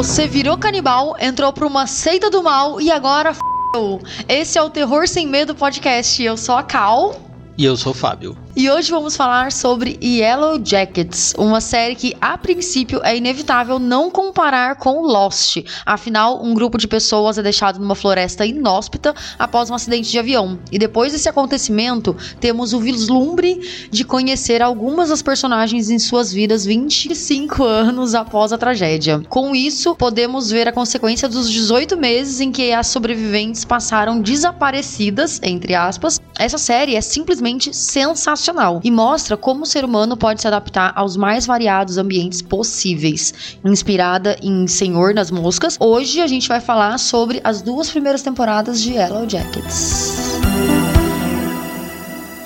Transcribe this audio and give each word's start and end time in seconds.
Você 0.00 0.26
virou 0.26 0.56
canibal, 0.56 1.14
entrou 1.20 1.52
pra 1.52 1.66
uma 1.66 1.86
seita 1.86 2.30
do 2.30 2.42
mal 2.42 2.80
e 2.80 2.90
agora 2.90 3.34
f***. 3.34 4.00
Esse 4.26 4.56
é 4.56 4.62
o 4.62 4.70
Terror 4.70 5.06
Sem 5.06 5.26
Medo 5.26 5.54
Podcast. 5.54 6.22
Eu 6.22 6.38
sou 6.38 6.54
a 6.54 6.62
Cal. 6.62 7.20
E 7.58 7.66
eu 7.66 7.76
sou 7.76 7.92
o 7.92 7.94
Fábio. 7.94 8.34
E 8.56 8.68
hoje 8.68 8.90
vamos 8.90 9.14
falar 9.14 9.52
sobre 9.52 9.96
Yellow 10.02 10.60
Jackets, 10.62 11.34
uma 11.38 11.60
série 11.60 11.94
que 11.94 12.16
a 12.20 12.36
princípio 12.36 13.00
é 13.04 13.16
inevitável 13.16 13.78
não 13.78 14.10
comparar 14.10 14.74
com 14.74 15.02
Lost. 15.02 15.58
Afinal, 15.86 16.42
um 16.42 16.52
grupo 16.52 16.76
de 16.76 16.88
pessoas 16.88 17.38
é 17.38 17.42
deixado 17.44 17.78
numa 17.78 17.94
floresta 17.94 18.44
inóspita 18.44 19.14
após 19.38 19.70
um 19.70 19.74
acidente 19.74 20.10
de 20.10 20.18
avião. 20.18 20.58
E 20.72 20.80
depois 20.80 21.12
desse 21.12 21.28
acontecimento, 21.28 22.16
temos 22.40 22.72
o 22.72 22.80
vislumbre 22.80 23.88
de 23.88 24.04
conhecer 24.04 24.60
algumas 24.60 25.10
das 25.10 25.22
personagens 25.22 25.88
em 25.88 26.00
suas 26.00 26.32
vidas 26.32 26.64
25 26.64 27.62
anos 27.62 28.16
após 28.16 28.52
a 28.52 28.58
tragédia. 28.58 29.22
Com 29.28 29.54
isso, 29.54 29.94
podemos 29.94 30.50
ver 30.50 30.66
a 30.66 30.72
consequência 30.72 31.28
dos 31.28 31.48
18 31.48 31.96
meses 31.96 32.40
em 32.40 32.50
que 32.50 32.72
as 32.72 32.88
sobreviventes 32.88 33.64
passaram 33.64 34.20
desaparecidas, 34.20 35.40
entre 35.40 35.76
aspas. 35.76 36.20
Essa 36.36 36.58
série 36.58 36.96
é 36.96 37.00
simplesmente 37.00 37.72
sensacional 37.76 38.39
sensacional 38.40 38.80
e 38.82 38.90
mostra 38.90 39.36
como 39.36 39.62
o 39.62 39.66
ser 39.66 39.84
humano 39.84 40.16
pode 40.16 40.40
se 40.40 40.48
adaptar 40.48 40.92
aos 40.96 41.16
mais 41.16 41.46
variados 41.46 41.98
ambientes 41.98 42.40
possíveis. 42.40 43.34
Inspirada 43.64 44.36
em 44.42 44.66
Senhor 44.66 45.14
das 45.14 45.30
Moscas, 45.30 45.76
hoje 45.78 46.20
a 46.20 46.26
gente 46.26 46.48
vai 46.48 46.60
falar 46.60 46.98
sobre 46.98 47.40
as 47.44 47.60
duas 47.60 47.90
primeiras 47.90 48.22
temporadas 48.22 48.80
de 48.80 48.94
Yellow 48.94 49.28
Jackets. 49.28 50.40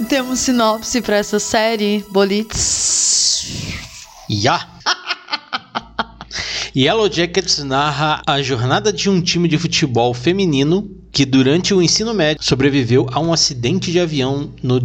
Temos 0.09 0.41
sinopse 0.41 1.01
para 1.01 1.17
essa 1.17 1.39
série, 1.39 2.05
Bolitz? 2.11 3.47
Ya! 4.29 4.69
Yellow 6.77 7.09
Jackets 7.11 7.59
narra 7.63 8.21
a 8.27 8.43
jornada 8.43 8.93
de 8.93 9.09
um 9.09 9.23
time 9.23 9.49
de 9.49 9.57
futebol 9.57 10.13
feminino 10.13 10.91
que 11.13 11.25
durante 11.25 11.73
o 11.73 11.81
ensino 11.81 12.13
médio 12.13 12.43
sobreviveu 12.43 13.07
a 13.13 13.21
um 13.21 13.33
acidente 13.33 13.93
de 13.93 14.01
avião 14.01 14.51
no 14.61 14.81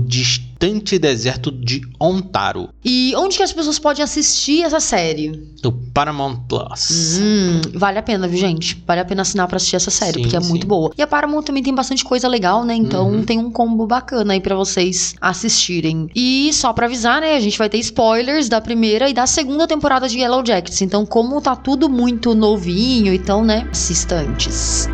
distante 0.60 1.00
deserto 1.00 1.52
de 1.52 1.82
Ontario. 2.00 2.70
E 2.84 3.14
onde 3.16 3.38
que 3.38 3.44
as 3.44 3.54
pessoas 3.54 3.80
podem 3.80 4.04
assistir 4.04 4.64
essa 4.64 4.80
série? 4.82 5.32
No 5.64 5.72
Paramount 5.72 6.42
Plus. 6.50 7.18
Hum, 7.22 7.62
vale 7.76 7.98
a 7.98 8.04
pena, 8.04 8.28
viu, 8.28 8.38
gente? 8.38 8.84
Vale 8.86 9.00
a 9.00 9.06
pena 9.06 9.22
assinar 9.22 9.48
pra 9.48 9.56
assistir 9.56 9.78
essa 9.78 9.90
série, 9.90 10.16
Sim, 10.16 10.22
porque 10.24 10.36
é 10.36 10.42
sim. 10.42 10.50
muito 10.50 10.68
boa. 10.68 10.92
E 10.98 11.02
a 11.02 11.08
Paramount 11.08 11.44
também 11.44 11.64
tem 11.64 11.74
bastante 11.74 12.04
coisa 12.04 12.28
legal, 12.28 12.66
né? 12.66 12.76
Então 12.76 13.10
Uhum. 13.10 13.24
tem 13.24 13.40
um 13.40 13.50
combo 13.50 13.88
bacana 13.88 14.34
aí 14.34 14.42
pra 14.42 14.56
vocês 14.56 15.16
assistirem. 15.22 16.10
E 16.14 16.52
só 16.52 16.74
pra 16.74 16.88
avisar, 16.88 17.22
né? 17.22 17.36
A 17.36 17.40
gente 17.40 17.58
vai 17.58 17.70
ter 17.70 17.78
spoilers 17.78 18.50
da 18.50 18.60
primeira 18.60 19.10
e 19.10 19.14
da 19.14 19.26
segunda 19.26 19.66
temporada 19.66 20.10
de 20.10 20.20
Yellow 20.20 20.44
Jackets. 20.46 20.82
Então, 20.82 21.06
como 21.06 21.40
tá 21.42 21.56
tudo 21.56 21.88
muito 21.90 22.36
novinho, 22.36 23.14
então, 23.14 23.44
né? 23.46 23.66
Assista 23.72 24.16
antes. 24.16 24.90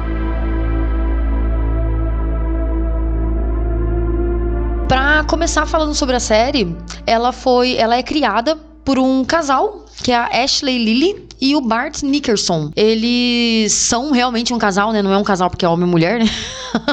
Começar 5.26 5.66
falando 5.66 5.94
sobre 5.94 6.16
a 6.16 6.20
série, 6.20 6.76
ela 7.06 7.32
foi, 7.32 7.76
ela 7.76 7.96
é 7.96 8.04
criada 8.04 8.56
por 8.84 9.00
um 9.00 9.26
casal 9.26 9.85
que 10.04 10.12
é 10.12 10.16
a 10.16 10.44
Ashley 10.44 10.78
Lilly 10.78 11.26
e 11.40 11.56
o 11.56 11.62
Bart 11.62 12.02
Nickerson. 12.04 12.72
Eles 12.76 13.74
são 13.74 14.12
realmente 14.12 14.54
um 14.54 14.58
casal, 14.58 14.92
né? 14.92 15.02
Não 15.02 15.14
é 15.14 15.18
um 15.18 15.24
casal 15.24 15.50
porque 15.50 15.66
é 15.66 15.70
homem 15.70 15.88
e 15.88 15.92
mulher, 15.92 16.20
né? 16.20 16.30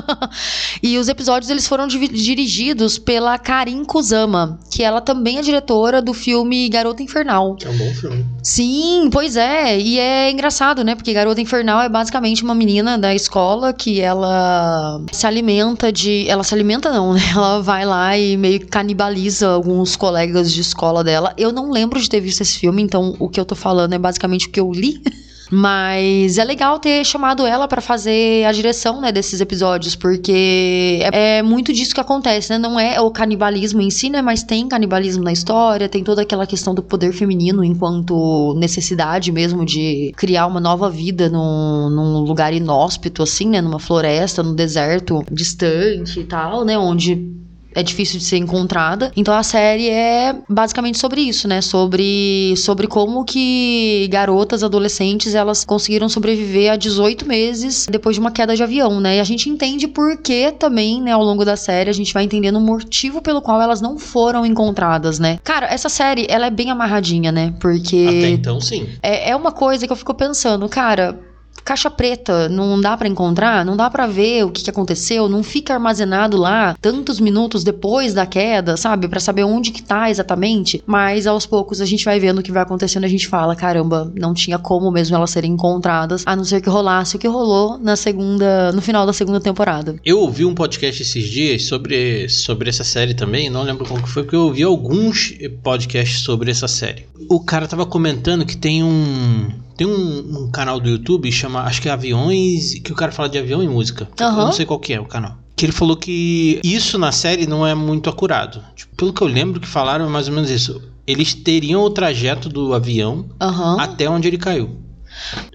e 0.83 0.98
os 0.98 1.08
episódios 1.08 1.50
eles 1.50 1.67
foram 1.67 1.86
dirigidos 1.86 2.98
pela 2.98 3.39
Karin 3.39 3.84
Kusama, 3.84 4.58
que 4.70 4.83
ela 4.83 5.00
também 5.00 5.39
é 5.39 5.42
diretora 5.42 6.03
do 6.03 6.12
filme 6.12 6.69
Garota 6.69 7.03
Infernal. 7.03 7.56
É 7.64 7.69
um 7.69 7.77
bom 7.77 7.95
filme. 7.95 8.27
Sim, 8.42 9.08
pois 9.12 9.36
é. 9.36 9.78
E 9.78 9.98
é 9.98 10.30
engraçado, 10.30 10.84
né? 10.84 10.95
Porque 10.95 11.12
Garota 11.12 11.41
Infernal 11.41 11.80
é 11.80 11.89
basicamente 11.89 12.42
uma 12.42 12.55
menina 12.55 12.98
da 12.98 13.14
escola 13.14 13.73
que 13.73 14.01
ela 14.01 15.01
se 15.12 15.27
alimenta 15.27 15.92
de. 15.92 16.29
Ela 16.29 16.45
se 16.45 16.55
alimenta, 16.55 16.92
não, 16.92 17.14
né? 17.14 17.20
Ela 17.35 17.61
vai 17.61 17.85
lá 17.85 18.17
e 18.18 18.36
meio 18.36 18.61
que 18.61 18.67
canibaliza 18.67 19.48
alguns 19.48 19.96
colegas 19.96 20.52
de 20.52 20.61
escola 20.61 21.02
dela. 21.02 21.33
Eu 21.36 21.52
não 21.52 21.70
lembro 21.70 22.01
de 22.01 22.08
ter 22.08 22.20
visto 22.20 22.41
esse 22.42 22.58
filme, 22.58 22.83
então 22.92 23.17
o 23.19 23.27
que 23.27 23.41
eu 23.41 23.45
tô 23.47 23.55
falando 23.55 23.95
é 23.95 23.98
basicamente 23.98 24.48
o 24.48 24.51
que 24.51 24.61
eu 24.61 24.70
li. 24.70 25.01
Mas 25.55 26.39
é 26.39 26.45
legal 26.45 26.79
ter 26.79 27.05
chamado 27.05 27.47
ela 27.47 27.69
pra 27.69 27.83
fazer 27.83 28.42
a 28.47 28.53
direção, 28.53 29.03
né, 29.03 29.13
desses 29.13 29.39
episódios, 29.39 29.95
porque 29.95 30.98
é, 31.13 31.41
é 31.41 31.42
muito 31.42 31.75
disso 31.75 31.95
que 31.95 32.01
acontece, 32.01 32.51
né? 32.51 32.58
Não 32.58 32.80
é 32.80 32.98
o 32.98 33.11
canibalismo 33.11 33.83
em 33.83 33.91
si, 33.91 34.08
né, 34.08 34.23
mas 34.23 34.42
tem 34.42 34.67
canibalismo 34.67 35.23
na 35.23 35.30
história, 35.30 35.91
tem 35.91 36.03
toda 36.03 36.23
aquela 36.23 36.47
questão 36.47 36.75
do 36.75 36.83
poder 36.83 37.13
feminino 37.13 37.63
enquanto 37.63 38.55
necessidade 38.57 39.30
mesmo 39.30 39.63
de 39.63 40.14
criar 40.17 40.47
uma 40.47 40.59
nova 40.59 40.89
vida 40.89 41.29
num, 41.29 41.91
num 41.91 42.20
lugar 42.20 42.55
inóspito, 42.55 43.23
assim, 43.23 43.51
né, 43.51 43.61
numa 43.61 43.79
floresta, 43.79 44.42
no 44.42 44.55
deserto 44.55 45.23
distante 45.30 46.20
e 46.20 46.24
tal, 46.24 46.64
né, 46.64 46.79
onde 46.79 47.30
é 47.74 47.83
difícil 47.83 48.18
de 48.18 48.24
ser 48.24 48.36
encontrada. 48.36 49.10
Então 49.16 49.34
a 49.34 49.42
série 49.42 49.88
é 49.88 50.34
basicamente 50.48 50.98
sobre 50.98 51.20
isso, 51.20 51.48
né? 51.48 51.60
Sobre, 51.60 52.55
sobre 52.56 52.86
como 52.86 53.24
que 53.24 54.08
garotas, 54.10 54.62
adolescentes, 54.62 55.34
elas 55.34 55.64
conseguiram 55.64 56.08
sobreviver 56.08 56.72
a 56.72 56.77
18 56.77 57.27
meses 57.27 57.86
depois 57.90 58.16
de 58.16 58.20
uma 58.20 58.30
queda 58.30 58.55
de 58.55 58.62
avião, 58.62 59.00
né? 59.00 59.16
E 59.16 59.20
a 59.20 59.24
gente 59.24 59.48
entende 59.48 59.88
por 59.88 60.16
que 60.16 60.52
também, 60.52 61.00
né, 61.00 61.12
ao 61.12 61.22
longo 61.22 61.44
da 61.44 61.56
série, 61.56 61.90
a 61.90 61.92
gente 61.92 62.12
vai 62.12 62.24
entendendo 62.24 62.56
o 62.56 62.61
motivo 62.61 63.20
pelo 63.20 63.42
qual 63.42 63.61
elas 63.61 63.80
não 63.80 63.98
foram 63.98 64.44
encontradas, 64.44 65.18
né? 65.18 65.38
Cara, 65.42 65.66
essa 65.66 65.88
série, 65.88 66.27
ela 66.28 66.46
é 66.46 66.50
bem 66.50 66.70
amarradinha, 66.70 67.32
né? 67.32 67.55
Porque 67.61 68.06
Até 68.08 68.28
então, 68.28 68.61
sim. 68.61 68.88
é, 69.02 69.30
é 69.30 69.36
uma 69.36 69.52
coisa 69.52 69.86
que 69.86 69.92
eu 69.92 69.96
fico 69.96 70.14
pensando, 70.14 70.68
cara. 70.68 71.18
Caixa 71.64 71.90
preta, 71.90 72.48
não 72.48 72.80
dá 72.80 72.96
pra 72.96 73.08
encontrar, 73.08 73.64
não 73.64 73.77
dá 73.77 73.89
pra 73.89 74.06
ver 74.06 74.45
o 74.45 74.50
que, 74.50 74.62
que 74.62 74.70
aconteceu, 74.70 75.28
não 75.28 75.42
fica 75.42 75.74
armazenado 75.74 76.36
lá 76.36 76.77
tantos 76.80 77.20
minutos 77.20 77.62
depois 77.62 78.12
da 78.12 78.27
queda, 78.27 78.77
sabe? 78.77 79.08
Pra 79.08 79.20
saber 79.20 79.45
onde 79.45 79.70
que 79.70 79.83
tá 79.83 80.11
exatamente. 80.11 80.83
Mas 80.86 81.27
aos 81.27 81.46
poucos 81.46 81.80
a 81.80 81.86
gente 81.86 82.05
vai 82.05 82.18
vendo 82.18 82.39
o 82.39 82.42
que 82.42 82.52
vai 82.52 82.62
acontecendo, 82.62 83.05
a 83.05 83.08
gente 83.08 83.28
fala, 83.28 83.55
caramba, 83.55 84.12
não 84.14 84.34
tinha 84.34 84.58
como 84.58 84.90
mesmo 84.90 85.17
elas 85.17 85.30
serem 85.30 85.52
encontradas, 85.52 86.23
a 86.27 86.34
não 86.34 86.45
ser 86.45 86.61
que 86.61 86.68
rolasse 86.68 87.17
o 87.17 87.18
que 87.18 87.28
rolou 87.28 87.79
na 87.79 87.96
segunda, 87.96 88.73
no 88.73 88.83
final 88.83 89.06
da 89.06 89.12
segunda 89.12 89.40
temporada. 89.40 89.96
Eu 90.05 90.20
ouvi 90.20 90.44
um 90.44 90.55
podcast 90.55 91.02
esses 91.02 91.29
dias 91.29 91.64
sobre, 91.64 92.29
sobre 92.29 92.68
essa 92.68 92.84
série 92.84 93.14
também, 93.14 93.48
não 93.48 93.62
lembro 93.62 93.86
qual 93.86 94.02
que 94.02 94.08
foi, 94.08 94.23
porque 94.23 94.36
eu 94.36 94.42
ouvi 94.42 94.62
alguns 94.62 95.33
podcasts 95.62 96.20
sobre 96.20 96.50
essa 96.50 96.67
série. 96.67 97.06
O 97.29 97.40
cara 97.40 97.68
tava 97.68 97.86
comentando 97.86 98.44
que 98.44 98.56
tem 98.56 98.83
um 98.83 99.48
tem 99.82 99.86
um, 99.86 100.44
um 100.44 100.50
canal 100.50 100.78
do 100.78 100.88
YouTube 100.88 101.30
chama, 101.32 101.62
acho 101.62 101.82
que 101.82 101.88
é 101.88 101.92
Aviões, 101.92 102.74
que 102.74 102.92
o 102.92 102.94
cara 102.94 103.10
fala 103.10 103.28
de 103.28 103.36
avião 103.36 103.62
e 103.62 103.68
música. 103.68 104.08
Eu 104.18 104.26
Aham. 104.26 104.44
não 104.46 104.52
sei 104.52 104.64
qual 104.64 104.78
que 104.78 104.92
é 104.92 105.00
o 105.00 105.04
canal. 105.04 105.36
Que 105.56 105.66
ele 105.66 105.72
falou 105.72 105.96
que 105.96 106.60
isso 106.62 106.98
na 106.98 107.10
série 107.10 107.46
não 107.46 107.66
é 107.66 107.74
muito 107.74 108.08
acurado. 108.08 108.62
Tipo, 108.76 108.94
pelo 108.96 109.12
que 109.12 109.22
eu 109.22 109.26
lembro 109.26 109.60
que 109.60 109.66
falaram 109.66 110.06
é 110.06 110.08
mais 110.08 110.28
ou 110.28 110.34
menos 110.34 110.50
isso. 110.50 110.80
Eles 111.04 111.34
teriam 111.34 111.82
o 111.82 111.90
trajeto 111.90 112.48
do 112.48 112.72
avião 112.72 113.26
Aham. 113.40 113.76
até 113.80 114.08
onde 114.08 114.28
ele 114.28 114.38
caiu. 114.38 114.70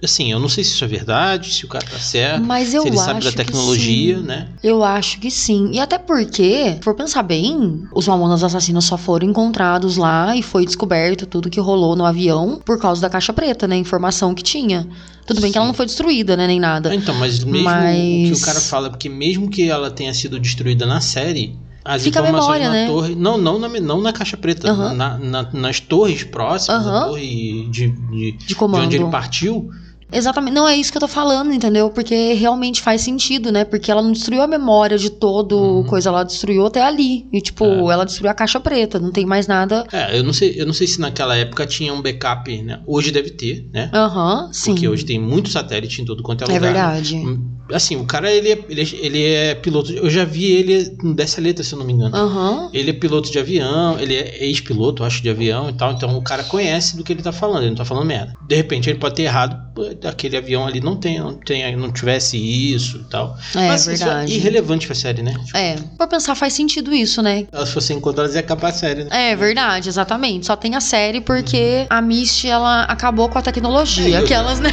Assim, 0.02 0.30
eu 0.32 0.38
não 0.38 0.48
sei 0.48 0.62
se 0.64 0.70
isso 0.72 0.84
é 0.84 0.88
verdade, 0.88 1.52
se 1.52 1.64
o 1.64 1.68
cara 1.68 1.84
tá 1.84 1.98
certo, 1.98 2.44
Mas 2.44 2.72
eu 2.74 2.82
se 2.82 2.88
ele 2.88 2.96
sabe 2.96 3.24
da 3.24 3.32
tecnologia, 3.32 4.18
sim. 4.18 4.22
né? 4.24 4.48
Eu 4.62 4.82
acho 4.84 5.18
que 5.20 5.30
sim. 5.30 5.70
E 5.72 5.80
até 5.80 5.98
porque, 5.98 6.74
se 6.76 6.80
for 6.82 6.94
pensar 6.94 7.22
bem, 7.22 7.82
os 7.92 8.06
Mamonas 8.06 8.42
Assassinos 8.44 8.84
só 8.84 8.96
foram 8.96 9.28
encontrados 9.28 9.96
lá 9.96 10.36
e 10.36 10.42
foi 10.42 10.64
descoberto 10.64 11.26
tudo 11.26 11.50
que 11.50 11.60
rolou 11.60 11.94
no 11.96 12.04
avião 12.04 12.60
por 12.64 12.78
causa 12.78 13.00
da 13.00 13.10
caixa 13.10 13.32
preta, 13.32 13.66
né? 13.66 13.76
Informação 13.76 14.34
que 14.34 14.42
tinha. 14.42 14.86
Tudo 15.26 15.40
bem 15.42 15.52
que 15.52 15.58
ela 15.58 15.66
Sim. 15.66 15.70
não 15.70 15.74
foi 15.74 15.84
destruída, 15.86 16.36
né? 16.36 16.46
Nem 16.46 16.58
nada. 16.58 16.94
Então, 16.94 17.14
mas 17.14 17.44
mesmo 17.44 17.64
Mas- 17.64 18.30
o 18.30 18.32
que 18.34 18.42
o 18.42 18.46
cara 18.46 18.60
fala, 18.60 18.88
porque 18.88 19.08
mesmo 19.08 19.50
que 19.50 19.68
ela 19.68 19.90
tenha 19.90 20.14
sido 20.14 20.40
destruída 20.40 20.86
na 20.86 21.00
série, 21.02 21.54
as 21.94 22.02
Fica 22.04 22.20
informações 22.20 22.60
memória, 22.60 22.68
na 22.68 22.74
né? 22.74 22.86
torre. 22.86 23.14
Não, 23.14 23.38
não 23.38 23.58
na, 23.58 23.68
não 23.68 24.00
na 24.00 24.12
caixa 24.12 24.36
preta. 24.36 24.70
Aham. 24.70 24.92
na- 24.94 25.18
na- 25.18 25.50
nas 25.52 25.80
torres 25.80 26.22
próximas, 26.22 26.86
a 26.86 27.06
torre 27.06 27.66
de, 27.70 27.88
de, 27.88 28.32
De 28.32 28.46
de 28.46 28.54
onde 28.64 28.96
ele 28.96 29.06
partiu. 29.10 29.70
Exatamente. 30.12 30.54
Não 30.54 30.66
é 30.68 30.76
isso 30.76 30.90
que 30.90 30.96
eu 30.96 31.00
tô 31.02 31.08
falando, 31.08 31.52
entendeu? 31.52 31.90
Porque 31.90 32.32
realmente 32.34 32.80
faz 32.80 33.02
sentido, 33.02 33.52
né? 33.52 33.64
Porque 33.64 33.90
ela 33.90 34.02
não 34.02 34.12
destruiu 34.12 34.42
a 34.42 34.46
memória 34.46 34.96
de 34.96 35.10
todo 35.10 35.56
Uhum. 35.58 35.84
coisa, 35.84 36.08
ela 36.08 36.24
destruiu 36.24 36.66
até 36.66 36.82
ali. 36.82 37.26
E, 37.32 37.40
tipo, 37.40 37.64
É. 37.64 37.92
ela 37.92 38.04
destruiu 38.04 38.30
a 38.30 38.34
caixa 38.34 38.58
preta, 38.58 38.98
não 38.98 39.10
tem 39.12 39.26
mais 39.26 39.46
nada. 39.46 39.84
É, 39.92 40.18
eu 40.18 40.24
não 40.24 40.32
sei, 40.32 40.54
eu 40.58 40.66
não 40.66 40.72
sei 40.72 40.86
se 40.86 41.00
naquela 41.00 41.36
época 41.36 41.66
tinha 41.66 41.92
um 41.92 42.00
backup, 42.00 42.62
né? 42.62 42.80
Hoje 42.86 43.10
deve 43.10 43.30
ter, 43.30 43.66
né? 43.72 43.90
Aham, 43.92 44.48
sim. 44.52 44.72
Porque 44.72 44.88
hoje 44.88 45.04
tem 45.04 45.18
muito 45.20 45.48
satélite 45.50 46.00
em 46.00 46.04
todo 46.04 46.22
quanto 46.22 46.42
é 46.42 46.44
É 46.44 46.54
lugar. 46.54 46.60
verdade. 46.72 47.16
Hum, 47.16 47.54
Assim, 47.70 47.96
o 47.96 48.06
cara, 48.06 48.32
ele 48.32 48.50
é, 48.50 48.64
ele, 48.66 48.80
é, 48.80 48.86
ele 49.04 49.24
é 49.26 49.54
piloto. 49.54 49.92
Eu 49.92 50.08
já 50.08 50.24
vi 50.24 50.46
ele 50.46 50.84
dessa 51.14 51.38
letra, 51.38 51.62
se 51.62 51.74
eu 51.74 51.78
não 51.78 51.84
me 51.84 51.92
engano. 51.92 52.16
Aham. 52.16 52.70
Ele 52.72 52.88
é 52.88 52.92
piloto 52.94 53.30
de 53.30 53.38
avião, 53.38 53.98
ele 54.00 54.14
é 54.14 54.42
ex-piloto, 54.46 55.04
acho, 55.04 55.22
de 55.22 55.28
avião 55.28 55.68
e 55.68 55.74
tal. 55.74 55.92
Então 55.92 56.16
o 56.16 56.22
cara 56.22 56.42
conhece 56.44 56.96
do 56.96 57.04
que 57.04 57.12
ele 57.12 57.20
tá 57.22 57.30
falando, 57.30 57.60
ele 57.64 57.68
não 57.70 57.76
tá 57.76 57.84
falando 57.84 58.06
merda. 58.06 58.32
De 58.48 58.54
repente 58.56 58.88
ele 58.88 58.98
pode 58.98 59.16
ter 59.16 59.24
errado 59.24 59.54
aquele 60.04 60.36
avião 60.36 60.66
ali 60.66 60.80
não 60.80 60.96
tem, 60.96 61.18
não, 61.18 61.34
tem, 61.34 61.76
não 61.76 61.90
tivesse 61.92 62.36
isso 62.36 62.98
e 62.98 63.04
tal. 63.10 63.36
É 63.54 63.68
Mas 63.68 63.86
verdade. 63.86 64.24
Isso 64.26 64.34
é 64.34 64.36
irrelevante 64.36 64.86
pra 64.86 64.94
série, 64.94 65.22
né? 65.22 65.34
Tipo, 65.44 65.56
É, 65.56 65.76
por 65.96 66.08
pensar 66.08 66.34
faz 66.34 66.52
sentido 66.52 66.94
isso, 66.94 67.22
né? 67.22 67.46
Elas 67.52 67.70
fossem 67.70 67.96
encontradas 67.96 68.34
ia 68.34 68.40
acabar 68.40 68.68
a 68.68 68.72
série, 68.72 69.04
né? 69.04 69.10
É 69.32 69.36
verdade, 69.36 69.88
exatamente. 69.88 70.46
Só 70.46 70.56
tem 70.56 70.74
a 70.74 70.80
série 70.80 71.20
porque 71.20 71.86
a 71.88 72.00
Misty 72.00 72.48
ela 72.48 72.82
acabou 72.84 73.28
com 73.28 73.38
a 73.38 73.42
tecnologia. 73.42 74.16
É, 74.16 74.20
Aquelas, 74.20 74.60
né? 74.60 74.70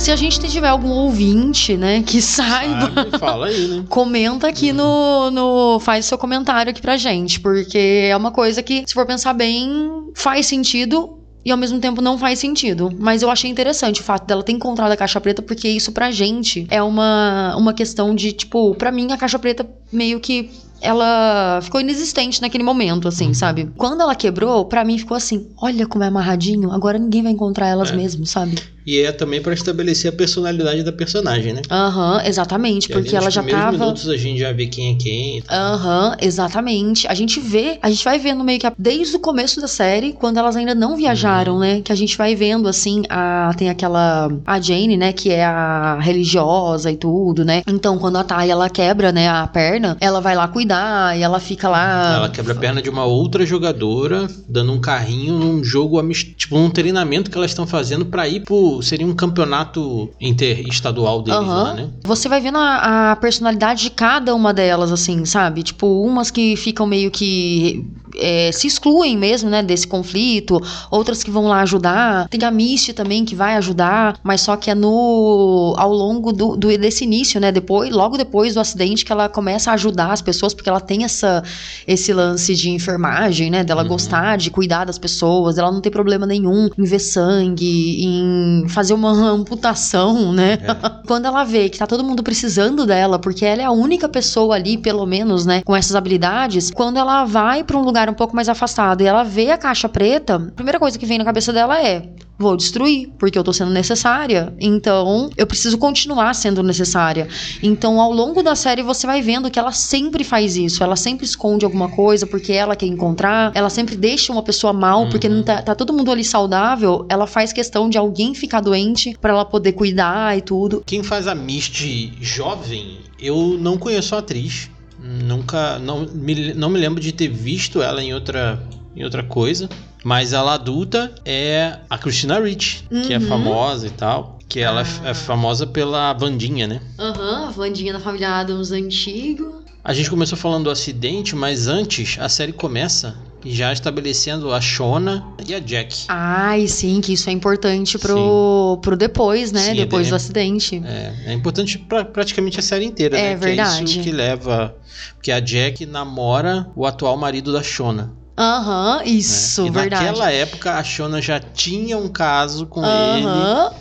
Se 0.00 0.10
a 0.10 0.16
gente 0.16 0.38
tiver 0.48 0.68
algum 0.68 0.88
ouvinte, 0.88 1.76
né, 1.76 2.02
que 2.02 2.20
saiba, 2.22 2.90
Sabe? 2.90 3.18
Fala 3.18 3.46
aí, 3.48 3.68
né? 3.68 3.84
comenta 3.86 4.48
aqui 4.48 4.72
no, 4.72 5.30
no. 5.30 5.78
Faz 5.78 6.06
seu 6.06 6.16
comentário 6.16 6.70
aqui 6.70 6.80
pra 6.80 6.96
gente. 6.96 7.38
Porque 7.38 8.08
é 8.08 8.16
uma 8.16 8.30
coisa 8.30 8.62
que, 8.62 8.82
se 8.86 8.94
for 8.94 9.04
pensar 9.04 9.34
bem, 9.34 10.10
faz 10.14 10.46
sentido. 10.46 11.18
E 11.44 11.50
ao 11.50 11.56
mesmo 11.56 11.78
tempo 11.78 12.00
não 12.00 12.18
faz 12.18 12.38
sentido. 12.38 12.90
Mas 12.98 13.20
eu 13.22 13.30
achei 13.30 13.50
interessante 13.50 14.00
o 14.00 14.04
fato 14.04 14.26
dela 14.26 14.42
ter 14.42 14.52
encontrado 14.52 14.92
a 14.92 14.96
caixa 14.96 15.20
preta, 15.20 15.42
porque 15.42 15.68
isso 15.68 15.92
pra 15.92 16.10
gente 16.10 16.66
é 16.70 16.82
uma, 16.82 17.54
uma 17.56 17.72
questão 17.74 18.14
de, 18.14 18.32
tipo, 18.32 18.74
pra 18.74 18.90
mim 18.90 19.12
a 19.12 19.18
caixa 19.18 19.38
preta 19.38 19.68
meio 19.92 20.18
que. 20.18 20.50
Ela 20.80 21.60
ficou 21.62 21.80
inexistente 21.80 22.40
naquele 22.40 22.64
momento, 22.64 23.08
assim, 23.08 23.32
sabe? 23.34 23.68
Quando 23.76 24.00
ela 24.00 24.14
quebrou, 24.14 24.64
pra 24.64 24.84
mim 24.84 24.98
ficou 24.98 25.16
assim: 25.16 25.48
olha 25.60 25.86
como 25.86 26.04
é 26.04 26.08
amarradinho, 26.08 26.72
agora 26.72 26.98
ninguém 26.98 27.22
vai 27.22 27.32
encontrar 27.32 27.68
elas 27.68 27.90
É. 27.90 27.96
mesmo, 27.96 28.24
sabe? 28.26 28.56
E 28.86 28.98
é 29.02 29.12
também 29.12 29.42
pra 29.42 29.52
estabelecer 29.52 30.10
a 30.10 30.16
personalidade 30.16 30.82
da 30.82 30.90
personagem, 30.90 31.52
né? 31.52 31.60
Aham, 31.70 32.22
exatamente, 32.24 32.86
Que 32.88 32.94
ali 32.94 33.02
porque 33.02 33.14
ela 33.14 33.30
já 33.30 33.42
tava. 33.42 33.72
minutos 33.72 34.08
a 34.08 34.16
gente 34.16 34.40
já 34.40 34.50
vê 34.52 34.66
quem 34.66 34.92
é 34.92 34.96
quem 34.96 35.38
e 35.38 35.42
tal. 35.42 35.74
Aham, 35.74 36.16
exatamente. 36.20 37.06
A 37.06 37.12
gente 37.14 37.38
vê, 37.40 37.78
a 37.82 37.90
gente 37.90 38.02
vai 38.02 38.18
vendo 38.18 38.42
meio 38.42 38.58
que 38.58 38.66
a- 38.66 38.72
desde 38.78 39.14
o 39.16 39.20
começo 39.20 39.60
da 39.60 39.68
série, 39.68 40.14
quando 40.14 40.38
elas 40.38 40.56
ainda 40.56 40.74
não 40.74 40.96
viajaram, 40.96 41.54
Uhum. 41.54 41.58
né? 41.60 41.80
Que 41.82 41.92
a 41.92 41.94
gente 41.94 42.16
vai 42.16 42.34
vendo 42.34 42.66
assim, 42.66 43.02
a 43.10 43.52
tem 43.56 43.68
aquela 43.68 44.30
a 44.46 44.58
Jane, 44.60 44.96
né, 44.96 45.12
que 45.12 45.30
é 45.30 45.44
a 45.44 45.98
religiosa 46.00 46.90
e 46.90 46.96
tudo, 46.96 47.44
né? 47.44 47.62
Então, 47.66 47.98
quando 47.98 48.16
a 48.16 48.24
Thay 48.24 48.50
ela 48.50 48.70
quebra, 48.70 49.12
né, 49.12 49.28
a 49.28 49.46
perna, 49.46 49.96
ela 50.00 50.20
vai 50.20 50.34
lá 50.34 50.48
cuidar 50.48 50.69
e 51.16 51.22
ela 51.22 51.40
fica 51.40 51.68
lá 51.68 52.14
Ela 52.16 52.28
quebra 52.28 52.52
a 52.52 52.56
perna 52.56 52.82
de 52.82 52.88
uma 52.88 53.04
outra 53.04 53.44
jogadora, 53.44 54.26
dando 54.48 54.72
um 54.72 54.80
carrinho 54.80 55.38
num 55.38 55.62
jogo, 55.64 56.00
tipo, 56.36 56.56
um 56.56 56.70
treinamento 56.70 57.30
que 57.30 57.36
elas 57.36 57.50
estão 57.50 57.66
fazendo 57.66 58.06
pra 58.06 58.28
ir 58.28 58.40
pro. 58.40 58.82
Seria 58.82 59.06
um 59.06 59.14
campeonato 59.14 60.10
interestadual 60.20 61.22
deles 61.22 61.40
Aham. 61.40 61.62
lá, 61.62 61.74
né? 61.74 61.88
Você 62.04 62.28
vai 62.28 62.40
vendo 62.40 62.58
a, 62.58 63.12
a 63.12 63.16
personalidade 63.16 63.82
de 63.82 63.90
cada 63.90 64.34
uma 64.34 64.52
delas, 64.52 64.92
assim, 64.92 65.24
sabe? 65.24 65.62
Tipo, 65.62 65.86
umas 66.02 66.30
que 66.30 66.56
ficam 66.56 66.86
meio 66.86 67.10
que. 67.10 67.86
É, 68.16 68.50
se 68.52 68.66
excluem 68.66 69.16
mesmo, 69.16 69.48
né, 69.50 69.62
desse 69.62 69.86
conflito, 69.86 70.60
outras 70.90 71.22
que 71.22 71.30
vão 71.30 71.46
lá 71.46 71.60
ajudar. 71.62 72.28
Tem 72.28 72.42
a 72.44 72.50
Misty 72.50 72.92
também 72.92 73.24
que 73.24 73.34
vai 73.34 73.54
ajudar, 73.56 74.18
mas 74.22 74.40
só 74.40 74.56
que 74.56 74.70
é 74.70 74.74
no. 74.74 75.74
ao 75.78 75.92
longo 75.92 76.32
do, 76.32 76.56
do- 76.56 76.78
desse 76.78 77.04
início, 77.04 77.40
né? 77.40 77.50
Depois, 77.52 77.90
logo 77.90 78.16
depois 78.16 78.54
do 78.54 78.60
acidente, 78.60 79.04
que 79.04 79.12
ela 79.12 79.28
começa 79.28 79.70
a 79.70 79.74
ajudar 79.74 80.12
as 80.12 80.22
pessoas, 80.22 80.54
porque 80.54 80.68
ela 80.68 80.80
tem 80.80 81.04
essa, 81.04 81.42
esse 81.86 82.12
lance 82.12 82.54
de 82.54 82.70
enfermagem, 82.70 83.50
né? 83.50 83.64
Dela 83.64 83.82
Uhum. 83.82 83.88
gostar 83.88 84.36
de 84.36 84.50
cuidar 84.50 84.84
das 84.84 84.98
pessoas, 84.98 85.58
ela 85.58 85.70
não 85.72 85.80
tem 85.80 85.90
problema 85.90 86.26
nenhum 86.26 86.68
em 86.78 86.84
ver 86.84 86.98
sangue, 86.98 88.04
em 88.04 88.68
fazer 88.68 88.94
uma 88.94 89.10
amputação, 89.30 90.32
né? 90.32 90.58
É. 90.62 90.90
Quando 91.06 91.26
ela 91.26 91.44
vê 91.44 91.68
que 91.68 91.78
tá 91.78 91.86
todo 91.86 92.04
mundo 92.04 92.22
precisando 92.22 92.86
dela, 92.86 93.18
porque 93.18 93.44
ela 93.44 93.62
é 93.62 93.64
a 93.64 93.70
única 93.70 94.08
pessoa 94.08 94.54
ali, 94.54 94.78
pelo 94.78 95.04
menos, 95.06 95.44
né, 95.46 95.62
com 95.64 95.74
essas 95.74 95.96
habilidades, 95.96 96.70
quando 96.70 96.98
ela 96.98 97.24
vai 97.24 97.64
pra 97.64 97.76
um 97.76 97.82
lugar 97.82 97.99
um 98.08 98.14
pouco 98.14 98.34
mais 98.34 98.48
afastado 98.48 99.02
e 99.02 99.06
ela 99.06 99.22
vê 99.24 99.50
a 99.50 99.58
caixa 99.58 99.88
preta, 99.88 100.36
a 100.36 100.52
primeira 100.52 100.78
coisa 100.78 100.98
que 100.98 101.04
vem 101.06 101.18
na 101.18 101.24
cabeça 101.24 101.52
dela 101.52 101.80
é: 101.82 102.08
vou 102.38 102.56
destruir, 102.56 103.10
porque 103.18 103.38
eu 103.38 103.44
tô 103.44 103.52
sendo 103.52 103.70
necessária. 103.70 104.54
Então, 104.58 105.28
eu 105.36 105.46
preciso 105.46 105.76
continuar 105.76 106.34
sendo 106.34 106.62
necessária. 106.62 107.28
Então, 107.62 108.00
ao 108.00 108.10
longo 108.12 108.42
da 108.42 108.54
série, 108.54 108.82
você 108.82 109.06
vai 109.06 109.20
vendo 109.20 109.50
que 109.50 109.58
ela 109.58 109.72
sempre 109.72 110.24
faz 110.24 110.56
isso. 110.56 110.82
Ela 110.82 110.96
sempre 110.96 111.26
esconde 111.26 111.64
alguma 111.66 111.90
coisa 111.90 112.26
porque 112.26 112.52
ela 112.52 112.74
quer 112.74 112.86
encontrar. 112.86 113.52
Ela 113.54 113.68
sempre 113.68 113.94
deixa 113.96 114.32
uma 114.32 114.42
pessoa 114.42 114.72
mal 114.72 115.08
porque 115.10 115.28
Uhum. 115.28 115.36
não 115.36 115.42
tá, 115.42 115.60
tá 115.60 115.74
todo 115.74 115.92
mundo 115.92 116.10
ali 116.10 116.24
saudável. 116.24 117.04
Ela 117.10 117.26
faz 117.26 117.52
questão 117.52 117.90
de 117.90 117.98
alguém 117.98 118.34
ficar 118.34 118.60
doente 118.60 119.14
pra 119.20 119.32
ela 119.32 119.44
poder 119.44 119.72
cuidar 119.72 120.38
e 120.38 120.40
tudo. 120.40 120.82
Quem 120.86 121.02
faz 121.02 121.26
a 121.26 121.34
Misty 121.34 122.12
jovem, 122.20 122.98
eu 123.18 123.58
não 123.60 123.76
conheço 123.76 124.14
a 124.14 124.18
atriz. 124.18 124.70
Nunca. 125.02 125.78
Não 125.78 126.06
me, 126.12 126.52
não 126.54 126.68
me 126.68 126.78
lembro 126.78 127.00
de 127.00 127.12
ter 127.12 127.28
visto 127.28 127.80
ela 127.82 128.02
em 128.02 128.12
outra, 128.12 128.62
em 128.94 129.02
outra 129.04 129.22
coisa. 129.22 129.68
Mas 130.04 130.32
ela 130.32 130.54
adulta 130.54 131.12
é 131.24 131.78
a 131.88 131.98
Christina 131.98 132.38
Ricci, 132.40 132.84
que 133.06 133.12
é 133.12 133.18
Uhum. 133.18 133.26
famosa 133.26 133.86
e 133.86 133.90
tal. 133.90 134.38
Que 134.48 134.60
ela 134.60 134.82
Ah. 134.82 135.08
é 135.10 135.14
famosa 135.14 135.66
pela 135.66 136.12
Vandinha, 136.12 136.66
né? 136.66 136.80
Aham, 136.98 137.48
a 137.48 137.50
Vandinha 137.50 137.92
da 137.92 138.00
família 138.00 138.30
Adams 138.40 138.72
antigo. 138.72 139.62
A 139.84 139.92
gente 139.94 140.10
começou 140.10 140.36
falando 140.36 140.64
do 140.64 140.70
acidente, 140.70 141.34
mas 141.36 141.66
antes 141.68 142.18
a 142.20 142.28
série 142.28 142.52
começa 142.52 143.16
já 143.44 143.72
estabelecendo 143.72 144.52
a 144.52 144.60
Shona 144.60 145.26
e 145.46 145.54
a 145.54 145.58
Jack. 145.58 146.04
Ai, 146.08 146.66
sim, 146.66 147.00
que 147.00 147.12
isso 147.12 147.28
é 147.30 147.32
importante 147.32 147.98
pro, 147.98 148.78
pro 148.82 148.96
depois, 148.96 149.52
né? 149.52 149.70
Sim, 149.70 149.74
depois 149.76 150.06
é- 150.06 150.10
do 150.10 150.16
acidente. 150.16 150.82
É, 150.84 151.14
é 151.26 151.32
importante 151.32 151.78
pra 151.78 152.04
praticamente 152.04 152.58
a 152.58 152.62
série 152.62 152.84
inteira, 152.84 153.18
É 153.18 153.22
né? 153.22 153.28
Que 153.28 153.32
é 153.32 153.36
verdade. 153.36 153.84
isso 153.84 154.00
que 154.00 154.10
leva. 154.10 154.76
Porque 155.14 155.32
a 155.32 155.40
Jack 155.40 155.84
namora 155.86 156.70
o 156.76 156.86
atual 156.86 157.16
marido 157.16 157.52
da 157.52 157.62
Shona. 157.62 158.12
Aham, 158.38 158.98
né? 158.98 159.04
isso, 159.06 159.66
e 159.66 159.70
verdade. 159.70 160.04
naquela 160.06 160.32
época 160.32 160.72
a 160.78 160.82
Shona 160.82 161.20
já 161.20 161.38
tinha 161.38 161.98
um 161.98 162.08
caso 162.08 162.66
com 162.66 162.80
ele, 162.84 163.26
Aham. 163.26 163.72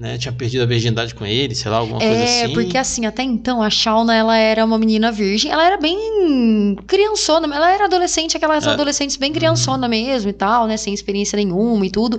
Né? 0.00 0.16
Tinha 0.16 0.32
perdido 0.32 0.62
a 0.62 0.66
virgindade 0.66 1.14
com 1.14 1.26
ele, 1.26 1.54
sei 1.54 1.70
lá, 1.70 1.76
alguma 1.76 1.98
coisa 2.00 2.14
É, 2.14 2.44
assim. 2.44 2.54
porque 2.54 2.78
assim, 2.78 3.04
até 3.04 3.22
então, 3.22 3.62
a 3.62 3.68
Shauna, 3.68 4.14
ela 4.16 4.34
era 4.36 4.64
uma 4.64 4.78
menina 4.78 5.12
virgem. 5.12 5.52
Ela 5.52 5.64
era 5.66 5.76
bem 5.76 6.74
criançona, 6.86 7.54
ela 7.54 7.70
era 7.70 7.84
adolescente, 7.84 8.36
aquelas 8.36 8.66
É. 8.66 8.70
adolescentes 8.70 9.16
bem 9.16 9.30
criançona 9.32 9.86
mesmo 9.86 10.30
e 10.30 10.32
tal, 10.32 10.66
né? 10.66 10.76
Sem 10.78 10.94
experiência 10.94 11.36
nenhuma 11.36 11.84
e 11.84 11.90
tudo. 11.90 12.18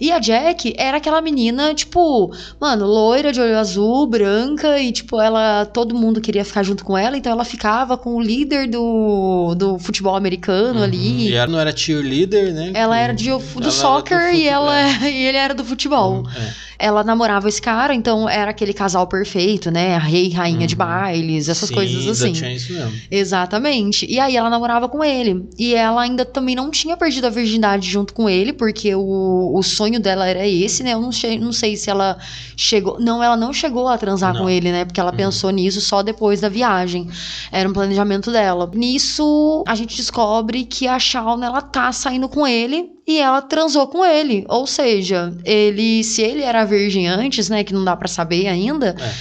E 0.00 0.12
a 0.12 0.18
Jack 0.20 0.72
era 0.76 0.98
aquela 0.98 1.20
menina, 1.20 1.74
tipo, 1.74 2.32
mano, 2.60 2.86
loira, 2.86 3.32
de 3.32 3.40
olho 3.40 3.58
azul, 3.58 4.06
branca, 4.06 4.78
e 4.78 4.92
tipo, 4.92 5.20
ela. 5.20 5.66
Todo 5.66 5.94
mundo 5.96 6.20
queria 6.20 6.44
ficar 6.44 6.62
junto 6.62 6.84
com 6.84 6.96
ela, 6.96 7.16
então 7.16 7.32
ela 7.32 7.44
ficava 7.44 7.98
com 7.98 8.14
o 8.14 8.20
líder 8.20 8.68
do, 8.68 9.54
do 9.56 9.78
futebol 9.80 10.14
americano 10.14 10.78
Uhum. 10.78 10.84
ali. 10.84 11.28
E 11.30 11.34
ela 11.34 11.50
não 11.50 11.58
era 11.58 11.76
cheerleader, 11.76 12.54
né? 12.54 12.70
Ela 12.74 12.98
era 12.98 13.12
de, 13.12 13.24
do 13.30 13.30
Ela 13.34 13.42
era 13.56 13.60
do 13.60 13.70
soccer 13.72 14.34
e, 14.34 14.46
ela, 14.46 14.74
e 15.10 15.24
ele 15.26 15.36
era 15.38 15.54
do 15.54 15.64
futebol. 15.64 16.24
É. 16.36 16.66
Ela 16.78 17.02
namorava 17.16 17.48
esse 17.48 17.60
cara, 17.60 17.94
então 17.94 18.28
era 18.28 18.50
aquele 18.50 18.74
casal 18.74 19.06
perfeito, 19.06 19.70
né? 19.70 19.96
Rei 19.98 20.30
rainha 20.30 20.66
de 20.66 20.74
Uhum. 20.74 20.78
bailes, 20.78 21.48
essas 21.48 21.68
Sim, 21.70 21.74
coisas 21.74 22.06
assim. 22.06 22.32
Tinha 22.32 22.52
isso 22.52 22.72
mesmo. 22.72 22.92
Exatamente. 23.10 24.06
E 24.08 24.20
aí 24.20 24.36
ela 24.36 24.50
namorava 24.50 24.88
com 24.88 25.02
ele. 25.02 25.48
E 25.58 25.74
ela 25.74 26.02
ainda 26.02 26.24
também 26.24 26.54
não 26.54 26.70
tinha 26.70 26.96
perdido 26.96 27.26
a 27.26 27.30
virgindade 27.30 27.88
junto 27.90 28.12
com 28.12 28.28
ele, 28.28 28.52
porque 28.52 28.94
o, 28.94 29.52
o 29.54 29.62
sonho 29.62 29.98
dela 29.98 30.26
era 30.26 30.46
esse, 30.46 30.82
né? 30.82 30.92
Eu 30.92 31.00
não, 31.00 31.10
che- 31.10 31.38
não 31.38 31.52
sei 31.52 31.76
se 31.76 31.88
ela 31.90 32.18
chegou. 32.56 33.00
Não, 33.00 33.22
ela 33.22 33.36
não 33.36 33.52
chegou 33.52 33.88
a 33.88 33.96
transar 33.98 34.34
Não. 34.34 34.42
com 34.42 34.50
ele, 34.50 34.70
né? 34.70 34.84
Porque 34.84 35.00
ela 35.00 35.10
Uhum. 35.10 35.16
pensou 35.16 35.50
nisso 35.50 35.80
só 35.80 36.02
depois 36.02 36.40
da 36.40 36.48
viagem. 36.48 37.08
Era 37.50 37.68
um 37.68 37.72
planejamento 37.72 38.30
dela. 38.30 38.70
Nisso, 38.74 39.64
a 39.66 39.74
gente 39.74 39.96
descobre 39.96 40.64
que 40.64 40.86
a 40.86 40.98
Shauna, 40.98 41.46
ela 41.46 41.62
tá 41.62 41.90
saindo 41.92 42.28
com 42.28 42.46
ele. 42.46 42.90
E 43.06 43.18
ela 43.18 43.40
transou 43.40 43.86
com 43.86 44.04
ele. 44.04 44.44
Ou 44.48 44.66
seja, 44.66 45.32
ele, 45.44 46.02
se 46.02 46.22
ele 46.22 46.42
era 46.42 46.64
virgem 46.64 47.06
antes, 47.06 47.48
né? 47.48 47.62
Que 47.62 47.72
não 47.72 47.84
dá 47.84 47.96
pra 47.96 48.08
saber 48.08 48.48
ainda. 48.48 48.96
é, 48.98 49.14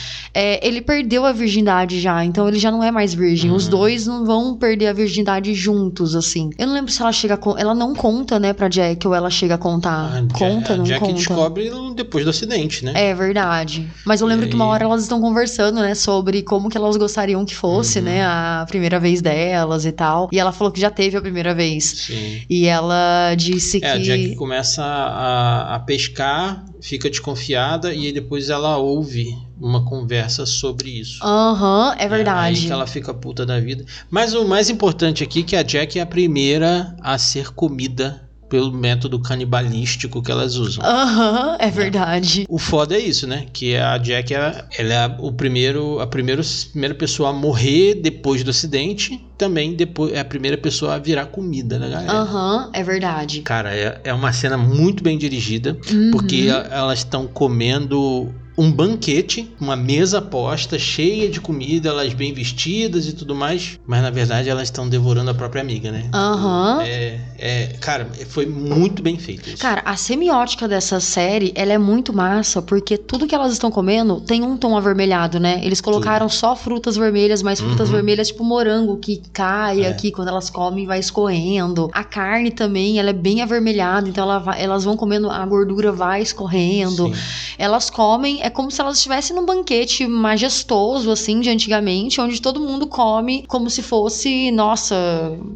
ele 0.61 0.81
perdeu 0.81 1.25
a 1.25 1.31
virgindade 1.31 1.99
já, 2.01 2.23
então 2.25 2.47
ele 2.47 2.59
já 2.59 2.69
não 2.71 2.83
é 2.83 2.91
mais 2.91 3.13
virgem. 3.13 3.51
Os 3.51 3.65
Uhum. 3.65 3.69
dois 3.71 4.05
não 4.05 4.25
vão 4.25 4.57
perder 4.57 4.87
a 4.87 4.93
virgindade 4.93 5.53
juntos, 5.53 6.15
assim. 6.15 6.49
Eu 6.57 6.67
não 6.67 6.73
lembro 6.73 6.91
se 6.91 7.01
ela 7.01 7.11
chega 7.11 7.35
a 7.35 7.37
con- 7.37 7.55
Ela 7.57 7.73
não 7.73 7.93
conta, 7.95 8.37
né, 8.39 8.51
pra 8.51 8.67
Jack, 8.67 9.07
ou 9.07 9.13
ela 9.15 9.29
chega 9.29 9.55
a 9.55 9.57
contar. 9.57 10.11
A 10.13 10.15
Ja- 10.21 10.27
conta, 10.33 10.73
a 10.73 10.77
não 10.77 10.83
Jack 10.83 10.99
conta. 10.99 11.13
descobre 11.13 11.71
depois 11.95 12.23
do 12.25 12.29
acidente, 12.31 12.83
né? 12.83 12.91
É 12.95 13.13
verdade. 13.13 13.87
Mas 14.05 14.19
eu 14.21 14.27
lembro 14.27 14.45
E 14.45 14.49
que 14.49 14.55
uma 14.55 14.65
aí? 14.65 14.71
hora 14.71 14.83
elas 14.83 15.03
estão 15.03 15.21
conversando, 15.21 15.79
né, 15.79 15.95
sobre 15.95 16.41
como 16.41 16.69
que 16.69 16.77
elas 16.77 16.97
gostariam 16.97 17.45
que 17.45 17.55
fosse, 17.55 17.99
Uhum. 17.99 18.05
né, 18.05 18.23
a 18.25 18.65
primeira 18.67 18.99
vez 18.99 19.21
delas 19.21 19.85
e 19.85 19.91
tal. 19.91 20.27
E 20.31 20.39
ela 20.39 20.51
falou 20.51 20.71
que 20.71 20.79
já 20.81 20.89
teve 20.89 21.15
a 21.17 21.21
primeira 21.21 21.55
vez. 21.55 21.83
Sim. 22.07 22.41
E 22.49 22.65
ela 22.65 23.33
disse 23.35 23.79
É, 23.83 23.91
a 23.91 23.97
que. 23.97 24.03
Jack 24.03 24.35
começa 24.35 24.83
a, 24.83 25.75
a 25.75 25.79
pescar, 25.79 26.65
fica 26.85 27.09
desconfiada 27.09 27.93
e 27.93 28.05
aí 28.05 28.11
depois 28.11 28.49
ela 28.49 28.77
ouve 28.77 29.35
uma 29.59 29.83
conversa 29.85 30.45
sobre 30.45 30.89
isso. 30.89 31.23
Aham, 31.23 31.95
é 31.97 32.03
É, 32.03 32.07
verdade. 32.07 32.59
aí 32.59 32.65
que 32.67 32.71
ela 32.71 32.85
fica 32.85 33.13
puta 33.13 33.43
da 33.45 33.59
vida. 33.59 33.83
Mas 34.09 34.33
o 34.35 34.45
mais 34.47 34.69
importante 34.69 35.23
aqui 35.23 35.39
é 35.39 35.43
que 35.43 35.55
a 35.55 35.63
Jack 35.63 35.97
é 35.97 36.01
a 36.03 36.05
primeira 36.05 36.95
a 37.01 37.17
ser 37.17 37.51
comida 37.53 38.24
pelo 38.55 38.71
método 38.71 39.19
canibalístico 39.19 40.21
que 40.23 40.31
elas 40.31 40.55
usam. 40.55 40.81
Aham, 40.85 41.57
é 41.59 41.69
verdade. 41.69 42.45
O 42.47 42.57
foda 42.57 42.95
é 42.95 42.99
isso, 42.99 43.27
né? 43.27 43.47
Que 43.51 43.75
a 43.75 43.97
Jack 43.97 44.33
é, 44.33 44.63
ela 44.77 44.93
é 44.93 45.15
o 45.19 45.29
primeiro, 45.33 45.99
a 45.99 46.07
primeiro, 46.07 46.41
primeira 46.71 46.95
pessoa 46.95 47.31
a 47.31 47.33
morrer 47.33 47.95
depois 47.95 48.45
do 48.45 48.51
acidente. 48.51 49.21
Também 49.37 49.73
depois 49.75 50.13
é 50.13 50.21
a 50.21 50.25
primeira 50.25 50.57
pessoa 50.57 50.93
a 50.95 50.97
virar 50.99 51.25
comida, 51.25 51.77
né, 51.77 51.89
galera? 51.89 52.13
Aham, 52.13 52.69
é 52.71 52.81
verdade. 52.81 53.41
Cara, 53.41 53.75
é, 53.75 53.99
é 54.05 54.13
uma 54.13 54.31
cena 54.31 54.57
muito 54.57 55.03
bem 55.03 55.17
dirigida, 55.17 55.77
Uhum. 55.91 56.11
porque 56.11 56.47
a- 56.49 56.65
elas 56.71 56.99
estão 56.99 57.27
comendo 57.27 58.33
um 58.57 58.71
banquete, 58.71 59.53
uma 59.59 59.75
mesa 59.75 60.21
posta, 60.21 60.79
cheia 60.79 61.29
de 61.29 61.41
comida, 61.41 61.89
elas 61.89 62.13
bem 62.13 62.33
vestidas 62.33 63.05
e 63.07 63.13
tudo 63.13 63.35
mais, 63.35 63.77
mas 63.85 64.01
na 64.01 64.09
verdade 64.09 64.49
elas 64.49 64.63
estão 64.69 64.87
devorando 64.87 65.29
a 65.29 65.33
própria 65.33 65.61
amiga, 65.61 65.91
né? 65.91 66.09
Aham. 66.13 66.81
É, 66.83 67.19
é, 67.37 67.65
cara, 67.81 68.07
foi 68.29 68.45
muito 68.45 69.01
bem 69.03 69.17
feito 69.17 69.49
isso. 69.49 69.57
Cara, 69.57 69.81
a 69.83 69.97
semiótica 69.97 70.67
dessa 70.67 70.99
série, 70.99 71.51
ela 71.55 71.73
é 71.73 71.77
muito 71.77 72.13
massa, 72.13 72.61
porque 72.61 72.97
tudo 72.97 73.27
que 73.27 73.35
elas 73.35 73.51
estão 73.51 73.69
comendo 73.69 74.21
tem 74.21 74.41
um 74.43 74.55
tom 74.55 74.77
avermelhado, 74.77 75.39
né? 75.39 75.59
Eles 75.63 75.81
colocaram 75.81 76.29
só 76.29 76.55
frutas 76.55 76.95
vermelhas, 76.95 77.41
mas 77.43 77.59
frutas 77.59 77.89
Uhum. 77.89 77.95
vermelhas 77.95 78.27
tipo 78.29 78.43
morango, 78.43 78.97
que 78.97 79.21
cai 79.33 79.83
É. 79.83 79.87
aqui 79.89 80.11
quando 80.11 80.29
elas 80.29 80.49
comem 80.49 80.85
vai 80.85 80.99
escorrendo. 80.99 81.89
A 81.93 82.03
carne 82.03 82.51
também, 82.51 82.99
ela 82.99 83.09
é 83.09 83.13
bem 83.13 83.41
avermelhada, 83.41 84.07
então 84.07 84.23
ela 84.23 84.55
elas 84.57 84.83
vão 84.85 84.95
comendo, 84.95 85.29
a 85.29 85.45
gordura 85.45 85.91
vai 85.91 86.21
escorrendo. 86.21 87.07
Sim. 87.13 87.21
Elas 87.57 87.89
comem, 87.89 88.44
é 88.45 88.49
como 88.49 88.69
se 88.69 88.79
elas 88.79 88.97
estivessem 88.97 89.35
num 89.35 89.43
banquete 89.45 90.05
majestoso, 90.05 91.09
assim, 91.11 91.39
de 91.39 91.49
antigamente, 91.49 92.21
onde 92.21 92.39
todo 92.39 92.59
mundo 92.59 92.85
come 92.85 93.43
como 93.47 93.69
se 93.71 93.81
fosse, 93.81 94.51
nossa, 94.51 94.95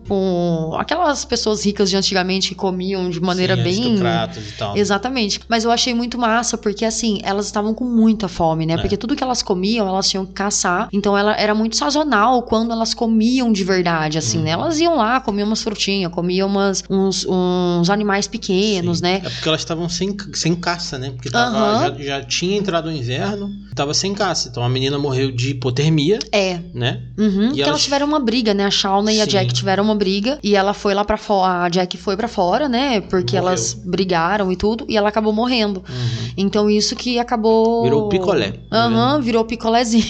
com 0.08 0.72
aquelas 0.78 1.24
pessoas 1.26 1.64
ricas 1.66 1.90
de 1.90 1.96
antigamente 1.98 2.50
que 2.50 2.56
comiam 2.56 3.10
de 3.10 3.20
maneira 3.22 3.56
Sim, 3.56 3.64
bem. 3.64 3.96
e 3.98 4.52
tal. 4.58 4.76
Exatamente. 4.78 5.40
Mas 5.48 5.64
eu 5.64 5.72
achei 5.72 5.94
muito 5.94 6.18
massa, 6.18 6.58
porque 6.58 6.84
assim, 6.86 7.20
elas 7.24 7.46
estavam 7.46 7.74
com 7.74 7.84
muita 7.86 8.28
fome, 8.28 8.66
né? 8.66 8.74
É. 8.74 8.78
Porque 8.78 8.98
tudo 8.98 9.16
que 9.16 9.24
elas 9.24 9.42
comiam, 9.44 9.88
elas 9.88 10.10
tinham 10.10 10.26
que 10.26 10.34
caçar. 10.34 10.90
Então 10.92 11.18
ela 11.18 11.36
era 11.36 11.54
muito 11.54 11.76
sazonal 11.76 12.42
quando 12.44 12.72
elas 12.72 12.94
comiam 12.94 13.52
de 13.52 13.64
verdade, 13.64 14.18
assim, 14.18 14.38
Uhum. 14.40 14.44
né? 14.46 14.52
Elas 14.52 14.80
iam 14.80 14.96
lá, 14.96 15.20
comiam 15.20 15.46
umas 15.48 15.62
frutinhas, 15.62 16.12
comiam 16.12 16.48
umas, 16.48 16.84
uns, 16.90 17.26
uns 17.30 17.90
animais 17.90 18.28
pequenos, 18.28 18.98
Sim. 18.98 19.04
né? 19.04 19.22
É 19.24 19.30
porque 19.30 19.48
elas 19.48 19.62
estavam 19.62 19.88
sem, 19.90 20.16
sem 20.34 20.56
caça, 20.56 20.98
né? 20.98 21.12
Porque 21.12 21.30
tava- 21.30 21.56
Aham. 21.58 21.80
já, 21.98 22.04
já 22.04 22.22
tinha 22.24 22.58
entrado 22.58 22.79
o 22.88 22.92
inverno, 22.92 23.52
tava 23.76 23.94
sem 23.94 24.14
caça. 24.14 24.48
Então 24.50 24.64
a 24.64 24.70
menina 24.70 24.98
morreu 24.98 25.32
de 25.32 25.50
hipotermia, 25.52 26.20
É. 26.32 26.60
né? 26.74 27.02
Uhum, 27.18 27.48
porque 27.48 27.62
elas- 27.62 27.68
elas 27.70 27.84
tiveram 27.84 28.06
uma 28.08 28.20
briga, 28.20 28.54
né? 28.54 28.66
A 28.66 28.72
Shauna 28.72 29.12
e 29.12 29.20
a. 29.22 29.26
Jack 29.26 29.54
tiveram 29.54 29.84
uma 29.84 29.96
briga 29.96 30.40
e 30.44 30.56
ela 30.56 30.74
foi 30.74 30.94
lá 30.94 31.04
pra 31.04 31.18
fora. 31.18 31.64
A 31.66 31.70
Jack 31.70 31.98
foi 31.98 32.16
pra 32.16 32.28
fora, 32.28 32.68
né? 32.70 33.02
Porque 33.02 33.36
Morreu. 33.36 33.50
elas 33.50 33.74
brigaram 33.74 34.52
e 34.52 34.56
tudo 34.56 34.86
e 34.88 34.96
ela 34.98 35.10
acabou 35.10 35.34
morrendo. 35.34 35.84
Uhum. 35.90 36.32
Então 36.38 36.70
isso 36.70 36.96
que 36.96 37.20
acabou. 37.20 37.84
Virou 37.84 38.10
picolé, 38.10 38.54
tá 38.70 38.86
Aham, 38.86 39.22
virou 39.22 39.44
picolézinho. 39.46 40.06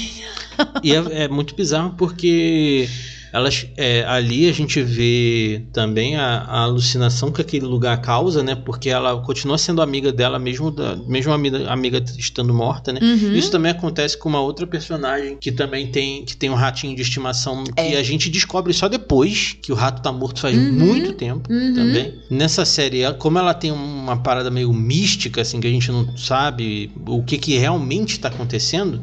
E 0.84 0.94
é, 0.94 1.24
é 1.24 1.28
muito 1.30 1.56
bizarro 1.56 1.94
porque 1.98 2.88
elas 3.32 3.68
é, 3.78 4.04
ali 4.06 4.50
a 4.50 4.54
gente 4.54 4.82
vê 4.82 5.64
também 5.72 6.16
a, 6.16 6.40
a 6.40 6.60
alucinação 6.62 7.32
que 7.32 7.42
aquele 7.42 7.66
lugar 7.66 8.00
causa, 8.02 8.42
né? 8.44 8.56
Porque 8.56 8.90
ela 8.90 9.22
continua 9.22 9.58
sendo 9.58 9.82
amiga 9.82 10.12
dela 10.12 10.40
mesmo, 10.40 10.72
da, 10.72 10.96
mesmo 11.08 11.32
a 11.32 11.36
amiga, 11.36 11.70
amiga 11.72 12.04
estando 12.18 12.54
morta, 12.54 12.92
né? 12.92 13.00
Uhum. 13.02 13.34
Isso 13.34 13.52
também 13.52 13.72
acontece 13.72 14.18
com 14.18 14.30
uma 14.30 14.42
outra 14.42 14.66
personagem 14.66 15.38
que 15.40 15.52
também 15.52 15.88
tem 15.92 16.24
que 16.26 16.36
tem 16.36 16.50
um 16.50 16.56
ratinho 16.56 16.96
de 16.96 17.02
estimação 17.02 17.64
que 17.64 17.74
É. 17.76 17.98
a 17.98 18.04
gente 18.04 18.30
descobre 18.30 18.74
só 18.74 18.88
depois 18.88 19.56
que 19.62 19.72
o 19.72 19.76
rato 19.76 20.02
tá 20.02 20.12
morto 20.12 20.40
faz 20.40 20.58
Uhum. 20.58 20.72
muito 20.74 21.14
tempo 21.14 21.52
Uhum. 21.52 21.74
também. 21.74 22.14
Nessa 22.30 22.66
série, 22.66 23.02
como 23.20 23.38
ela 23.38 23.54
tem 23.54 23.72
uma 23.72 24.18
parada 24.18 24.50
meio 24.50 24.74
mística 24.74 25.42
assim 25.42 25.60
que 25.60 25.68
a 25.68 25.72
gente 25.72 25.92
não 25.92 26.18
sabe 26.18 26.92
o 27.08 27.24
que 27.24 27.38
que 27.38 27.58
realmente 27.58 28.14
está 28.14 28.28
acontecendo, 28.30 29.02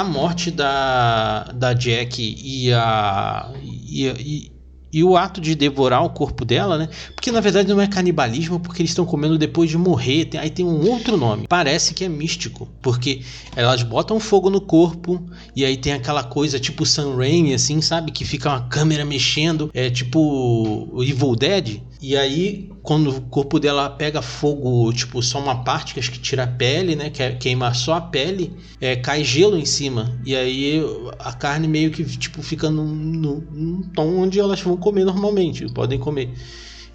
a 0.00 0.04
morte 0.04 0.50
da, 0.50 1.44
da 1.54 1.72
Jack 1.72 2.20
e 2.42 2.72
a 2.72 3.50
e, 3.62 4.06
e- 4.06 4.56
e 4.92 5.04
o 5.04 5.14
ato 5.14 5.42
de 5.42 5.54
devorar 5.54 6.02
o 6.02 6.08
corpo 6.08 6.42
dela, 6.42 6.78
né? 6.78 6.88
Porque 7.14 7.30
na 7.30 7.40
verdade 7.40 7.68
não 7.68 7.80
é 7.80 7.86
canibalismo, 7.86 8.58
porque 8.58 8.80
eles 8.80 8.92
estão 8.92 9.04
comendo 9.04 9.36
depois 9.36 9.68
de 9.68 9.76
morrer. 9.76 10.24
Tem- 10.26 10.40
aí 10.40 10.48
tem 10.48 10.64
um 10.64 10.88
outro 10.88 11.18
nome. 11.18 11.44
Parece 11.48 11.92
que 11.92 12.04
é 12.04 12.08
místico, 12.08 12.66
porque 12.80 13.20
elas 13.54 13.82
botam 13.82 14.18
fogo 14.18 14.48
no 14.48 14.60
corpo 14.60 15.22
e 15.54 15.64
aí 15.66 15.76
tem 15.76 15.92
aquela 15.92 16.22
coisa 16.24 16.58
tipo 16.58 16.86
Sam 16.86 17.14
Raimi, 17.16 17.52
assim, 17.52 17.82
sabe? 17.82 18.10
Que 18.10 18.24
fica 18.24 18.48
uma 18.48 18.68
câmera 18.68 19.04
mexendo, 19.04 19.70
é 19.74 19.90
tipo 19.90 20.88
Evil 21.02 21.34
Dead. 21.36 21.82
E 22.00 22.16
aí, 22.16 22.68
quando 22.82 23.08
o 23.10 23.20
corpo 23.22 23.58
dela 23.58 23.88
pega 23.88 24.20
fogo, 24.20 24.92
tipo, 24.92 25.22
só 25.22 25.38
uma 25.40 25.64
parte, 25.64 25.94
que 25.94 26.00
acho 26.00 26.12
que 26.12 26.18
tira 26.18 26.44
a 26.44 26.46
pele, 26.46 26.94
né? 26.94 27.08
Que 27.10 27.22
é- 27.22 27.32
queima 27.34 27.72
só 27.74 27.94
a 27.94 28.00
pele, 28.00 28.54
é, 28.80 28.96
cai 28.96 29.24
gelo 29.24 29.56
em 29.56 29.64
cima. 29.64 30.18
E 30.24 30.36
aí 30.36 30.80
a 31.18 31.32
carne 31.32 31.66
meio 31.66 31.90
que, 31.90 32.04
tipo, 32.04 32.42
fica 32.42 32.70
num, 32.70 32.84
num- 32.86 33.48
num 33.50 33.82
tom 33.94 34.18
onde 34.18 34.38
elas 34.38 34.60
vão 34.60 34.76
comer 34.76 35.04
normalmente, 35.04 35.66
podem 35.72 35.98
comer. 35.98 36.34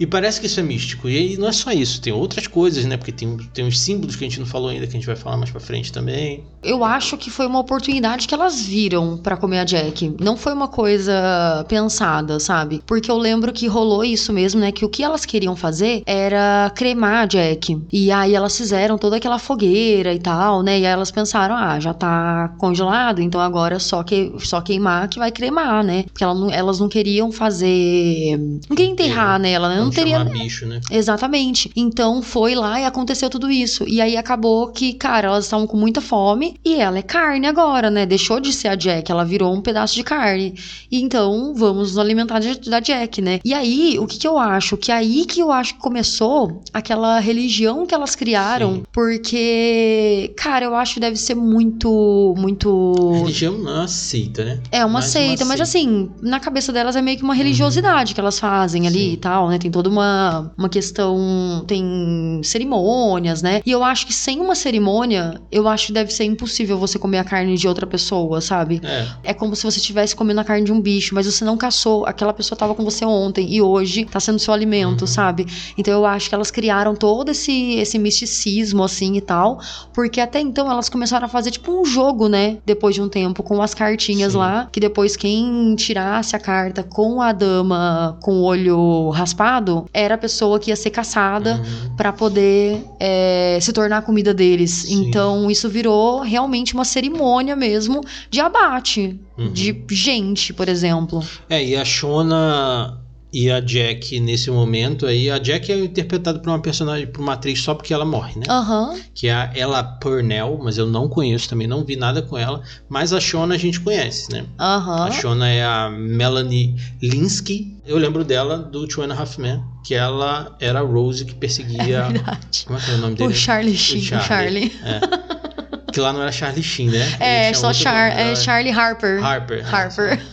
E 0.01 0.08
parece 0.08 0.39
que 0.41 0.48
isso 0.48 0.60
é 0.60 0.63
místico. 0.63 1.08
E 1.08 1.15
aí 1.15 1.38
não 1.38 1.48
é 1.48 1.51
só 1.51 1.72
isso, 1.72 2.01
tem 2.01 2.12
outras 2.12 2.48
coisas, 2.48 2.86
né? 2.86 2.98
Porque 2.98 3.12
tem, 3.12 3.38
tem 3.53 3.63
uns 3.67 3.79
símbolos 3.79 4.15
que 4.15 4.25
a 4.25 4.27
gente 4.27 4.39
não 4.39 4.48
falou 4.48 4.70
ainda, 4.70 4.88
que 4.88 4.93
a 4.98 5.00
gente 5.00 5.05
vai 5.05 5.15
falar 5.15 5.38
mais 5.38 5.51
pra 5.51 5.60
frente 5.60 5.93
também. 5.93 6.43
Eu 6.63 6.84
acho 6.84 7.15
que 7.17 7.29
foi 7.29 7.46
uma 7.46 7.60
oportunidade 7.60 8.27
que 8.27 8.34
elas 8.34 8.60
viram 8.65 9.20
pra 9.20 9.38
comer 9.38 9.60
a 9.60 9.63
Jack. 9.63 10.15
Não 10.20 10.36
foi 10.36 10.53
uma 10.53 10.67
coisa 10.67 11.63
pensada, 11.67 12.39
sabe? 12.39 12.81
Porque 12.88 13.12
eu 13.12 13.17
lembro 13.17 13.53
que 13.53 13.67
rolou 13.67 14.03
isso 14.03 14.34
mesmo, 14.34 14.60
né? 14.60 14.72
Que 14.72 14.84
o 14.84 14.89
que 14.89 15.03
elas 15.03 15.24
queriam 15.24 15.55
fazer 15.55 16.01
era 16.08 16.72
cremar 16.75 17.24
a 17.24 17.25
Jack. 17.27 17.79
E 17.93 18.12
aí 18.12 18.34
elas 18.34 18.58
fizeram 18.58 18.98
toda 18.98 19.17
aquela 19.17 19.38
fogueira 19.38 20.12
e 20.15 20.20
tal, 20.20 20.63
né? 20.63 20.79
E 20.79 20.86
aí 20.88 20.91
elas 20.91 21.12
pensaram, 21.12 21.55
ah, 21.55 21.79
já 21.79 21.93
tá 21.93 22.55
congelado, 22.58 23.22
então 23.22 23.39
agora 23.39 23.77
só, 23.77 24.01
que, 24.01 24.34
só 24.39 24.62
queimar 24.62 25.08
que 25.10 25.20
vai 25.20 25.31
cremar, 25.31 25.84
né? 25.84 26.05
Porque 26.12 26.24
ela 26.24 26.34
não- 26.34 26.50
elas 26.51 26.79
não 26.79 26.89
queriam 26.89 27.31
fazer. 27.31 28.36
Não 28.67 28.75
queriam 28.75 28.93
enterrar 28.93 29.39
nela, 29.39 29.70
né? 29.70 29.75
Não 29.75 29.90
Vamos 29.90 29.90
teria. 29.95 30.24
bicho, 30.25 30.65
né? 30.65 30.79
Exatamente. 30.89 31.71
Então 31.75 32.21
foi 32.21 32.55
lá 32.55 32.79
e 32.79 32.86
aconteceu 32.86 33.29
tudo 33.29 33.50
isso. 33.51 33.83
E 33.88 34.01
aí 34.01 34.17
acabou 34.17 34.67
que, 34.69 34.93
cara, 34.93 35.27
elas 35.27 35.45
estavam 35.45 35.67
com 35.67 35.77
muita 35.77 36.01
fome 36.01 36.55
e 36.65 36.75
ela 36.75 36.98
é 37.00 37.01
carne 37.01 37.48
agora, 37.48 37.89
né? 37.89 38.05
Deixou 38.05 38.39
de 38.39 38.51
ser 38.53 38.67
a 38.69 38.75
Jack, 38.75 39.12
ela 39.12 39.24
virou 39.25 39.53
um 39.53 39.62
pedaço 39.62 39.95
de 39.95 40.03
carne. 40.03 40.53
E 40.91 41.01
então 41.01 41.53
vamos 41.55 41.89
nos 41.91 41.98
alimentar 41.98 42.39
de- 42.39 42.69
da 42.69 42.79
Jack, 42.79 43.21
né? 43.21 43.39
E 43.43 43.53
aí, 43.53 43.98
o 44.00 44.05
que 44.07 44.17
que 44.17 44.27
eu 44.27 44.38
acho? 44.38 44.77
Que 44.77 44.91
aí 44.91 45.25
que 45.25 45.39
eu 45.39 45.51
acho 45.51 45.75
que 45.75 45.79
começou 45.79 46.62
aquela 46.74 47.19
religião 47.19 47.86
que 47.86 47.93
elas 47.93 48.15
criaram, 48.15 48.75
Sim. 48.75 48.83
porque, 48.91 50.33
cara, 50.38 50.65
eu 50.65 50.75
acho 50.75 50.95
que 50.95 51.00
deve 51.00 51.15
ser 51.17 51.36
muito, 51.36 52.33
muito. 52.38 53.13
Religião 53.19 53.57
não 53.57 53.81
aceita, 53.81 54.43
né? 54.45 54.60
É 54.71 54.86
uma 54.86 54.91
Mais 55.01 55.05
uma 55.05 55.12
seita, 55.12 55.45
mas 55.45 55.60
assim, 55.62 56.10
na 56.21 56.39
cabeça 56.39 56.71
delas 56.71 56.95
é 56.95 57.01
meio 57.01 57.17
que 57.17 57.24
uma 57.24 57.33
religiosidade 57.33 58.13
que 58.13 58.19
elas 58.19 58.39
fazem 58.39 58.88
ali 58.88 59.00
Sim. 59.00 59.12
e 59.13 59.17
tal, 59.17 59.50
né? 59.50 59.57
Tem 59.57 59.71
toda 59.81 59.89
uma, 59.89 60.51
uma 60.55 60.69
questão, 60.69 61.63
tem 61.67 62.39
cerimônias, 62.43 63.41
né? 63.41 63.61
E 63.65 63.71
eu 63.71 63.83
acho 63.83 64.05
que 64.05 64.13
sem 64.13 64.39
uma 64.39 64.53
cerimônia, 64.53 65.41
eu 65.51 65.67
acho 65.67 65.88
que 65.88 65.93
deve 65.93 66.13
ser 66.13 66.23
impossível 66.25 66.77
você 66.77 67.00
comer 67.00 67.17
a 67.17 67.23
carne 67.23 67.57
de 67.57 67.67
outra 67.67 67.88
pessoa, 67.88 68.39
sabe? 68.41 68.79
É. 68.83 69.07
É 69.23 69.33
como 69.33 69.55
se 69.55 69.63
você 69.63 69.79
estivesse 69.79 70.15
comendo 70.15 70.39
a 70.39 70.43
carne 70.43 70.63
de 70.65 70.71
um 70.71 70.79
bicho, 70.79 71.15
mas 71.15 71.25
você 71.25 71.43
não 71.43 71.57
caçou. 71.57 72.05
Aquela 72.05 72.31
pessoa 72.31 72.57
tava 72.57 72.75
com 72.75 72.83
você 72.83 73.03
ontem 73.03 73.51
e 73.51 73.61
hoje 73.61 74.05
tá 74.05 74.19
sendo 74.19 74.38
seu 74.39 74.53
alimento, 74.53 75.01
Uhum. 75.01 75.07
sabe? 75.07 75.47
Então 75.77 75.93
eu 75.93 76.05
acho 76.05 76.29
que 76.29 76.35
elas 76.35 76.51
criaram 76.51 76.95
todo 76.95 77.29
esse, 77.31 77.73
esse 77.75 77.97
misticismo, 77.97 78.83
assim 78.83 79.15
e 79.17 79.21
tal, 79.21 79.59
porque 79.93 80.21
até 80.21 80.39
então 80.39 80.69
elas 80.69 80.89
começaram 80.89 81.25
a 81.25 81.29
fazer 81.29 81.50
tipo 81.51 81.71
um 81.71 81.83
jogo, 81.85 82.27
né? 82.27 82.57
Depois 82.65 82.93
de 82.93 83.01
um 83.01 83.09
tempo, 83.09 83.41
com 83.41 83.61
as 83.61 83.73
cartinhas 83.73 84.33
Sim. 84.33 84.38
lá, 84.38 84.67
que 84.71 84.79
depois 84.79 85.15
quem 85.15 85.73
tirasse 85.75 86.35
a 86.35 86.39
carta 86.39 86.83
com 86.83 87.21
a 87.21 87.31
dama 87.31 88.17
com 88.21 88.33
o 88.41 88.43
olho 88.43 89.09
raspado 89.09 89.60
era 89.93 90.15
a 90.15 90.17
pessoa 90.17 90.59
que 90.59 90.69
ia 90.69 90.75
ser 90.75 90.89
caçada 90.89 91.55
Uhum. 91.55 91.95
Pra 91.95 92.11
poder 92.13 92.83
é, 92.99 93.57
se 93.61 93.71
tornar 93.73 93.97
a 93.97 94.01
comida 94.01 94.33
deles. 94.33 94.71
Sim. 94.71 95.07
Então 95.07 95.49
isso 95.51 95.67
virou 95.69 96.21
realmente 96.21 96.73
uma 96.73 96.85
cerimônia 96.85 97.55
mesmo 97.55 98.01
de 98.29 98.39
abate 98.39 99.19
Uhum. 99.37 99.51
de 99.51 99.83
gente, 99.89 100.53
por 100.53 100.67
exemplo. 100.69 101.23
É, 101.49 101.63
e 101.63 101.75
a 101.75 101.83
Shona 101.85 103.00
e 103.33 103.50
a 103.50 103.59
Jack 103.59 104.19
nesse 104.19 104.51
momento 104.51 105.05
aí, 105.05 105.29
a 105.29 105.38
Jack 105.38 105.71
é 105.71 105.79
interpretada 105.79 106.39
por 106.39 106.50
uma 106.50 106.59
personagem, 106.59 107.07
por 107.07 107.21
uma 107.21 107.33
atriz 107.33 107.61
só 107.61 107.73
porque 107.73 107.93
ela 107.93 108.03
morre, 108.03 108.38
né? 108.38 108.45
Aham. 108.50 109.00
Que 109.15 109.27
é 109.27 109.33
a 109.33 109.51
Ella 109.55 109.83
Purnell, 109.83 110.59
mas 110.61 110.77
eu 110.77 110.85
não 110.85 111.07
conheço 111.07 111.47
também, 111.47 111.67
não 111.67 111.83
vi 111.85 111.95
nada 111.95 112.21
com 112.21 112.38
ela, 112.38 112.61
mas 112.89 113.13
a 113.13 113.19
Shona 113.19 113.55
a 113.55 113.57
gente 113.57 113.79
conhece, 113.79 114.31
né? 114.31 114.45
Aham. 114.59 115.05
A 115.05 115.11
Shona 115.11 115.47
é 115.50 115.63
a 115.63 115.89
Melanie 115.89 116.75
Linsky. 117.01 117.77
Eu 117.85 117.97
lembro 117.97 118.23
dela 118.23 118.57
do 118.57 118.85
Two 118.88 119.03
and 119.03 119.13
a 119.13 119.17
Half 119.17 119.38
Men, 119.38 119.63
que 119.85 119.95
ela 119.95 120.55
era 120.59 120.79
a 120.79 120.83
Rose 120.83 121.23
que 121.23 121.33
perseguia. 121.33 122.03
Verdade. 122.11 122.65
como 122.65 122.77
é 122.77 122.81
que 122.81 122.91
é 122.91 122.93
o 122.95 122.97
nome 122.97 123.15
dele? 123.15 123.31
O 123.31 123.35
Charlie 123.35 123.77
Sheen. 123.77 124.01
Charlie. 124.03 124.27
Charlie. 124.27 124.71
É. 124.83 125.91
Que 125.91 126.00
lá 126.00 126.13
não 126.13 126.21
era 126.21 126.31
Charlie 126.31 126.63
Sheen, 126.63 126.89
né? 126.89 127.17
É, 127.19 127.53
só 127.53 127.73
Char 127.73 128.09
nome, 128.11 128.21
é 128.21 128.27
era 128.27 128.35
Charlie 128.35 128.71
Harper. 128.71 129.23
Harper. 129.23 129.59
é, 129.59 129.69
Harper. 129.69 130.25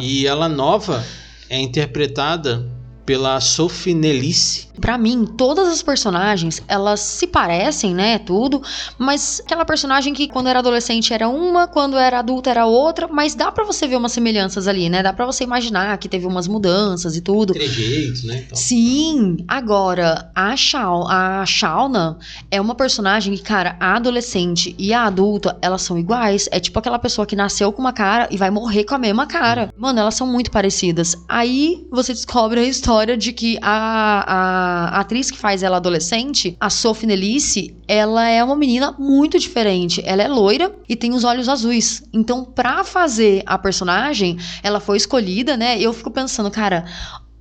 E 0.00 0.26
ela 0.26 0.48
nova 0.48 1.04
é 1.48 1.58
interpretada 1.60 2.64
pela 3.06 3.40
Sophie 3.40 3.94
Nelisse. 3.94 4.66
Pra 4.80 4.98
mim, 4.98 5.24
todas 5.24 5.68
as 5.68 5.82
personagens, 5.82 6.60
elas 6.68 7.00
se 7.00 7.26
parecem, 7.26 7.94
né, 7.94 8.18
tudo, 8.18 8.60
mas 8.98 9.40
aquela 9.42 9.64
personagem 9.64 10.12
que 10.12 10.28
quando 10.28 10.48
era 10.48 10.58
adolescente 10.58 11.14
era 11.14 11.28
uma, 11.28 11.66
quando 11.66 11.96
era 11.96 12.18
adulta 12.18 12.50
era 12.50 12.66
outra, 12.66 13.08
mas 13.08 13.34
dá 13.34 13.50
pra 13.50 13.64
você 13.64 13.86
ver 13.86 13.96
umas 13.96 14.12
semelhanças 14.12 14.68
ali, 14.68 14.90
né? 14.90 15.02
Dá 15.02 15.12
pra 15.12 15.24
você 15.24 15.44
imaginar 15.44 15.96
que 15.96 16.08
teve 16.08 16.26
umas 16.26 16.46
mudanças 16.46 17.16
e 17.16 17.20
tudo. 17.22 17.54
Trejeitos, 17.54 18.24
né? 18.24 18.42
Então. 18.44 18.58
Sim, 18.58 19.38
agora 19.48 20.30
a, 20.34 20.54
Shao, 20.56 21.08
a 21.08 21.46
Shauna 21.46 22.18
é 22.50 22.60
uma 22.60 22.74
personagem 22.74 23.34
que, 23.34 23.42
cara, 23.42 23.76
a 23.80 23.96
adolescente 23.96 24.74
e 24.78 24.92
a 24.92 25.04
adulta, 25.04 25.56
elas 25.62 25.82
são 25.82 25.98
iguais. 25.98 26.48
É 26.50 26.60
tipo 26.60 26.78
aquela 26.78 26.98
pessoa 26.98 27.26
que 27.26 27.36
nasceu 27.36 27.72
com 27.72 27.80
uma 27.80 27.92
cara 27.92 28.28
e 28.30 28.36
vai 28.36 28.50
morrer 28.50 28.84
com 28.84 28.94
a 28.94 28.98
mesma 28.98 29.26
cara. 29.26 29.72
Mano, 29.76 30.00
elas 30.00 30.14
são 30.14 30.26
muito 30.26 30.50
parecidas. 30.50 31.16
Aí 31.28 31.86
você 31.90 32.12
descobre 32.12 32.60
a 32.60 32.64
história 32.64 32.95
de 33.16 33.32
que 33.32 33.58
a, 33.60 34.24
a 34.26 34.76
a 34.96 35.00
atriz 35.00 35.30
que 35.30 35.36
faz 35.36 35.62
ela 35.62 35.76
adolescente, 35.76 36.56
a 36.58 36.70
Sophie 36.70 37.06
Nelisse, 37.06 37.76
ela 37.86 38.28
é 38.28 38.42
uma 38.42 38.56
menina 38.56 38.94
muito 38.98 39.38
diferente. 39.38 40.02
Ela 40.04 40.22
é 40.22 40.28
loira 40.28 40.74
e 40.88 40.96
tem 40.96 41.12
os 41.12 41.24
olhos 41.24 41.48
azuis. 41.48 42.02
Então, 42.12 42.44
pra 42.44 42.82
fazer 42.84 43.42
a 43.44 43.58
personagem, 43.58 44.38
ela 44.62 44.80
foi 44.80 44.96
escolhida, 44.96 45.56
né? 45.56 45.78
Eu 45.78 45.92
fico 45.92 46.10
pensando, 46.10 46.50
cara, 46.50 46.84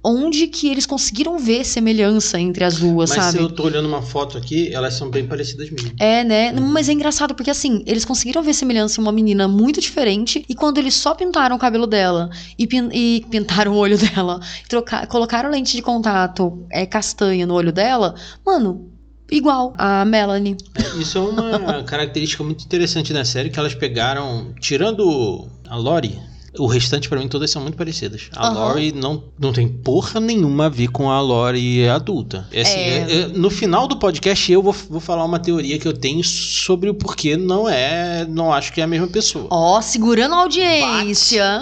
onde 0.07 0.45
que 0.47 0.67
eles 0.69 0.85
conseguiram 0.85 1.39
ver 1.39 1.65
semelhança 1.65 2.39
entre 2.39 2.63
as 2.63 2.77
duas, 2.77 3.09
Mas 3.09 3.23
sabe? 3.23 3.37
se 3.37 3.43
eu 3.43 3.49
tô 3.49 3.63
olhando 3.63 3.87
uma 3.87 4.03
foto 4.03 4.37
aqui, 4.37 4.71
elas 4.71 4.93
são 4.93 5.09
bem 5.09 5.25
parecidas 5.25 5.69
mesmo. 5.71 5.91
É, 5.99 6.23
né? 6.23 6.51
Uhum. 6.53 6.67
Mas 6.71 6.87
é 6.87 6.93
engraçado 6.93 7.33
porque 7.33 7.49
assim, 7.49 7.81
eles 7.87 8.05
conseguiram 8.05 8.43
ver 8.43 8.53
semelhança 8.53 9.01
em 9.01 9.03
uma 9.03 9.11
menina 9.11 9.47
muito 9.47 9.81
diferente 9.81 10.45
e 10.47 10.53
quando 10.53 10.77
eles 10.77 10.93
só 10.93 11.15
pintaram 11.15 11.55
o 11.55 11.59
cabelo 11.59 11.87
dela 11.87 12.29
e, 12.57 12.67
pin- 12.67 12.89
e 12.93 13.25
pintaram 13.31 13.73
o 13.73 13.77
olho 13.77 13.97
dela, 13.99 14.39
e 14.63 14.67
troca- 14.67 15.07
colocaram 15.07 15.49
lente 15.49 15.75
de 15.75 15.81
contato 15.81 16.65
é, 16.71 16.85
castanha 16.85 17.47
no 17.47 17.55
olho 17.55 17.71
dela, 17.71 18.13
mano, 18.45 18.91
igual 19.31 19.73
a 19.75 20.05
Melanie. 20.05 20.55
É, 20.75 20.99
Isso 21.01 21.17
é 21.17 21.21
uma 21.21 21.81
característica 21.83 22.43
muito 22.43 22.63
interessante 22.63 23.11
da 23.11 23.25
série, 23.25 23.49
que 23.49 23.57
elas 23.57 23.73
pegaram, 23.73 24.53
tirando 24.59 25.47
a 25.67 25.75
Lori, 25.75 26.19
o 26.57 26.65
restante 26.67 27.07
pra 27.09 27.19
mim 27.19 27.27
todas 27.27 27.49
são 27.51 27.61
muito 27.61 27.77
parecidas. 27.77 28.29
A 28.35 28.47
Aham. 28.47 28.53
Lori 28.67 28.91
não, 28.91 29.23
não 29.39 29.51
tem 29.53 29.67
porra 29.67 30.19
nenhuma 30.19 30.65
a 30.65 30.69
ver 30.69 30.87
com 30.89 31.09
a 31.11 31.19
Lori 31.21 31.87
adulta. 31.87 32.47
É 32.51 32.61
assim, 32.61 32.79
É. 32.79 32.97
é- 33.09 33.21
é- 33.21 33.27
no 33.27 33.49
final 33.49 33.87
do 33.87 33.97
podcast 33.97 34.51
eu 34.51 34.61
vou, 34.61 34.73
vou 34.89 34.99
falar 34.99 35.23
uma 35.25 35.39
teoria 35.39 35.77
que 35.79 35.87
eu 35.87 35.93
tenho 35.93 36.23
sobre 36.23 36.89
o 36.89 36.93
porquê 36.93 37.35
não 37.37 37.67
é, 37.69 38.25
não 38.29 38.53
acho 38.53 38.71
que 38.73 38.81
é 38.81 38.83
a 38.83 38.87
mesma 38.87 39.07
pessoa. 39.07 39.47
Ó, 39.49 39.81
segurando 39.81 40.35
a 40.35 40.39
audiência. 40.39 41.61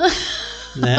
Né? 0.75 0.98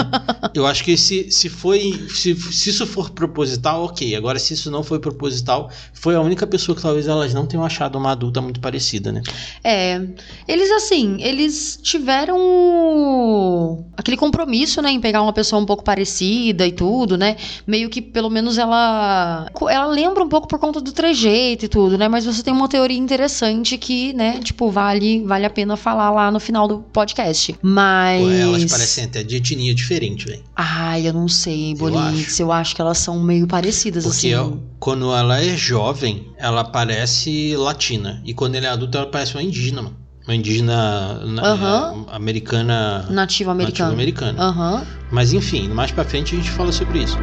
Eu 0.55 0.67
acho 0.67 0.85
que 0.85 0.97
se, 0.97 1.31
se 1.31 1.49
foi. 1.49 2.07
Se, 2.09 2.35
se 2.35 2.71
isso 2.71 2.87
for 2.87 3.11
proposital, 3.11 3.85
ok. 3.85 4.15
Agora, 4.15 4.39
se 4.39 4.55
isso 4.55 4.71
não 4.71 4.83
foi 4.83 4.99
proposital, 4.99 5.71
foi 5.93 6.15
a 6.15 6.21
única 6.21 6.47
pessoa 6.47 6.75
que 6.77 6.83
talvez 6.83 7.07
elas 7.09 7.35
não 7.35 7.47
tenham 7.47 7.65
achado 7.65 7.97
uma 7.99 8.13
adulta 8.13 8.41
muito 8.41 8.61
parecida, 8.61 9.11
né? 9.13 9.23
É, 9.63 10.01
eles 10.47 10.71
assim, 10.71 11.17
eles 11.23 11.79
tiveram 11.83 12.37
o- 12.39 13.85
aquele 13.97 14.17
compromisso, 14.17 14.81
né, 14.83 14.91
em 14.91 15.01
pegar 15.01 15.23
uma 15.23 15.33
pessoa 15.33 15.61
um 15.61 15.67
pouco 15.67 15.83
parecida 15.85 16.67
e 16.67 16.73
tudo, 16.73 17.17
né? 17.17 17.37
Meio 17.67 17.89
que 17.89 18.01
pelo 18.03 18.31
menos 18.31 18.59
ela 18.59 19.51
ela 19.69 19.87
lembra 19.87 20.23
um 20.23 20.29
pouco 20.29 20.47
por 20.49 20.59
conta 20.59 20.81
do 20.81 20.93
trejeito 20.93 21.65
e 21.65 21.69
tudo, 21.69 21.97
né? 21.99 22.09
Mas 22.09 22.25
você 22.25 22.43
tem 22.43 22.53
uma 22.53 22.69
teoria 22.69 22.99
interessante 22.99 23.77
que, 23.79 24.13
né, 24.13 24.41
tipo, 24.43 24.71
vale 24.71 25.23
vale 25.25 25.45
a 25.47 25.51
pena 25.51 25.77
falar 25.77 26.11
lá 26.11 26.31
no 26.31 26.41
final 26.41 26.67
do 26.69 26.79
podcast. 26.93 27.55
Mas 27.63 28.23
Pô, 28.23 28.31
Elas 28.31 28.65
parecem 28.71 29.05
até 29.05 29.23
de 29.23 29.37
etnia 29.37 29.64
diferente, 29.73 30.27
velho. 30.27 30.43
Ai, 30.57 31.07
eu 31.09 31.13
não 31.13 31.29
sei, 31.29 31.73
Eu 31.73 31.77
Bolix, 31.77 32.41
eu, 32.41 32.51
acho 32.53 32.75
que 32.75 32.81
elas 32.81 32.99
são 32.99 33.23
meio 33.23 33.47
parecidas 33.47 34.03
Porque 34.05 34.17
assim. 34.27 34.29
eu- 34.31 34.61
quando 34.81 35.15
ela 35.15 35.41
é 35.41 35.57
jovem, 35.57 36.33
ela 36.37 36.65
parece 36.65 37.55
latina. 37.57 38.21
E 38.25 38.35
quando 38.35 38.57
ela 38.57 38.67
é 38.67 38.71
adulta, 38.71 38.99
ela 38.99 39.07
parece 39.07 39.35
uma 39.35 39.43
indígena, 39.43 39.81
mano. 39.83 39.97
Uma 40.27 40.35
indígena 40.35 41.21
na- 41.27 41.43
Aham. 41.43 42.07
é, 42.11 42.15
americana. 42.17 43.07
Americano. 43.53 43.93
americana. 43.93 44.43
Aham. 44.43 44.87
Mas 45.13 45.33
enfim, 45.33 45.69
mais 45.69 45.93
pra 45.93 46.03
frente 46.05 46.35
a 46.35 46.39
gente 46.39 46.51
fala 46.51 46.73
sobre 46.73 46.99
isso. 47.05 47.17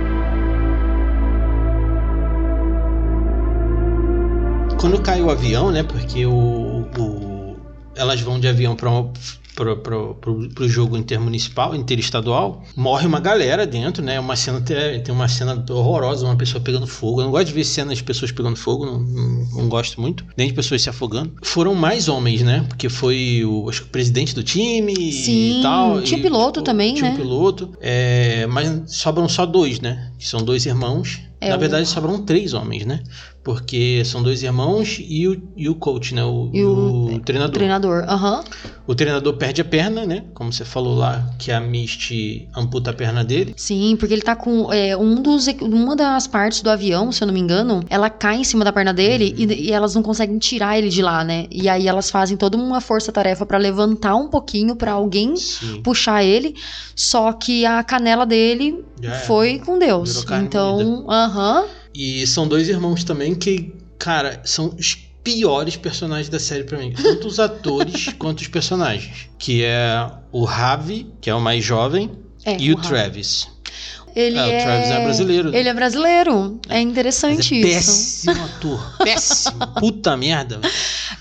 Quando 4.79 5.00
cai 5.01 5.21
o 5.21 5.29
avião, 5.29 5.71
né? 5.71 5.83
Porque 5.83 6.25
o, 6.25 6.86
o- 6.98 7.55
elas 7.95 8.19
vão 8.21 8.39
de 8.39 8.48
avião 8.48 8.75
para 8.75 8.89
pro, 9.55 9.77
pro, 9.77 10.15
pro, 10.15 10.50
pro 10.50 10.67
jogo 10.70 10.98
intermunicipal, 10.98 11.75
interestadual, 11.75 12.63
morre 12.75 13.05
uma 13.05 13.20
galera 13.20 13.65
dentro, 13.67 14.03
né? 14.03 14.20
Uma 14.20 14.36
cena 14.36 14.62
tem 14.62 15.13
uma 15.13 15.27
cena 15.27 15.64
horrorosa, 15.70 16.25
uma 16.25 16.35
pessoa 16.35 16.61
pegando 16.64 16.87
fogo. 16.87 17.22
Eu 17.22 17.25
não 17.25 17.31
gosto 17.31 17.48
de 17.48 17.53
ver 17.53 17.64
cenas 17.64 17.98
de 17.98 18.03
pessoas 18.03 18.31
pegando 18.31 18.55
fogo, 18.55 18.85
não, 18.85 19.00
não, 19.00 19.46
não 19.53 19.70
gosto 19.70 20.00
muito, 20.00 20.25
nem 20.37 20.48
de 20.48 20.53
pessoas 20.53 20.81
se 20.81 20.90
afogando. 20.90 21.33
Foram 21.44 21.75
mais 21.75 22.07
homens, 22.07 22.42
né? 22.42 22.66
Porque 22.68 22.90
foi 22.90 23.44
o, 23.46 23.70
acho 23.70 23.81
que 23.81 23.87
o 23.87 23.92
presidente 23.92 24.33
do 24.35 24.44
time 24.44 25.11
Sim, 25.11 25.59
e 25.59 25.61
tal. 25.61 26.01
tinha 26.01 26.20
e, 26.20 26.24
piloto 26.24 26.61
também, 26.61 26.94
tinha 26.94 27.09
né? 27.09 27.16
um 27.16 27.20
piloto. 27.20 27.70
É, 27.81 28.46
mas 28.48 28.92
sobram 28.96 29.27
só 29.29 29.46
dois, 29.46 29.79
né? 29.79 30.11
Que 30.18 30.27
são 30.27 30.44
dois 30.44 30.66
irmãos. 30.66 31.20
É, 31.40 31.50
Na 31.50 31.55
o- 31.55 31.59
verdade, 31.59 31.87
sobram 31.87 32.24
três 32.24 32.53
homens, 32.53 32.85
né? 32.85 33.01
Porque 33.43 34.03
são 34.05 34.21
dois 34.21 34.43
irmãos 34.43 34.97
e 34.99 35.27
o, 35.27 35.41
e 35.55 35.67
o 35.67 35.73
coach, 35.75 36.13
né? 36.13 36.23
O, 36.23 36.51
E 36.53 36.63
o- 36.63 37.15
o 37.15 37.19
treinador. 37.21 37.53
Treinador. 37.55 38.03
Aham. 38.07 38.43
O 38.85 38.93
treinador 38.93 39.33
perde 39.37 39.61
a 39.61 39.65
perna, 39.65 40.05
né? 40.05 40.25
Como 40.33 40.51
você 40.53 40.63
falou 40.65 40.95
lá, 40.95 41.27
que 41.39 41.51
a 41.51 41.59
Misty 41.59 42.47
amputa 42.55 42.91
a 42.91 42.93
perna 42.93 43.23
dele. 43.23 43.53
Sim, 43.57 43.95
porque 43.97 44.13
ele 44.13 44.21
tá 44.21 44.35
com 44.35 44.71
é, 44.71 44.95
um 44.97 45.15
dos, 45.21 45.47
uma 45.61 45.95
das 45.95 46.27
partes 46.27 46.61
do 46.61 46.69
avião, 46.69 47.11
se 47.11 47.23
eu 47.23 47.27
não 47.27 47.33
me 47.33 47.39
engano, 47.39 47.81
ela 47.89 48.09
cai 48.09 48.37
em 48.37 48.43
cima 48.43 48.63
da 48.65 48.71
perna 48.73 48.93
dele 48.93 49.33
e, 49.37 49.67
e 49.67 49.71
elas 49.71 49.95
não 49.95 50.03
conseguem 50.03 50.37
tirar 50.37 50.77
ele 50.77 50.89
de 50.89 51.01
lá, 51.01 51.23
né? 51.23 51.45
E 51.49 51.67
aí 51.69 51.87
elas 51.87 52.11
fazem 52.11 52.35
toda 52.37 52.57
uma 52.57 52.81
força-tarefa 52.81 53.45
pra 53.45 53.57
levantar 53.57 54.15
um 54.15 54.27
pouquinho 54.27 54.75
pra 54.75 54.91
alguém 54.91 55.35
Sim. 55.35 55.81
puxar 55.81 56.23
ele, 56.23 56.53
só 56.95 57.31
que 57.33 57.65
a 57.65 57.83
canela 57.83 58.25
dele 58.25 58.83
Já 59.01 59.11
é. 59.15 59.19
foi 59.21 59.57
com 59.59 59.79
Deus. 59.79 60.25
Então, 60.43 61.05
aham. 61.09 61.65
E 61.93 62.25
são 62.27 62.47
dois 62.47 62.69
irmãos 62.69 63.03
também 63.03 63.35
que, 63.35 63.73
cara, 63.97 64.41
são 64.45 64.73
os 64.77 64.95
piores 65.23 65.75
personagens 65.75 66.29
da 66.29 66.39
série 66.39 66.63
pra 66.63 66.77
mim. 66.77 66.93
Tanto 66.93 67.27
os 67.27 67.39
atores 67.39 68.07
quanto 68.17 68.41
os 68.41 68.47
personagens. 68.47 69.29
Que 69.37 69.63
é 69.63 70.09
o 70.31 70.43
Ravi, 70.45 71.07
que 71.19 71.29
é 71.29 71.35
o 71.35 71.41
mais 71.41 71.63
jovem, 71.63 72.11
É, 72.45 72.57
e 72.59 72.71
o, 72.73 72.77
Rafa. 72.77 72.89
Travis. 72.89 73.47
Ele 74.15 74.37
É, 74.37 74.45
o 74.45 74.49
é... 74.49 74.63
Travis 74.63 74.89
é 74.89 75.03
brasileiro. 75.03 75.55
Ele 75.55 75.69
é 75.69 75.73
brasileiro. 75.73 76.59
É 76.67 76.75
Mas 76.75 76.83
interessante 76.83 77.55
é 77.55 77.57
isso. 77.57 78.25
péssimo 78.27 78.45
ator. 78.45 78.97
Péssimo. 79.03 79.67
Puta 79.79 80.17
merda. 80.17 80.59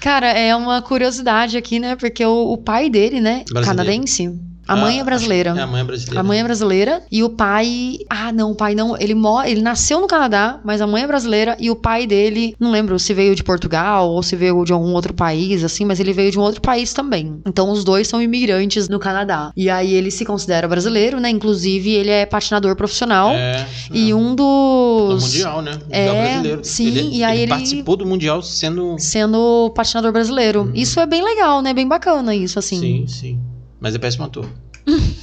Cara, 0.01 0.31
é 0.31 0.55
uma 0.57 0.83
curiosidade 0.83 1.57
aqui, 1.57 1.79
né? 1.79 1.95
Porque 1.95 2.25
o, 2.25 2.53
o 2.53 2.59
pai 2.59 2.91
dele, 2.91 3.21
né? 3.21 3.45
Brasileiro. 3.49 3.65
Canadense. 3.67 4.50
A 4.71 4.77
mãe 4.77 4.99
Ah, 4.99 5.01
é 5.01 5.05
brasileira. 5.05 5.51
acho- 5.51 5.61
É, 5.61 5.63
a 5.63 5.67
mãe 5.67 5.81
é 5.81 5.85
brasileira. 5.85 6.21
A 6.21 6.23
mãe 6.23 6.39
é 6.39 6.45
brasileira 6.45 7.03
e 7.11 7.23
o 7.25 7.31
pai. 7.31 7.99
Ah, 8.09 8.33
não, 8.33 8.53
o 8.53 8.55
pai 8.55 8.75
não. 8.75 8.97
Ele, 8.97 9.15
mo... 9.15 9.43
ele 9.43 9.61
nasceu 9.61 10.01
no 10.01 10.07
Canadá, 10.07 10.61
mas 10.65 10.81
a 10.81 10.87
mãe 10.87 11.03
é 11.03 11.07
brasileira 11.07 11.57
e 11.59 11.71
o 11.71 11.77
pai 11.77 12.07
dele, 12.07 12.55
não 12.61 12.71
lembro 12.71 12.99
se 12.99 13.13
veio 13.13 13.35
de 13.35 13.43
Portugal 13.43 14.09
ou 14.11 14.23
se 14.23 14.37
veio 14.37 14.65
de 14.65 14.73
algum 14.73 14.93
outro 14.93 15.13
país, 15.13 15.65
assim, 15.65 15.85
mas 15.85 15.99
ele 15.99 16.13
veio 16.13 16.31
de 16.31 16.39
um 16.39 16.43
outro 16.43 16.61
país 16.61 16.93
também. 16.93 17.41
Então 17.47 17.71
os 17.71 17.83
dois 17.83 18.07
são 18.07 18.23
imigrantes 18.23 18.89
no 18.89 18.99
Canadá. 19.01 19.51
E 19.57 19.69
aí 19.69 19.93
ele 19.93 20.11
se 20.11 20.25
considera 20.25 20.69
brasileiro, 20.69 21.19
né? 21.19 21.29
Inclusive 21.31 21.91
ele 21.91 22.11
é 22.11 22.25
patinador 22.25 22.77
profissional. 22.77 23.31
É, 23.33 23.67
E 23.93 24.11
é. 24.11 24.15
um 24.15 24.31
No 24.31 24.37
dos. 24.37 25.23
Mundial, 25.25 25.63
né? 25.63 25.73
Mundial 25.73 25.91
É, 26.15 26.23
brasileiro. 26.29 26.61
sim, 26.65 26.87
ele, 26.87 27.17
e 27.17 27.25
aí 27.25 27.41
ele- 27.41 27.51
participou 27.51 27.97
do 27.97 28.07
Mundial 28.07 28.41
sendo. 28.43 28.97
Sendo 28.99 29.71
patinador 29.75 30.13
brasileiro. 30.13 30.71
Isso 30.75 31.01
é 31.01 31.07
bem 31.07 31.23
legal, 31.25 31.61
né? 31.61 31.75
Bem 31.75 31.89
bacana 31.89 32.35
isso, 32.35 32.59
assim. 32.59 32.79
Sim, 32.79 33.07
sim. 33.09 33.41
Mas 33.81 33.95
é 33.95 33.99
péssimo 33.99 34.25
ator. 34.25 34.49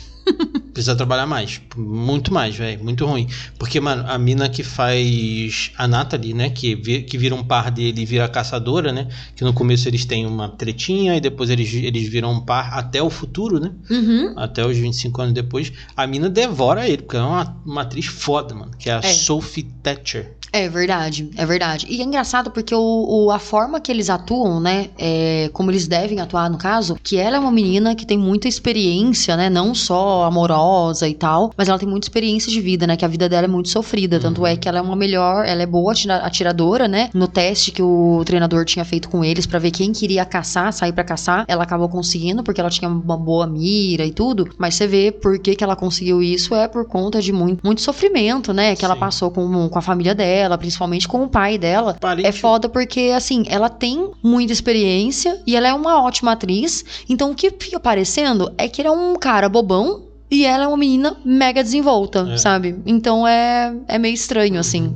Precisa 0.73 0.95
trabalhar 0.95 1.25
mais. 1.25 1.59
Muito 1.75 2.31
mais, 2.33 2.55
velho. 2.55 2.83
Muito 2.83 3.03
ruim. 3.05 3.27
Porque, 3.57 3.79
mano, 3.79 4.03
a 4.07 4.17
mina 4.17 4.47
que 4.49 4.61
faz 4.61 5.71
a 5.77 5.87
Natalie, 5.87 6.33
né? 6.33 6.49
Que, 6.51 6.75
vi- 6.75 7.01
que 7.03 7.17
vira 7.17 7.33
um 7.33 7.43
par 7.43 7.71
dele 7.71 8.01
e 8.01 8.05
vira 8.05 8.25
a 8.25 8.29
caçadora, 8.29 8.91
né? 8.91 9.07
Que 9.35 9.43
no 9.43 9.53
começo 9.53 9.87
eles 9.87 10.05
têm 10.05 10.25
uma 10.27 10.49
tretinha 10.49 11.15
e 11.15 11.21
depois 11.21 11.49
eles, 11.49 11.73
eles 11.73 12.07
viram 12.09 12.31
um 12.31 12.41
par 12.41 12.73
até 12.77 13.01
o 13.01 13.09
futuro, 13.09 13.59
né? 13.59 13.71
Uhum. 13.89 14.33
Até 14.37 14.63
os 14.67 14.77
25 14.77 15.21
anos 15.21 15.33
depois. 15.33 15.71
A 15.95 16.05
mina 16.05 16.29
devora 16.29 16.87
ele, 16.87 17.01
porque 17.01 17.17
é 17.17 17.21
uma, 17.21 17.57
uma 17.65 17.81
atriz 17.81 18.05
foda, 18.05 18.53
mano. 18.53 18.71
Que 18.77 18.89
é 18.89 18.93
a 18.93 18.97
É. 18.99 19.01
Sophie 19.13 19.63
Thatcher. 19.81 20.35
É 20.51 20.67
verdade, 20.69 21.29
é 21.35 21.45
verdade. 21.45 21.85
E 21.89 22.01
é 22.01 22.03
engraçado 22.03 22.49
porque 22.49 22.73
o, 22.73 23.25
o- 23.25 23.31
a 23.31 23.37
forma 23.37 23.79
que 23.81 23.91
eles 23.91 24.09
atuam, 24.09 24.59
né? 24.59 24.89
é, 24.97 25.49
como 25.53 25.69
eles 25.69 25.87
devem 25.87 26.19
atuar 26.19 26.49
no 26.49 26.57
caso, 26.57 26.97
que 27.03 27.17
ela 27.17 27.35
é 27.37 27.39
uma 27.39 27.51
menina 27.51 27.93
que 27.95 28.05
tem 28.05 28.17
muita 28.17 28.47
experiência, 28.47 29.35
né? 29.35 29.49
Não 29.49 29.75
só 29.75 30.23
amorosa 30.23 31.07
e 31.07 31.13
tal, 31.13 31.51
mas 31.57 31.67
ela 31.67 31.77
tem 31.77 31.87
muita 31.87 32.05
experiência 32.05 32.51
de 32.51 32.59
vida, 32.61 32.87
né? 32.87 32.95
Que 32.95 33.03
a 33.05 33.07
vida 33.07 33.27
dela 33.29 33.45
é 33.45 33.47
muito 33.47 33.69
sofrida. 33.69 34.19
Tanto 34.19 34.45
é 34.45 34.55
que 34.55 34.67
ela 34.67 34.79
é 34.79 34.81
uma 34.81 34.95
melhor, 34.95 35.45
ela 35.45 35.61
é 35.61 35.65
boa 35.65 35.91
atira- 35.91 36.17
atiradora, 36.25 36.87
né? 36.87 37.09
No 37.13 37.27
teste 37.27 37.71
que 37.71 37.81
o 37.83 38.23
treinador 38.25 38.63
tinha 38.65 38.85
feito 38.85 39.09
com 39.09 39.23
eles 39.23 39.45
pra 39.45 39.59
ver 39.59 39.71
quem 39.71 39.91
queria 39.91 40.25
caçar, 40.25 40.71
sair 40.73 40.93
pra 40.93 41.03
caçar, 41.03 41.45
ela 41.47 41.63
acabou 41.63 41.89
conseguindo 41.89 42.41
porque 42.41 42.61
ela 42.61 42.69
tinha 42.69 42.89
uma 42.89 43.17
boa 43.17 43.45
mira 43.45 44.05
e 44.05 44.11
tudo. 44.11 44.47
Mas 44.57 44.75
você 44.75 44.87
vê 44.87 45.11
por 45.11 45.37
que, 45.39 45.55
que 45.55 45.63
ela 45.63 45.75
conseguiu 45.75 46.23
isso 46.23 46.55
é 46.55 46.67
por 46.67 46.85
conta 46.87 47.21
de 47.21 47.31
muito, 47.33 47.59
muito 47.65 47.81
sofrimento, 47.81 48.53
né? 48.53 48.75
Que 48.75 48.85
ela 48.85 48.93
Sim. 48.93 48.99
passou 48.99 49.29
com, 49.31 49.67
com 49.69 49.77
a 49.79 49.81
família 49.81 50.15
dela, 50.15 50.36
principalmente 50.57 51.07
com 51.07 51.23
o 51.23 51.29
pai 51.29 51.57
dela. 51.57 51.95
Parente- 51.99 52.27
É 52.27 52.31
foda 52.31 52.67
porque, 52.69 53.11
assim, 53.15 53.43
ela 53.47 53.69
tem 53.69 54.11
muita 54.21 54.51
experiência 54.53 55.41
e 55.47 55.55
ela 55.55 55.67
é 55.67 55.73
uma 55.73 56.01
ótima 56.03 56.33
atriz. 56.33 56.83
Então, 57.09 57.31
o 57.31 57.35
que 57.35 57.49
fica 57.57 57.79
parecendo 57.79 58.51
é 58.57 58.67
que 58.67 58.81
ele 58.81 58.89
é 58.89 58.91
um 58.91 59.15
cara 59.15 59.47
bobão 59.49 60.03
e 60.29 60.45
ela 60.45 60.65
é 60.65 60.67
uma 60.67 60.75
menina 60.75 61.15
mega 61.23 61.63
desenvolta, 61.63 62.27
É. 62.33 62.37
sabe? 62.37 62.75
Então 62.85 63.25
é, 63.25 63.73
é 63.87 63.97
meio 63.97 64.13
estranho, 64.13 64.59
assim. 64.59 64.93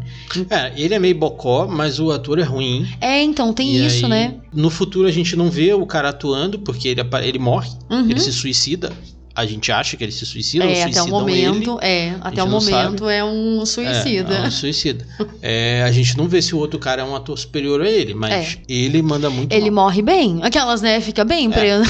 É, 0.50 0.74
ele 0.76 0.94
é 0.94 1.00
meio 1.00 1.16
bocó, 1.16 1.66
mas 1.68 2.02
o 2.02 2.12
ator 2.12 2.38
é 2.38 2.44
ruim. 2.44 2.86
É, 3.00 3.22
então, 3.24 3.54
tem 3.54 3.70
E 3.70 3.86
isso, 3.86 4.04
aí, 4.06 4.10
né? 4.12 4.36
No 4.54 4.70
futuro 4.70 5.08
a 5.08 5.12
gente 5.12 5.38
não 5.38 5.50
vê 5.50 5.74
o 5.74 5.86
cara 5.86 6.10
atuando, 6.10 6.60
porque 6.60 6.90
ele, 6.90 7.02
ele 7.24 7.40
morre, 7.40 7.70
Uhum. 7.90 8.10
ele 8.10 8.20
se 8.20 8.34
suicida. 8.34 8.92
A 9.34 9.46
gente 9.46 9.72
acha 9.72 9.96
que 9.96 10.04
ele 10.04 10.12
se 10.12 10.26
suicida, 10.26 10.66
ou 10.66 10.72
É, 10.72 10.84
até 10.84 11.02
o 11.02 11.08
momento, 11.08 11.80
é, 11.82 12.10
gente 12.12 12.20
até 12.22 12.44
o 12.44 12.48
momento 12.48 13.08
é 13.10 13.24
um 13.24 13.58
ele. 13.58 13.66
suicida. 13.66 14.34
É, 14.34 14.38
é 14.38 14.48
um 14.48 14.52
suicida. 14.52 15.08
É, 15.42 15.84
a 15.84 15.92
gente 15.92 16.18
não 16.18 16.28
vê 16.28 16.42
se 16.42 16.54
o 16.54 16.58
outro 16.58 16.78
cara 16.80 17.02
é 17.02 17.06
um 17.06 17.16
ator 17.16 17.38
superior 17.40 17.82
a 17.82 17.90
ele, 17.90 18.14
mas 18.14 18.58
ele 18.68 19.02
manda 19.02 19.30
muito 19.30 19.54
Ele 19.54 19.72
mal. 19.72 19.86
morre 19.86 20.02
bem, 20.02 20.40
aquelas, 20.44 20.82
né? 20.82 21.00
Fica 21.00 21.24
bem 21.24 21.50
preso. 21.50 21.90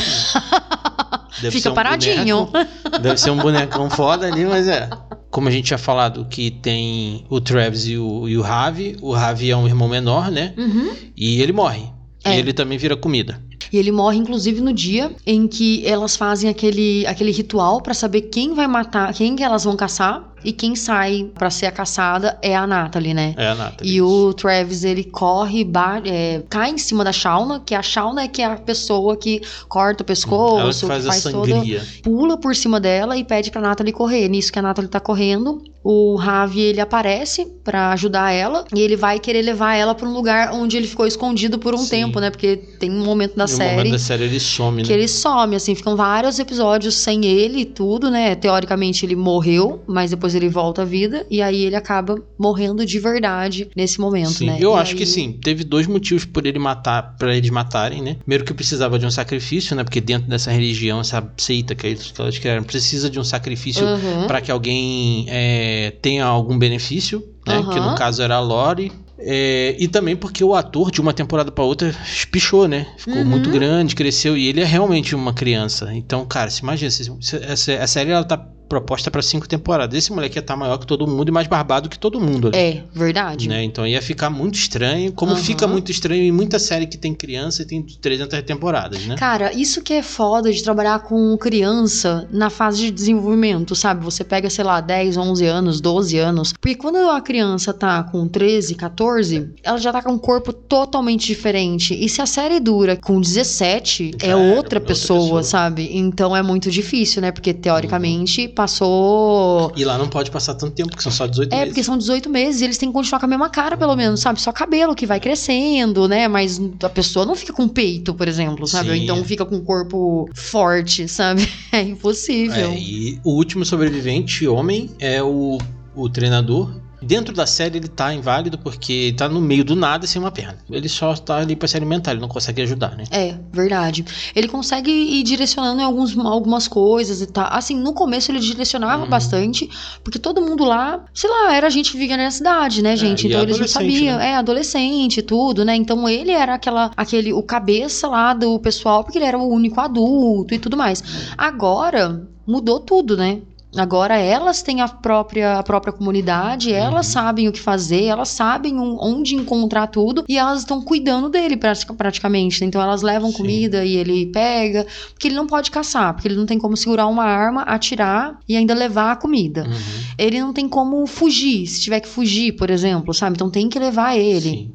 Deve 1.42 1.52
Fica 1.58 1.72
um 1.72 1.74
paradinho. 1.74 2.46
boneco- 2.46 3.00
deve 3.02 3.18
ser 3.18 3.32
um 3.32 3.38
bonecão 3.38 3.90
foda 3.90 4.28
ali, 4.28 4.46
mas 4.46 4.68
é. 4.68 4.90
Como 5.30 5.48
a 5.48 5.52
gente 5.52 5.66
tinha 5.66 5.78
falado 5.78 6.26
que 6.30 6.52
tem 6.52 7.26
o 7.30 7.40
Travis 7.40 7.88
e 7.88 7.98
o, 7.98 8.28
e 8.28 8.38
o 8.38 8.42
Ravi, 8.42 8.98
o 9.02 9.14
Ravi 9.14 9.50
é 9.50 9.56
um 9.58 9.66
irmão 9.66 9.88
menor, 9.88 10.30
né? 10.30 10.54
Uhum. 10.58 10.94
E 11.16 11.42
ele 11.42 11.54
morre. 11.54 11.84
É. 12.24 12.36
E 12.36 12.40
ele 12.40 12.54
também 12.54 12.78
vira 12.78 12.96
comida. 12.96 13.42
E 13.72 13.78
ele 13.78 13.92
morre, 13.92 14.18
inclusive, 14.18 14.60
no 14.62 14.74
dia 14.74 15.16
em 15.26 15.48
que 15.48 15.86
elas 15.86 16.16
fazem 16.16 16.50
aquele, 16.50 17.06
aquele 17.08 17.32
ritual 17.32 17.82
pra 17.82 17.94
saber 17.94 18.24
quem 18.24 18.54
vai 18.54 18.68
matar, 18.68 19.14
quem 19.14 19.36
que 19.36 19.44
elas 19.44 19.64
vão 19.64 19.76
caçar. 19.76 20.31
E 20.44 20.52
quem 20.52 20.76
sai 20.76 21.30
pra 21.36 21.50
ser 21.50 21.68
a 21.68 21.72
caçada 21.72 22.38
é 22.42 22.56
a 22.56 22.66
Natalie, 22.66 23.14
né? 23.14 23.34
É 23.38 23.48
a 23.48 23.56
Natalie. 23.56 23.94
E 23.96 24.02
o 24.02 24.34
Travis, 24.34 24.84
ele 24.84 25.04
corre, 25.04 25.66
é, 26.06 26.42
cai 26.50 26.72
em 26.72 26.78
cima 26.78 27.04
da 27.04 27.12
Shauna, 27.12 27.60
que 27.66 27.76
a 27.76 27.82
Shauna 27.82 28.24
é 28.24 28.28
que 28.28 28.42
é 28.42 28.46
a 28.46 28.56
pessoa 28.56 29.16
que 29.18 29.42
corta 29.68 30.04
o 30.04 30.06
pescoço, 30.06 30.60
Ela 30.86 30.98
que 31.00 31.06
faz, 31.10 31.26
a 31.28 31.32
toda- 31.32 31.54
sangria. 31.54 31.82
pula 32.04 32.38
por 32.38 32.56
cima 32.56 32.80
dela 32.80 33.18
e 33.18 33.24
pede 33.24 33.52
pra 33.52 33.62
Natalie 33.62 33.94
correr. 33.94 34.28
Nisso 34.30 34.52
que 34.52 34.60
a 34.60 34.62
Natalie 34.62 34.90
tá 34.90 35.00
correndo, 35.00 35.62
o 35.84 36.16
Ravi 36.16 36.62
ele 36.62 36.80
aparece 36.82 37.46
pra 37.64 37.92
ajudar 37.94 38.32
ela 38.32 38.66
e 38.76 38.80
ele 38.80 38.96
vai 38.96 39.20
querer 39.20 39.42
levar 39.42 39.76
ela 39.76 39.96
pra 39.96 40.08
um 40.08 40.14
lugar 40.14 40.54
onde 40.54 40.78
ele 40.78 40.88
ficou 40.88 41.08
escondido 41.08 41.58
por 41.58 41.74
um 41.74 41.80
Sim. 41.80 41.90
tempo, 41.90 42.20
né? 42.20 42.30
Porque 42.30 42.56
tem 42.80 42.92
um 42.92 43.04
momento 43.04 43.36
da 43.36 43.44
no 43.44 43.48
série 43.48 43.76
momento 43.78 43.92
da 43.92 44.00
série 44.00 44.24
ele 44.26 44.40
some, 44.40 44.84
que 44.84 44.90
né? 44.90 44.96
ele 44.96 45.08
some, 45.08 45.56
assim, 45.56 45.74
ficam 45.74 45.96
vários 45.96 46.38
episódios 46.40 46.96
sem 46.96 47.26
ele 47.26 47.62
e 47.62 47.66
tudo, 47.66 48.12
né? 48.12 48.36
Teoricamente 48.36 49.06
ele 49.06 49.16
morreu, 49.16 49.82
mas 49.88 50.12
depois 50.12 50.31
ele 50.36 50.50
volta 50.50 50.82
à 50.82 50.86
vida 50.86 51.26
e 51.30 51.42
aí 51.42 51.64
ele 51.66 51.76
acaba 51.76 52.16
morrendo 52.38 52.86
de 52.86 53.00
verdade 53.00 53.70
nesse 53.76 54.00
momento, 54.00 54.30
Sim, 54.32 54.48
né? 54.48 54.58
eu 54.60 54.74
E 54.74 54.76
acho 54.80 54.92
aí- 54.92 54.98
que 54.98 55.06
sim. 55.06 55.40
Teve 55.44 55.64
dois 55.64 55.88
motivos 55.88 56.26
por 56.26 56.46
ele 56.46 56.60
matar, 56.60 57.16
para 57.18 57.36
eles 57.36 57.50
matarem, 57.50 58.02
né? 58.02 58.16
Primeiro 58.22 58.44
que 58.44 58.54
precisava 58.54 58.98
de 59.00 59.06
um 59.06 59.12
sacrifício, 59.12 59.76
né? 59.76 59.84
Porque 59.84 60.02
dentro 60.02 60.30
dessa 60.30 60.52
religião, 60.52 61.00
essa 61.00 61.24
seita 61.38 61.76
que 61.76 61.88
eles, 61.88 62.14
criaram, 62.40 62.64
precisa 62.64 63.10
de 63.10 63.20
um 63.20 63.24
sacrifício 63.24 63.86
Uhum. 63.88 64.28
para 64.28 64.42
que 64.42 64.52
alguém 64.52 65.26
é, 65.28 65.92
tenha 66.02 66.26
algum 66.26 66.58
benefício, 66.58 67.24
né? 67.48 67.58
Aham. 67.58 67.70
Que 67.70 67.80
no 67.80 67.96
caso 67.96 68.22
era 68.22 68.36
a 68.36 68.40
Lori. 68.40 68.92
É, 69.24 69.76
e 69.78 69.88
também 69.88 70.16
porque 70.16 70.44
o 70.44 70.56
ator 70.56 70.90
de 70.90 71.00
uma 71.00 71.14
temporada 71.14 71.52
para 71.52 71.64
outra 71.64 71.94
espichou, 72.12 72.68
né? 72.68 72.88
Ficou 72.98 73.18
Uhum. 73.22 73.26
muito 73.26 73.52
grande, 73.52 73.94
cresceu 73.96 74.36
e 74.36 74.48
ele 74.48 74.62
é 74.62 74.66
realmente 74.66 75.14
uma 75.14 75.32
criança. 75.32 75.94
Então, 75.94 76.26
cara, 76.26 76.50
se 76.50 76.62
imagina, 76.64 76.90
se, 76.90 77.04
se- 77.22 77.36
essa, 77.38 77.74
a 77.76 77.86
série 77.86 78.10
ela 78.10 78.24
tá 78.24 78.44
proposta 78.72 79.12
para 79.12 79.22
cinco 79.22 79.50
temporadas. 79.50 79.98
Esse 79.98 80.14
moleque 80.14 80.38
ia 80.38 80.40
estar 80.40 80.56
maior 80.56 80.78
que 80.78 80.88
todo 80.88 81.06
mundo 81.06 81.28
e 81.28 81.32
mais 81.32 81.46
barbado 81.46 81.90
que 81.90 82.00
todo 82.00 82.22
mundo 82.22 82.48
ali. 82.48 82.58
É, 82.58 82.84
verdade. 82.94 83.50
Né? 83.50 83.66
Então 83.66 83.86
ia 83.86 84.02
ficar 84.02 84.30
muito 84.30 84.56
estranho, 84.56 85.12
como 85.12 85.34
Aham. 85.34 85.42
fica 85.42 85.68
muito 85.68 85.92
estranho 85.92 86.24
em 86.24 86.32
muita 86.32 86.58
série 86.58 86.88
que 86.88 86.98
tem 86.98 87.14
criança 87.14 87.64
e 87.64 87.66
tem 87.66 87.82
300 87.84 88.42
temporadas, 88.44 89.06
né? 89.06 89.16
Cara, 89.18 89.54
isso 89.54 89.82
que 89.82 89.92
é 89.94 90.02
foda 90.02 90.50
de 90.54 90.64
trabalhar 90.64 91.00
com 91.00 91.38
criança 91.38 92.26
na 92.32 92.50
fase 92.50 92.84
de 92.84 92.92
desenvolvimento, 92.92 93.76
sabe? 93.76 94.06
Você 94.06 94.24
pega, 94.24 94.50
sei 94.50 94.64
lá, 94.64 94.80
10, 94.80 95.18
11 95.18 95.46
anos, 95.46 95.82
12 95.82 96.18
anos. 96.18 96.54
Porque 96.54 96.76
quando 96.76 96.96
a 97.10 97.20
criança 97.20 97.74
tá 97.74 98.02
com 98.04 98.26
13, 98.26 98.76
14, 98.76 99.50
ela 99.64 99.78
já 99.80 99.92
tá 99.92 100.02
com 100.02 100.14
um 100.14 100.18
corpo 100.18 100.54
totalmente 100.54 101.28
diferente. 101.28 101.94
E 101.94 102.08
se 102.08 102.22
a 102.22 102.26
série 102.26 102.62
dura 102.62 102.96
com 102.96 103.20
17, 103.20 104.12
Já 104.18 104.28
é 104.28 104.36
outra 104.36 104.62
outra 104.62 104.80
pessoa, 104.80 105.20
pessoa. 105.20 105.44
sabe? 105.44 105.90
Então 105.98 106.36
é 106.36 106.42
muito 106.42 106.72
difícil, 106.72 107.22
né? 107.22 107.32
Porque 107.32 107.54
teoricamente 107.54 108.48
passou. 108.62 109.72
E 109.76 109.84
lá 109.84 109.98
não 109.98 110.08
pode 110.08 110.32
passar 110.32 110.54
tanto 110.56 110.74
tempo, 110.74 110.90
porque 110.90 111.04
são 111.04 111.12
só 111.12 111.28
18 111.28 111.52
É, 111.54 111.56
meses. 111.58 111.70
porque 111.70 111.84
são 111.84 111.98
18 111.98 112.30
meses 112.30 112.62
e 112.62 112.66
eles 112.66 112.78
têm 112.78 112.90
que 112.90 112.94
continuar 112.94 113.20
com 113.20 113.26
a 113.26 113.30
mesma 113.30 113.50
cara, 113.50 113.76
pelo 113.78 113.96
menos, 113.96 114.20
sabe? 114.20 114.42
Só 114.42 114.52
cabelo 114.52 114.96
que 114.96 115.06
vai 115.06 115.20
crescendo, 115.20 116.08
né? 116.08 116.28
Mas 116.28 116.62
a 116.84 116.90
pessoa 116.90 117.26
não 117.26 117.36
fica 117.36 117.54
com 117.54 117.68
peito, 117.68 118.14
por 118.14 118.28
exemplo, 118.28 118.68
sabe? 118.68 118.90
Ou 118.90 118.96
então 118.96 119.24
fica 119.24 119.46
com 119.46 119.56
um 119.56 119.64
corpo 119.64 120.30
forte, 120.34 121.08
sabe? 121.08 121.48
É 121.72 121.82
impossível. 121.82 122.70
É, 122.72 122.78
e 122.78 123.20
o 123.24 123.32
último 123.32 123.64
sobrevivente, 123.64 124.46
homem, 124.46 124.90
é 125.00 125.24
o, 125.24 125.58
o 125.96 126.10
treinador. 126.10 126.70
Dentro 127.02 127.34
da 127.34 127.46
série 127.46 127.78
ele 127.78 127.88
tá 127.88 128.14
inválido 128.14 128.58
porque 128.58 129.14
tá 129.18 129.28
no 129.28 129.42
meio 129.42 129.64
do 129.66 129.76
nada 129.76 130.06
sem 130.06 130.22
uma 130.22 130.32
perna. 130.32 130.58
Ele 130.70 130.88
só 130.88 131.16
tá 131.16 131.38
ali 131.38 131.56
pra 131.56 131.68
se 131.68 131.76
alimentar, 131.76 132.12
ele 132.12 132.22
não 132.22 132.28
consegue 132.28 132.62
ajudar, 132.62 132.96
né? 132.96 133.06
É, 133.10 133.36
verdade. 133.52 134.06
Ele 134.36 134.48
consegue 134.48 134.92
ir 134.92 135.24
direcionando 135.24 135.82
em 135.82 135.84
alguns, 135.84 136.18
algumas 136.18 136.68
coisas 136.68 137.22
e 137.22 137.28
tal. 137.28 137.48
Assim, 137.52 137.76
no 137.76 137.94
começo 137.94 138.32
ele 138.32 138.40
direcionava 138.40 139.04
Uhum. 139.04 139.10
bastante, 139.10 139.70
porque 140.04 140.20
todo 140.20 140.42
mundo 140.42 140.64
lá, 140.64 141.04
sei 141.14 141.30
lá, 141.30 141.56
era 141.56 141.70
gente 141.70 141.92
que 141.92 141.98
vivia 141.98 142.18
na 142.18 142.30
cidade, 142.30 142.82
né, 142.82 142.96
gente? 142.96 143.26
É, 143.26 143.30
então 143.30 143.42
eles 143.42 143.60
não 143.60 143.68
sabiam. 143.68 144.18
né? 144.18 144.32
É, 144.32 144.36
adolescente 144.36 145.18
e 145.20 145.24
tudo, 145.24 145.66
né? 145.66 145.76
Então 145.76 146.08
ele 146.08 146.32
era 146.32 146.54
aquela, 146.54 146.92
aquele, 146.96 147.34
o 147.34 147.42
cabeça 147.42 148.08
lá 148.08 148.34
do 148.34 148.60
pessoal, 148.60 149.04
porque 149.04 149.18
ele 149.18 149.26
era 149.26 149.38
o 149.38 149.48
único 149.50 149.80
adulto 149.82 150.54
e 150.54 150.60
tudo 150.60 150.78
mais. 150.78 151.04
Agora, 151.38 152.28
mudou 152.46 152.80
tudo, 152.80 153.18
né? 153.18 153.40
Agora 153.76 154.18
elas 154.18 154.62
têm 154.62 154.82
a 154.82 154.88
própria, 154.88 155.58
a 155.60 155.64
própria 155.64 155.94
comunidade, 155.94 156.74
elas 156.74 157.08
Uhum. 157.08 157.12
sabem 157.14 157.48
o 157.48 157.52
que 157.52 157.60
fazer, 157.60 158.06
elas 158.06 158.30
sabem 158.30 158.78
onde 158.78 159.36
encontrar 159.36 159.88
tudo 159.88 160.24
e 160.28 160.38
elas 160.38 160.60
estão 160.60 160.82
cuidando 160.82 161.30
dele 161.30 161.56
pratica- 161.56 161.94
praticamente. 161.94 162.60
né? 162.62 162.68
Então 162.68 162.82
elas 162.82 163.02
levam 163.02 163.32
Sim. 163.32 163.38
comida 163.38 163.86
e 163.86 163.96
ele 163.96 164.26
pega, 164.28 164.86
porque 165.14 165.28
ele 165.28 165.36
não 165.36 165.48
pode 165.48 165.72
caçar, 165.72 166.14
porque 166.14 166.28
ele 166.28 166.36
não 166.36 166.46
tem 166.46 166.58
como 166.58 166.76
segurar 166.76 167.08
uma 167.08 167.24
arma, 167.24 167.62
atirar 167.64 168.38
e 168.48 168.56
ainda 168.58 168.74
levar 168.74 169.12
a 169.14 169.16
comida. 169.16 169.64
Uhum. 169.64 169.72
Ele 170.18 170.40
não 170.42 170.52
tem 170.54 170.68
como 170.68 171.06
fugir, 171.08 171.66
se 171.68 171.80
tiver 171.82 172.00
que 172.02 172.08
fugir, 172.08 172.54
por 172.58 172.70
exemplo, 172.70 173.14
sabe? 173.14 173.36
Então 173.36 173.50
tem 173.50 173.70
que 173.70 173.80
levar 173.80 174.18
ele. 174.18 174.42
Sim, 174.42 174.72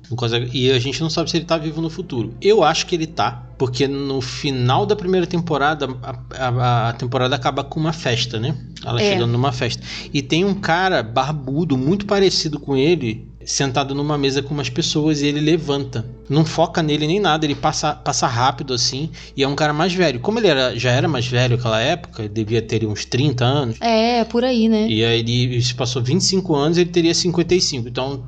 E 0.52 0.70
a 0.70 0.78
gente 0.78 1.00
não 1.02 1.10
sabe 1.10 1.30
se 1.30 1.36
ele 1.36 1.44
tá 1.44 1.56
vivo 1.58 1.80
no 1.82 1.90
futuro. 1.90 2.34
Eu 2.40 2.64
acho 2.64 2.86
que 2.86 2.94
ele 2.94 3.06
tá, 3.06 3.45
porque 3.58 3.88
no 3.88 4.20
final 4.20 4.84
da 4.86 4.94
primeira 4.94 5.26
temporada, 5.26 5.88
a, 6.02 6.48
a- 6.48 6.88
a 6.90 6.92
temporada 6.92 7.34
acaba 7.34 7.64
com 7.64 7.80
uma 7.80 7.92
festa, 7.92 8.38
né? 8.38 8.56
Ela 8.84 9.00
É. 9.00 9.12
chegando 9.12 9.32
numa 9.32 9.52
festa. 9.52 9.82
E 10.12 10.20
tem 10.22 10.44
um 10.44 10.54
cara 10.54 11.02
barbudo, 11.02 11.76
muito 11.76 12.06
parecido 12.06 12.60
com 12.60 12.76
ele, 12.76 13.26
sentado 13.44 13.94
numa 13.94 14.18
mesa 14.18 14.42
com 14.42 14.52
umas 14.52 14.68
pessoas 14.68 15.22
e 15.22 15.26
ele 15.26 15.40
levanta. 15.40 16.04
Não 16.28 16.44
foca 16.44 16.82
nele 16.82 17.06
nem 17.06 17.20
nada, 17.20 17.46
ele 17.46 17.54
passa, 17.54 17.94
passa 17.94 18.26
rápido 18.26 18.74
assim. 18.74 19.10
E 19.36 19.42
é 19.44 19.48
um 19.48 19.54
cara 19.54 19.72
mais 19.72 19.94
velho. 19.94 20.18
Como 20.20 20.38
ele 20.40 20.48
era, 20.48 20.76
já 20.76 20.90
era 20.90 21.06
mais 21.06 21.26
velho 21.28 21.56
naquela 21.56 21.80
época, 21.80 22.22
ele 22.24 22.28
devia 22.34 22.60
ter 22.60 22.84
uns 22.84 23.04
30 23.04 23.44
anos. 23.44 23.76
É, 23.80 24.24
por 24.24 24.44
aí, 24.44 24.68
né? 24.68 24.88
E 24.88 25.04
aí 25.04 25.20
ele 25.20 25.62
se 25.62 25.74
passou 25.74 26.02
25 26.02 26.54
anos, 26.56 26.76
ele 26.76 26.90
teria 26.90 27.14
55. 27.14 27.88
Então 27.88 28.24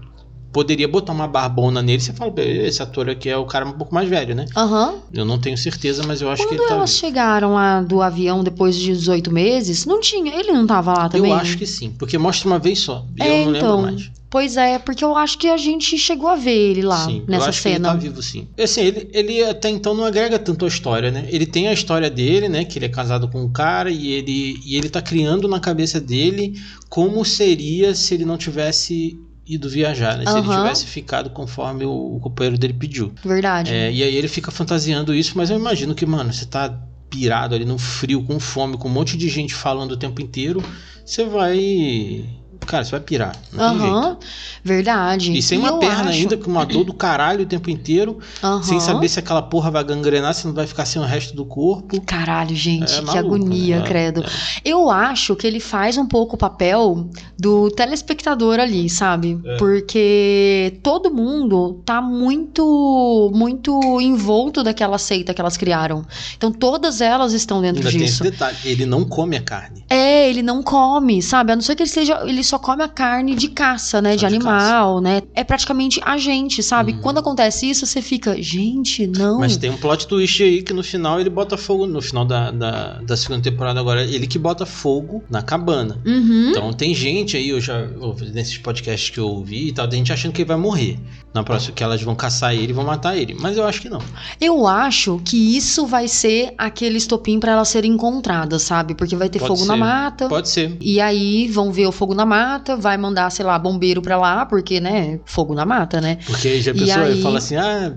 poderia 0.58 0.88
botar 0.88 1.12
uma 1.12 1.28
barbona 1.28 1.80
nele, 1.80 2.00
você 2.02 2.12
fala, 2.12 2.32
"Bem, 2.32 2.64
esse 2.66 2.82
ator 2.82 3.08
aqui 3.08 3.28
é 3.28 3.36
o 3.36 3.46
cara 3.46 3.64
um 3.64 3.70
pouco 3.72 3.94
mais 3.94 4.08
velho, 4.08 4.34
né? 4.34 4.44
Aham. 4.56 4.96
Eu 5.14 5.24
não 5.24 5.38
tenho 5.38 5.56
certeza, 5.56 6.02
mas 6.04 6.20
eu 6.20 6.28
acho 6.28 6.42
que 6.42 6.48
Quando 6.48 6.58
ele 6.60 6.68
tá 6.68 6.74
elas 6.74 6.90
vivo. 6.90 7.00
chegaram 7.00 7.54
lá 7.54 7.80
do 7.80 8.02
avião 8.02 8.42
depois 8.42 8.74
de 8.74 8.86
18 8.86 9.30
meses, 9.32 9.86
não 9.86 10.00
tinha. 10.00 10.34
Ele 10.34 10.50
não 10.50 10.66
tava 10.66 10.92
lá 10.92 11.08
também? 11.08 11.30
Eu 11.30 11.36
acho 11.36 11.56
que 11.56 11.64
sim, 11.64 11.90
porque 11.96 12.18
mostra 12.18 12.48
uma 12.48 12.58
vez 12.58 12.80
só. 12.80 13.06
E 13.16 13.22
É, 13.22 13.30
eu 13.42 13.44
não 13.50 13.56
então. 13.56 13.76
lembro 13.82 13.92
mais. 13.92 14.10
Pois 14.30 14.58
é, 14.58 14.78
porque 14.78 15.02
eu 15.02 15.16
acho 15.16 15.38
que 15.38 15.48
a 15.48 15.56
gente 15.56 15.96
chegou 15.96 16.28
a 16.28 16.36
ver 16.36 16.50
ele 16.70 16.82
lá 16.82 17.06
sim, 17.06 17.20
eu 17.20 17.30
nessa 17.30 17.48
acho 17.48 17.62
cena. 17.62 17.74
que 17.76 17.80
ele 17.80 17.88
tá 17.88 17.94
vivo 17.94 18.22
sim. 18.22 18.46
Assim, 18.62 18.80
ele, 18.82 19.08
ele 19.14 19.42
até 19.44 19.70
então 19.70 19.94
não 19.94 20.04
agrega 20.04 20.38
tanto 20.38 20.64
a 20.66 20.68
história, 20.68 21.10
né? 21.10 21.26
Ele 21.30 21.46
tem 21.46 21.66
a 21.68 21.72
história 21.72 22.10
dele, 22.10 22.46
né? 22.46 22.62
Que 22.64 22.78
ele 22.78 22.84
é 22.86 22.88
casado 22.90 23.26
com 23.28 23.40
um 23.40 23.50
cara 23.50 23.90
e 23.90 24.08
ele, 24.08 24.60
e 24.66 24.76
ele 24.76 24.90
tá 24.90 25.00
criando 25.00 25.48
na 25.48 25.58
cabeça 25.60 25.98
dele 25.98 26.52
como 26.90 27.24
seria 27.24 27.94
se 27.94 28.12
ele 28.12 28.26
não 28.26 28.36
tivesse 28.36 29.16
ido 29.48 29.68
viajar, 29.68 30.18
né? 30.18 30.26
Se 30.26 30.38
ele 30.38 30.46
Aham. 30.46 30.62
tivesse 30.62 30.86
ficado 30.86 31.30
conforme 31.30 31.84
o, 31.84 32.16
o 32.16 32.20
companheiro 32.20 32.58
dele 32.58 32.74
pediu. 32.74 33.12
Verdade. 33.24 33.72
É, 33.72 33.90
e 33.90 34.02
aí 34.02 34.14
ele 34.14 34.28
fica 34.28 34.50
fantasiando 34.50 35.14
isso, 35.14 35.32
mas 35.36 35.48
eu 35.48 35.58
imagino 35.58 35.94
que, 35.94 36.04
mano, 36.04 36.32
você 36.32 36.44
tá 36.44 36.68
pirado 37.08 37.54
ali 37.54 37.64
no 37.64 37.78
frio, 37.78 38.22
com 38.22 38.38
fome, 38.38 38.76
com 38.76 38.88
um 38.88 38.92
monte 38.92 39.16
de 39.16 39.28
gente 39.28 39.54
falando 39.54 39.92
o 39.92 39.96
tempo 39.96 40.20
inteiro, 40.20 40.62
você 41.04 41.24
vai. 41.24 42.26
Cara, 42.68 42.84
você 42.84 42.90
vai 42.90 43.00
pirar. 43.00 43.34
Aham. 43.58 44.16
Verdade. 44.62 45.32
E 45.36 45.40
sem 45.42 45.58
uma 45.58 45.68
eu 45.68 45.78
perna 45.78 46.10
acho- 46.10 46.18
ainda, 46.18 46.36
com 46.36 46.50
uma 46.50 46.64
dor 46.66 46.84
do 46.84 46.92
caralho 46.92 47.42
o 47.44 47.46
tempo 47.46 47.70
inteiro, 47.70 48.18
Aham. 48.42 48.62
sem 48.62 48.78
saber 48.78 49.08
se 49.08 49.18
aquela 49.18 49.40
porra 49.40 49.70
vai 49.70 49.82
gangrenar, 49.82 50.34
se 50.34 50.46
não 50.46 50.52
vai 50.52 50.66
ficar 50.66 50.84
sem 50.84 51.00
o 51.00 51.04
resto 51.04 51.34
do 51.34 51.44
corpo. 51.46 52.00
Caralho, 52.02 52.54
gente, 52.54 52.92
É 52.92 52.98
que 52.98 53.04
maluco, 53.06 53.18
agonia, 53.34 53.78
né? 53.80 53.86
credo. 53.86 54.22
É. 54.22 54.26
Eu 54.64 54.90
acho 54.90 55.34
que 55.34 55.46
ele 55.46 55.60
faz 55.60 55.96
um 55.96 56.06
pouco 56.06 56.34
o 56.34 56.38
papel 56.38 57.08
do 57.38 57.70
telespectador 57.70 58.58
ali, 58.60 58.88
sabe? 58.90 59.40
É. 59.44 59.56
Porque 59.56 60.78
todo 60.82 61.10
mundo 61.10 61.80
tá 61.86 62.02
muito, 62.02 63.30
muito 63.34 63.80
envolto 64.00 64.62
daquela 64.62 64.98
seita 64.98 65.32
que 65.32 65.40
elas 65.40 65.56
criaram. 65.56 66.04
Então 66.36 66.52
todas 66.52 67.00
elas 67.00 67.32
estão 67.32 67.60
dentro 67.62 67.78
Ainda 67.78 67.90
tem 67.90 68.02
esse 68.02 68.12
disso. 68.12 68.22
detalhe, 68.24 68.56
ele 68.64 68.84
não 68.84 69.04
come 69.04 69.36
a 69.36 69.40
carne. 69.42 69.84
É, 69.88 70.28
ele 70.28 70.42
não 70.42 70.62
come, 70.62 71.22
sabe? 71.22 71.52
A 71.52 71.56
não 71.56 71.62
ser 71.62 71.74
que 71.74 71.82
ele 71.82 71.90
seja. 71.90 72.20
Ele 72.26 72.42
só 72.44 72.57
come 72.58 72.82
a 72.82 72.88
carne 72.88 73.34
de 73.34 73.48
caça, 73.48 74.00
né? 74.00 74.10
Só 74.10 74.16
de 74.16 74.28
de 74.28 74.36
animal, 74.36 75.00
né? 75.00 75.22
É 75.34 75.42
praticamente 75.44 76.00
a 76.04 76.16
gente, 76.16 76.62
sabe? 76.62 76.92
Uhum. 76.92 77.00
Quando 77.00 77.18
acontece 77.18 77.68
isso, 77.68 77.86
você 77.86 78.00
fica, 78.00 78.40
gente, 78.40 79.06
não. 79.06 79.40
Mas 79.40 79.56
tem 79.56 79.70
um 79.70 79.76
plot 79.76 80.06
twist 80.06 80.42
aí 80.42 80.62
que 80.62 80.72
no 80.72 80.82
final 80.82 81.20
ele 81.20 81.30
bota 81.30 81.56
fogo, 81.56 81.86
no 81.86 82.00
final 82.00 82.24
da, 82.24 82.50
da, 82.50 83.00
da 83.00 83.16
segunda 83.16 83.42
temporada 83.42 83.80
agora, 83.80 84.04
ele 84.04 84.26
que 84.26 84.38
bota 84.38 84.64
fogo 84.66 85.22
na 85.30 85.42
cabana. 85.42 86.00
Uhum. 86.04 86.50
Então 86.50 86.72
tem 86.72 86.94
gente 86.94 87.36
aí, 87.36 87.48
eu 87.48 87.60
já 87.60 87.88
ouvi 88.00 88.30
nesses 88.30 88.58
podcasts 88.58 89.10
que 89.10 89.18
eu 89.18 89.28
ouvi 89.28 89.68
e 89.68 89.72
tal, 89.72 89.88
tem 89.88 89.98
gente 89.98 90.12
achando 90.12 90.32
que 90.32 90.42
ele 90.42 90.48
vai 90.48 90.56
morrer. 90.56 90.98
Na 91.34 91.44
próxima, 91.44 91.74
que 91.74 91.84
elas 91.84 92.02
vão 92.02 92.14
caçar 92.14 92.54
ele 92.54 92.70
e 92.70 92.72
vão 92.72 92.84
matar 92.84 93.16
ele. 93.16 93.36
Mas 93.38 93.58
eu 93.58 93.66
acho 93.66 93.82
que 93.82 93.88
não. 93.88 94.00
Eu 94.40 94.66
acho 94.66 95.20
que 95.22 95.56
isso 95.56 95.86
vai 95.86 96.08
ser 96.08 96.54
aquele 96.56 96.96
estopim 96.96 97.38
pra 97.38 97.52
elas 97.52 97.68
serem 97.68 97.92
encontradas, 97.92 98.62
sabe? 98.62 98.94
Porque 98.94 99.14
vai 99.14 99.28
ter 99.28 99.38
Pode 99.38 99.52
fogo 99.52 99.66
na 99.66 99.74
ser. 99.74 99.80
mata. 99.80 100.28
Pode 100.28 100.48
ser. 100.48 100.76
E 100.80 101.00
aí 101.00 101.46
vão 101.46 101.70
ver 101.70 101.86
o 101.86 101.92
fogo 101.92 102.14
na 102.14 102.24
mata, 102.24 102.47
vai 102.78 102.96
mandar, 102.96 103.30
sei 103.30 103.44
lá, 103.44 103.58
bombeiro 103.58 104.00
pra 104.00 104.16
lá, 104.16 104.46
porque, 104.46 104.80
né, 104.80 105.20
fogo 105.24 105.54
na 105.54 105.64
mata, 105.66 106.00
né? 106.00 106.18
Porque 106.26 106.48
aí 106.48 106.60
já 106.60 106.70
a 106.72 106.74
pessoa 106.74 107.04
aí- 107.06 107.22
fala 107.22 107.38
assim, 107.38 107.56
ah. 107.56 107.92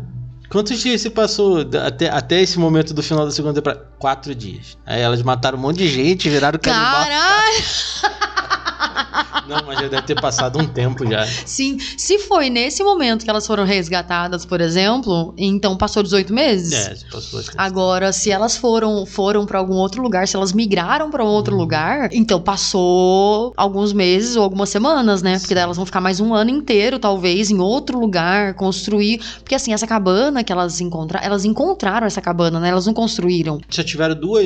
Quantos 0.49 0.81
dias 0.81 0.99
se 0.99 1.09
passou 1.09 1.61
até, 1.85 2.09
até 2.09 2.41
esse 2.41 2.59
momento 2.59 2.93
do 2.93 3.01
final 3.01 3.23
da 3.23 3.31
segunda 3.31 3.53
temporada? 3.53 3.87
Quatro 3.97 4.35
dias. 4.35 4.77
Aí 4.85 4.99
elas 4.99 5.23
mataram 5.23 5.57
um 5.57 5.61
monte 5.61 5.77
de 5.77 5.87
gente, 5.87 6.29
viraram 6.29 6.59
canibal. 6.59 7.05
Caralho! 7.05 7.63
Não, 9.47 9.63
mas 9.65 9.79
já 9.79 9.87
deve 9.87 10.03
ter 10.03 10.19
passado 10.19 10.59
um 10.59 10.67
tempo 10.67 11.05
já. 11.09 11.25
Sim, 11.25 11.77
se 11.97 12.19
foi 12.19 12.49
nesse 12.49 12.83
momento 12.83 13.23
que 13.23 13.29
elas 13.29 13.45
foram 13.45 13.63
resgatadas, 13.65 14.45
por 14.45 14.61
exemplo, 14.61 15.33
então 15.37 15.75
passou 15.77 16.03
18 16.03 16.33
meses. 16.33 16.71
É, 16.73 16.95
se 16.95 17.05
passou 17.09 17.39
assim. 17.39 17.51
Agora, 17.57 18.11
se 18.13 18.31
elas 18.31 18.55
foram 18.57 19.05
foram 19.05 19.45
para 19.45 19.59
algum 19.59 19.75
outro 19.75 20.01
lugar, 20.01 20.27
se 20.27 20.35
elas 20.35 20.53
migraram 20.53 21.09
para 21.09 21.23
um 21.23 21.27
Uhum. 21.27 21.33
outro 21.33 21.55
lugar, 21.55 22.09
então 22.11 22.41
passou 22.41 23.53
alguns 23.57 23.93
meses 23.93 24.35
ou 24.35 24.43
algumas 24.43 24.69
semanas, 24.69 25.21
né? 25.21 25.39
Porque 25.39 25.53
daí 25.53 25.63
elas 25.63 25.77
vão 25.77 25.85
ficar 25.85 26.01
mais 26.01 26.19
um 26.19 26.33
ano 26.33 26.49
inteiro, 26.49 26.99
talvez, 26.99 27.49
em 27.49 27.59
outro 27.59 27.99
lugar, 27.99 28.53
construir. 28.55 29.19
Porque 29.39 29.55
assim, 29.55 29.73
essa 29.73 29.87
cabana 29.87 30.43
que 30.43 30.51
elas 30.51 30.81
encontraram, 30.81 31.25
elas 31.25 31.45
encontraram 31.45 32.05
essa 32.07 32.21
cabana, 32.21 32.59
né? 32.59 32.69
Elas 32.69 32.85
não 32.85 32.93
construíram. 32.93 33.59
Só 33.69 33.83
tiveram 33.83 34.15
duas 34.15 34.45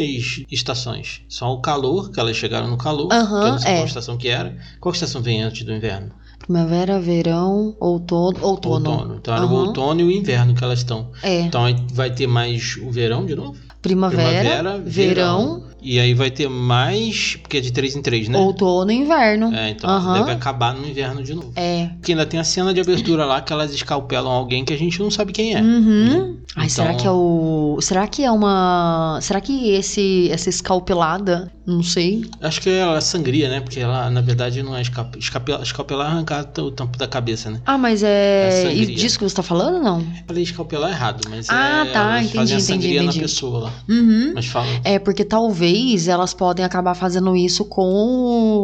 estações. 0.52 1.22
Só 1.28 1.52
o 1.54 1.62
calor, 1.62 2.12
que 2.12 2.20
elas 2.20 2.36
chegaram 2.36 2.68
no 2.68 2.78
calor. 2.78 3.12
Aham, 3.12 3.42
que 3.42 3.48
eu 3.48 3.52
não 3.52 3.60
sei 3.60 3.72
é. 3.72 3.76
qual 3.76 3.86
estação 3.86 4.18
que 4.18 4.28
era. 4.28 4.55
Qual 4.80 4.94
estação 4.94 5.22
vem 5.22 5.42
antes 5.42 5.64
do 5.66 5.74
inverno? 5.74 6.12
Primavera, 6.40 7.00
verão, 7.00 7.76
outono, 7.80 8.38
outono. 8.42 9.16
Então 9.18 9.34
era 9.36 9.46
o 9.46 9.50
Aham. 9.50 9.68
outono 9.68 10.02
e 10.02 10.04
o 10.04 10.12
inverno 10.12 10.54
que 10.54 10.64
elas 10.64 10.80
estão. 10.80 11.12
É, 11.24 11.42
Então 11.42 11.64
vai 11.94 12.12
ter 12.12 12.28
mais 12.28 12.78
o 12.78 12.92
verão 12.92 13.26
de 13.26 13.36
novo? 13.36 13.56
primavera, 13.82 14.80
verão, 14.80 15.64
E 15.88 16.00
aí 16.00 16.16
vai 16.16 16.32
ter 16.32 16.50
mais. 16.50 17.36
Porque 17.36 17.58
é 17.58 17.62
de 17.62 17.72
3 17.72 17.96
em 17.96 18.02
3, 18.02 18.28
né? 18.28 18.40
outono 18.40 18.92
e 18.92 18.96
inverno. 18.96 19.54
É, 19.54 19.70
então 19.70 19.88
Aham. 19.88 20.20
deve 20.20 20.32
acabar 20.32 20.74
no 20.74 20.88
inverno 20.88 21.22
de 21.24 21.36
novo. 21.36 21.52
É. 21.56 21.90
Porque 21.98 22.12
ainda 22.14 22.26
tem 22.26 22.40
a 22.40 22.44
cena 22.44 22.74
de 22.74 22.82
abertura 22.82 23.24
lá 23.24 23.40
que 23.40 23.54
elas 23.54 23.72
escalpelam 23.74 24.32
alguém 24.32 24.66
que 24.66 24.74
a 24.74 24.78
gente 24.78 25.00
não 25.00 25.12
sabe 25.12 25.32
quem 25.32 25.54
é. 25.56 25.62
Uhum. 25.62 26.38
Ai, 26.56 26.66
Então- 26.66 26.70
será 26.70 26.94
que 26.96 27.06
é 27.06 27.12
o. 27.12 27.78
Será 27.82 28.08
que 28.08 28.24
é 28.24 28.32
uma. 28.32 29.20
Será 29.22 29.40
que 29.40 29.70
esse 29.72 30.28
essa 30.32 30.50
escalpelada? 30.50 31.52
Não 31.66 31.82
sei. 31.82 32.24
Acho 32.42 32.62
que 32.62 32.70
ela 32.70 33.02
sangria, 33.02 33.50
né? 33.50 33.60
Porque 33.60 33.80
ela, 33.80 34.08
na 34.12 34.22
verdade, 34.22 34.62
não 34.62 34.76
é 34.76 34.82
escap... 34.84 35.18
escalpelar 35.18 36.08
é 36.10 36.12
arrancar 36.12 36.48
o 36.60 36.70
tampo 36.70 36.96
da 36.96 37.08
cabeça, 37.08 37.50
né? 37.50 37.60
Ah, 37.66 37.76
mas 37.78 38.04
É 38.04 38.66
é. 38.68 38.76
e 38.76 38.86
disso 38.86 39.18
que 39.18 39.24
você 39.28 39.36
tá 39.36 39.42
falando, 39.42 39.84
não? 39.84 40.06
Falei 40.28 40.44
escalpelar 40.44 40.92
errado, 40.92 41.28
mas 41.28 41.50
Ah, 41.50 41.86
é, 41.88 41.92
tá, 41.92 42.00
elas 42.02 42.20
entendi, 42.26 42.36
fazem 42.38 42.56
a 42.56 42.60
entendi, 42.60 42.62
sangria 42.84 43.02
entendi. 43.02 43.18
na 43.18 43.22
pessoa 43.24 43.60
lá. 43.64 43.74
Uhum. 43.90 44.32
Mas 44.36 44.46
fala. 44.46 44.68
É, 44.84 45.00
porque 45.00 45.26
talvez 45.26 45.75
elas 46.08 46.34
podem 46.34 46.64
acabar 46.66 46.96
fazendo 46.96 47.36
isso 47.36 47.66
com 47.66 47.84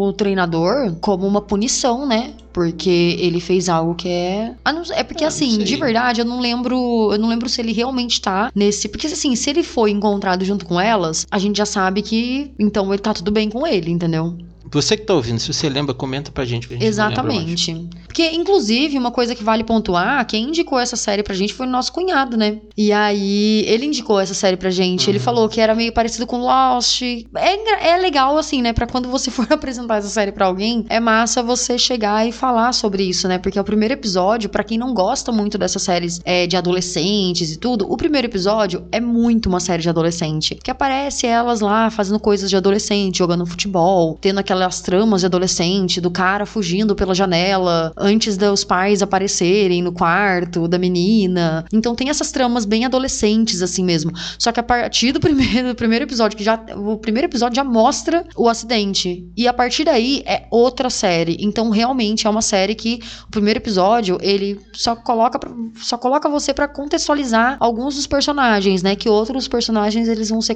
o 0.08 0.14
treinador 0.14 0.96
como 1.02 1.26
uma 1.28 1.42
punição, 1.42 2.06
né? 2.08 2.34
Porque 2.54 3.16
ele 3.20 3.40
fez 3.40 3.70
algo 3.70 3.96
que 3.96 4.10
é. 4.10 4.54
Ah, 4.66 4.74
não- 4.74 4.84
É 4.92 5.04
porque 5.04 5.24
assim, 5.24 5.58
de 5.60 5.76
verdade, 5.78 6.20
eu 6.22 6.26
não 6.26 6.40
lembro. 6.42 7.10
Eu 7.14 7.18
não 7.18 7.30
lembro 7.30 7.48
se 7.48 7.62
ele 7.62 7.72
realmente 7.72 8.20
tá 8.22 8.52
nesse. 8.54 8.90
Porque 8.90 9.08
assim, 9.08 9.36
se 9.38 9.50
ele 9.50 9.64
foi 9.64 9.92
encontrado 9.92 10.44
junto 10.44 10.66
com 10.66 10.80
elas, 10.80 11.26
a 11.32 11.40
gente 11.40 11.58
já 11.58 11.66
sabe 11.66 12.02
que. 12.02 12.52
Então 12.60 12.92
ele 12.94 13.02
tá 13.02 13.14
tudo 13.14 13.32
bem 13.32 13.50
com 13.50 13.66
ele, 13.66 13.90
entendeu? 13.90 14.36
Você 14.72 14.96
que 14.98 15.04
tá 15.04 15.14
ouvindo, 15.14 15.40
se 15.40 15.52
você 15.54 15.68
lembra, 15.70 15.94
comenta 15.94 16.32
pra 16.32 16.46
gente. 16.46 16.68
Que 16.68 16.74
a 16.76 16.78
gente 16.78 16.96
não 16.98 17.08
lembra. 17.08 17.14
Exatamente. 17.24 17.90
Porque, 18.08 18.30
inclusive, 18.32 18.98
uma 18.98 19.12
coisa 19.12 19.34
que 19.36 19.44
vale 19.44 19.64
pontuar, 19.64 20.26
quem 20.26 20.46
indicou 20.50 20.80
essa 20.80 20.96
série 20.96 21.24
pra 21.24 21.34
gente 21.36 21.54
foi 21.54 21.66
o 21.66 21.70
nosso 21.70 21.92
cunhado, 21.94 22.36
né? 22.38 22.58
E 22.78 22.92
aí, 22.92 23.64
ele 23.68 23.86
indicou 23.86 24.20
essa 24.20 24.34
série 24.34 24.58
pra 24.58 24.70
gente. 24.70 25.10
Ele 25.10 25.18
Uhum. 25.18 25.24
falou 25.24 25.50
que 25.50 25.60
era 25.62 25.74
meio 25.76 25.94
parecido 25.94 26.26
com 26.28 26.38
Lost. 26.40 27.02
É, 27.36 27.90
é 27.94 27.98
legal, 27.98 28.38
assim, 28.38 28.62
né? 28.62 28.74
Pra 28.74 28.88
quando 28.88 29.10
você 29.10 29.30
for 29.32 29.48
apresentar 29.52 29.98
essa 29.98 30.10
série 30.10 30.32
pra 30.32 30.46
alguém, 30.46 30.86
é 30.90 31.00
massa 31.00 31.42
você 31.44 31.78
chegar 31.78 32.28
e 32.28 32.32
falar 32.32 32.74
sobre 32.74 33.04
isso, 33.04 33.28
né? 33.28 33.38
Porque 33.38 33.58
é 33.58 33.62
o 33.62 33.66
primeiro 33.66 33.94
episódio, 33.94 34.50
pra 34.50 34.64
quem 34.64 34.78
não 34.78 34.94
gosta 34.94 35.32
muito 35.32 35.58
dessas 35.58 35.82
séries 35.82 36.20
é, 36.26 36.48
de 36.48 36.56
adolescentes 36.58 37.52
e 37.52 37.58
tudo, 37.58 37.92
o 37.92 37.98
primeiro 37.98 38.28
episódio 38.28 38.84
é 38.92 39.00
muito 39.00 39.48
uma 39.48 39.60
série 39.60 39.82
de 39.82 39.90
adolescente. 39.90 40.56
Que 40.56 40.72
aparece 40.72 41.26
elas 41.28 41.62
lá 41.62 41.90
fazendo 41.90 42.20
coisas 42.20 42.50
de 42.50 42.56
adolescente, 42.58 43.18
jogando 43.18 43.46
futebol, 43.46 44.18
tendo 44.22 44.40
aquelas 44.62 44.82
tramas 44.82 45.22
de 45.22 45.26
adolescente, 45.26 46.00
do 46.00 46.12
cara 46.12 46.46
fugindo 46.46 46.96
pela 46.96 47.16
janela 47.16 47.92
antes 47.98 48.38
dos 48.38 48.64
pais 48.64 49.02
aparecerem 49.02 49.82
no 49.82 49.92
quarto 49.92 50.68
da 50.68 50.78
menina. 50.78 51.66
Então 51.74 51.96
tem 51.96 52.10
essas 52.10 52.32
tramas 52.32 52.64
bem 52.64 52.86
adolescentes, 52.86 53.62
assim 53.62 53.84
mesmo. 53.84 54.12
Só 54.38 54.52
que 54.52 54.60
a 54.60 54.64
partir 54.64 55.12
do 55.12 55.20
primeiro, 55.20 55.70
do 55.70 55.76
primeiro 55.76 56.06
episódio, 56.06 56.38
que 56.38 56.44
já. 56.44 56.60
O 56.76 56.98
primeiro 56.98 57.28
episódio 57.28 57.56
já 57.56 57.64
mostra 57.64 58.26
o 58.36 58.48
acidente. 58.48 59.26
E 59.36 59.48
a 59.48 59.54
partir 59.54 59.84
daí 59.84 60.24
é 60.26 60.48
outra 60.52 60.90
série. 60.90 61.38
Então, 61.40 61.70
realmente 61.70 62.28
é 62.28 62.30
uma 62.30 62.42
série 62.42 62.76
que 62.76 63.00
o 63.28 63.32
primeiro 63.32 63.60
episódio, 63.60 64.18
ele 64.22 64.60
só 64.74 64.96
coloca, 64.96 65.40
só 65.78 65.98
coloca 65.98 66.30
você 66.30 66.54
pra 66.54 66.68
contextualizar 66.68 67.58
alguns 67.60 67.96
dos 67.96 68.06
personagens, 68.06 68.84
né? 68.84 68.96
Que 68.96 69.10
outros 69.10 69.48
personagens 69.48 70.08
eles 70.08 70.30
vão 70.30 70.42
ser 70.42 70.56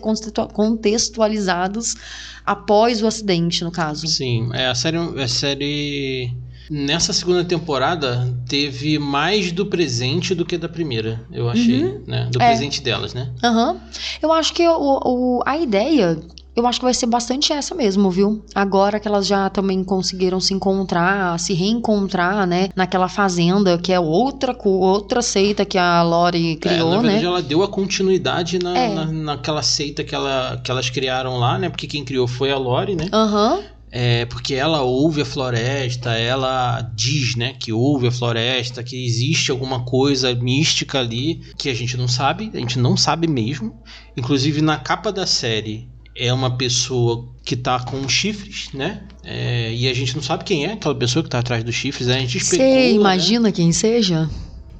contextualizados 0.53 1.95
após 2.45 3.01
o 3.01 3.07
acidente, 3.07 3.63
no 3.63 3.71
caso. 3.71 4.07
Sim, 4.07 4.49
é, 4.53 4.67
a 4.67 4.75
série. 4.75 4.97
A 4.97 5.27
série. 5.27 6.33
Nessa 6.67 7.13
segunda 7.13 7.43
temporada 7.45 8.27
teve 8.49 8.97
mais 8.97 9.51
do 9.51 9.67
presente 9.67 10.33
do 10.33 10.43
que 10.43 10.57
da 10.57 10.67
primeira, 10.67 11.23
eu 11.31 11.47
achei, 11.47 11.83
Uhum. 11.83 12.03
né? 12.07 12.27
Do 12.31 12.41
É. 12.41 12.47
presente 12.47 12.81
delas, 12.81 13.13
né? 13.13 13.31
Aham. 13.43 13.77
Eu 14.19 14.31
acho 14.33 14.51
que 14.51 14.67
o, 14.67 14.99
o- 15.05 15.43
a 15.45 15.59
ideia. 15.59 16.19
Eu 16.55 16.65
acho 16.65 16.79
que 16.79 16.85
vai 16.85 16.93
ser 16.93 17.07
bastante 17.07 17.51
essa 17.51 17.75
mesmo, 17.75 18.09
viu? 18.09 18.45
Agora 18.55 18.97
que 18.99 19.07
elas 19.07 19.27
já 19.27 19.49
também 19.49 19.83
conseguiram 19.83 20.39
se 20.39 20.53
encontrar, 20.53 21.37
se 21.37 21.53
reencontrar, 21.53 22.47
né? 22.47 22.69
Naquela 22.75 23.09
fazenda, 23.09 23.77
que 23.77 23.91
é 23.91 23.99
outra, 23.99 24.55
outra 24.63 25.21
seita 25.21 25.65
que 25.65 25.77
a 25.77 26.01
Lori 26.01 26.53
É, 26.53 26.55
criou, 26.55 26.91
na 26.91 27.01
verdade, 27.01 27.21
né? 27.23 27.27
ela 27.27 27.41
deu 27.41 27.61
a 27.61 27.67
continuidade 27.67 28.57
na, 28.57 28.77
É. 28.77 28.93
na- 28.93 29.05
naquela 29.11 29.61
seita 29.61 30.01
que, 30.03 30.15
ela, 30.15 30.61
que 30.63 30.71
elas 30.71 30.89
criaram 30.89 31.37
lá, 31.37 31.59
né? 31.59 31.69
Porque 31.69 31.87
quem 31.87 32.05
criou 32.05 32.25
foi 32.27 32.51
a 32.51 32.57
Lori, 32.57 32.95
né? 32.95 33.09
Aham. 33.11 33.59
É, 33.91 34.25
porque 34.25 34.53
ela 34.55 34.81
ouve 34.81 35.21
a 35.21 35.25
floresta, 35.25 36.11
ela 36.17 36.81
diz, 36.95 37.35
né, 37.37 37.53
que 37.57 37.71
ouve 37.71 38.07
a 38.07 38.11
floresta, 38.11 38.83
que 38.83 39.05
existe 39.05 39.51
alguma 39.51 39.85
coisa 39.85 40.35
mística 40.35 40.99
ali 40.99 41.39
que 41.57 41.69
a 41.69 41.73
gente 41.73 41.95
não 41.95 42.07
sabe, 42.07 42.51
a 42.53 42.57
gente 42.57 42.77
não 42.77 42.97
sabe 42.97 43.25
mesmo. 43.25 43.73
Inclusive 44.17 44.61
na 44.61 44.77
capa 44.77 45.13
da 45.13 45.25
série 45.25 45.87
é 46.15 46.31
uma 46.31 46.55
pessoa 46.55 47.27
que 47.43 47.55
tá 47.55 47.79
com 47.79 48.07
chifres, 48.07 48.69
né? 48.73 49.03
É, 49.23 49.73
e 49.73 49.87
a 49.87 49.93
gente 49.93 50.15
não 50.15 50.23
sabe 50.23 50.43
quem 50.43 50.65
é 50.65 50.73
aquela 50.73 50.95
pessoa 50.95 51.21
que 51.21 51.29
tá 51.29 51.39
atrás 51.39 51.63
dos 51.63 51.75
chifres, 51.75 52.07
a 52.07 52.13
gente 52.13 52.37
especula. 52.37 52.69
Você 52.69 52.75
né? 52.75 52.91
imagina 52.91 53.51
quem 53.51 53.71
seja? 53.71 54.29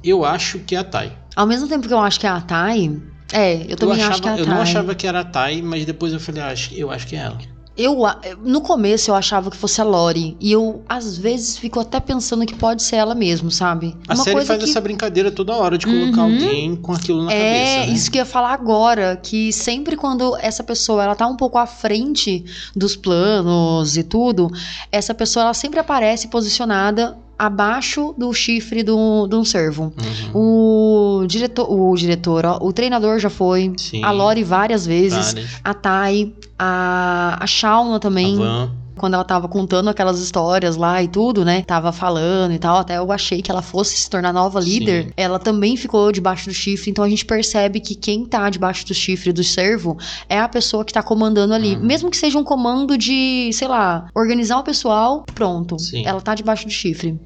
Eu 0.02 0.24
acho 0.24 0.60
que 0.60 0.74
é 0.74 0.78
a 0.78 0.84
Tai. 0.84 1.16
Ao 1.34 1.46
mesmo 1.46 1.68
tempo 1.68 1.86
que 1.86 1.92
eu 1.92 1.98
acho 1.98 2.18
que 2.18 2.26
é 2.26 2.30
a 2.30 2.40
Thay. 2.40 3.02
É, 3.32 3.66
eu 3.68 3.76
também 3.76 4.00
eu, 4.00 4.08
acho 4.08 4.22
que 4.22 4.28
é 4.28 4.30
a 4.30 4.34
achava, 4.34 4.36
Thay. 4.36 4.40
eu 4.40 4.46
não 4.46 4.62
achava 4.62 4.94
que 4.94 5.06
era 5.06 5.20
a 5.20 5.24
Tai, 5.24 5.62
mas 5.62 5.84
depois 5.84 6.12
eu 6.12 6.20
falei, 6.20 6.42
ah, 6.42 6.54
eu 6.72 6.90
acho 6.90 7.06
que 7.06 7.16
é 7.16 7.18
ela. 7.18 7.38
Eu, 7.76 7.98
no 8.42 8.60
começo 8.62 9.10
eu 9.10 9.14
achava 9.14 9.50
que 9.50 9.56
fosse 9.56 9.80
a 9.80 9.84
Lori. 9.84 10.36
E 10.40 10.50
eu, 10.50 10.82
às 10.88 11.18
vezes, 11.18 11.58
fico 11.58 11.78
até 11.78 12.00
pensando 12.00 12.46
que 12.46 12.54
pode 12.54 12.82
ser 12.82 12.96
ela 12.96 13.14
mesmo, 13.14 13.50
sabe? 13.50 13.94
A 14.08 14.16
série 14.16 14.44
faz 14.46 14.62
essa 14.62 14.80
brincadeira 14.80 15.30
toda 15.30 15.54
hora 15.54 15.76
de 15.76 15.84
colocar 15.86 16.22
Uhum. 16.24 16.32
alguém 16.32 16.76
com 16.76 16.92
aquilo 16.92 17.22
na 17.24 17.32
É, 17.32 17.36
cabeça. 17.36 17.86
Né? 17.90 17.94
isso 17.96 18.10
que 18.10 18.16
eu 18.18 18.22
ia 18.22 18.26
falar 18.26 18.52
agora, 18.54 19.16
que 19.22 19.52
sempre 19.52 19.94
quando 19.96 20.36
essa 20.38 20.64
pessoa 20.64 21.04
ela 21.04 21.14
tá 21.14 21.26
um 21.26 21.36
pouco 21.36 21.58
à 21.58 21.66
frente 21.66 22.44
dos 22.74 22.96
planos 22.96 23.96
e 23.96 24.02
tudo, 24.02 24.50
essa 24.90 25.12
pessoa 25.14 25.44
ela 25.44 25.54
sempre 25.54 25.78
aparece 25.78 26.28
posicionada 26.28 27.16
abaixo 27.38 28.14
do 28.16 28.32
chifre 28.32 28.82
do, 28.82 29.26
de 29.26 29.36
um 29.36 29.44
servo. 29.44 29.92
Uhum. 30.34 31.22
O 31.22 31.26
diretor, 31.26 31.70
o 31.70 31.94
diretor, 31.94 32.44
ó, 32.46 32.58
o 32.60 32.72
treinador 32.72 33.18
já 33.18 33.30
foi, 33.30 33.72
Sim. 33.76 34.02
a 34.02 34.10
Lori 34.10 34.42
várias 34.42 34.86
vezes, 34.86 35.32
Várias. 35.34 35.60
a 35.62 35.74
Tai, 35.74 36.32
a, 36.58 37.36
a 37.40 37.46
Shauna 37.46 38.00
também 38.00 38.34
A 38.36 38.38
Van. 38.38 38.70
Quando 38.96 39.14
ela 39.14 39.24
tava 39.24 39.48
contando 39.48 39.88
aquelas 39.88 40.20
histórias 40.20 40.76
lá 40.76 41.02
e 41.02 41.08
tudo, 41.08 41.44
né? 41.44 41.62
Tava 41.62 41.92
falando 41.92 42.52
e 42.52 42.58
tal, 42.58 42.78
até 42.78 42.98
eu 42.98 43.12
achei 43.12 43.42
que 43.42 43.50
ela 43.50 43.62
fosse 43.62 43.96
se 43.96 44.08
tornar 44.08 44.32
nova 44.32 44.58
líder. 44.60 45.04
Sim. 45.04 45.12
Ela 45.16 45.38
também 45.38 45.76
ficou 45.76 46.10
debaixo 46.10 46.46
do 46.46 46.54
chifre, 46.54 46.90
então 46.90 47.04
a 47.04 47.08
gente 47.08 47.24
percebe 47.24 47.80
que 47.80 47.94
quem 47.94 48.24
tá 48.24 48.48
debaixo 48.50 48.86
do 48.86 48.94
chifre 48.94 49.32
do 49.32 49.44
servo 49.44 49.96
é 50.28 50.38
a 50.38 50.48
pessoa 50.48 50.84
que 50.84 50.92
tá 50.92 51.02
comandando 51.02 51.54
ali. 51.54 51.74
Uhum. 51.76 51.82
Mesmo 51.82 52.10
que 52.10 52.16
seja 52.16 52.38
um 52.38 52.44
comando 52.44 52.96
de, 52.96 53.50
sei 53.52 53.68
lá, 53.68 54.08
organizar 54.14 54.58
o 54.58 54.64
pessoal, 54.64 55.24
pronto. 55.34 55.78
Sim. 55.78 56.04
Ela 56.06 56.20
tá 56.20 56.34
debaixo 56.34 56.64
do 56.66 56.72
chifre. 56.72 57.18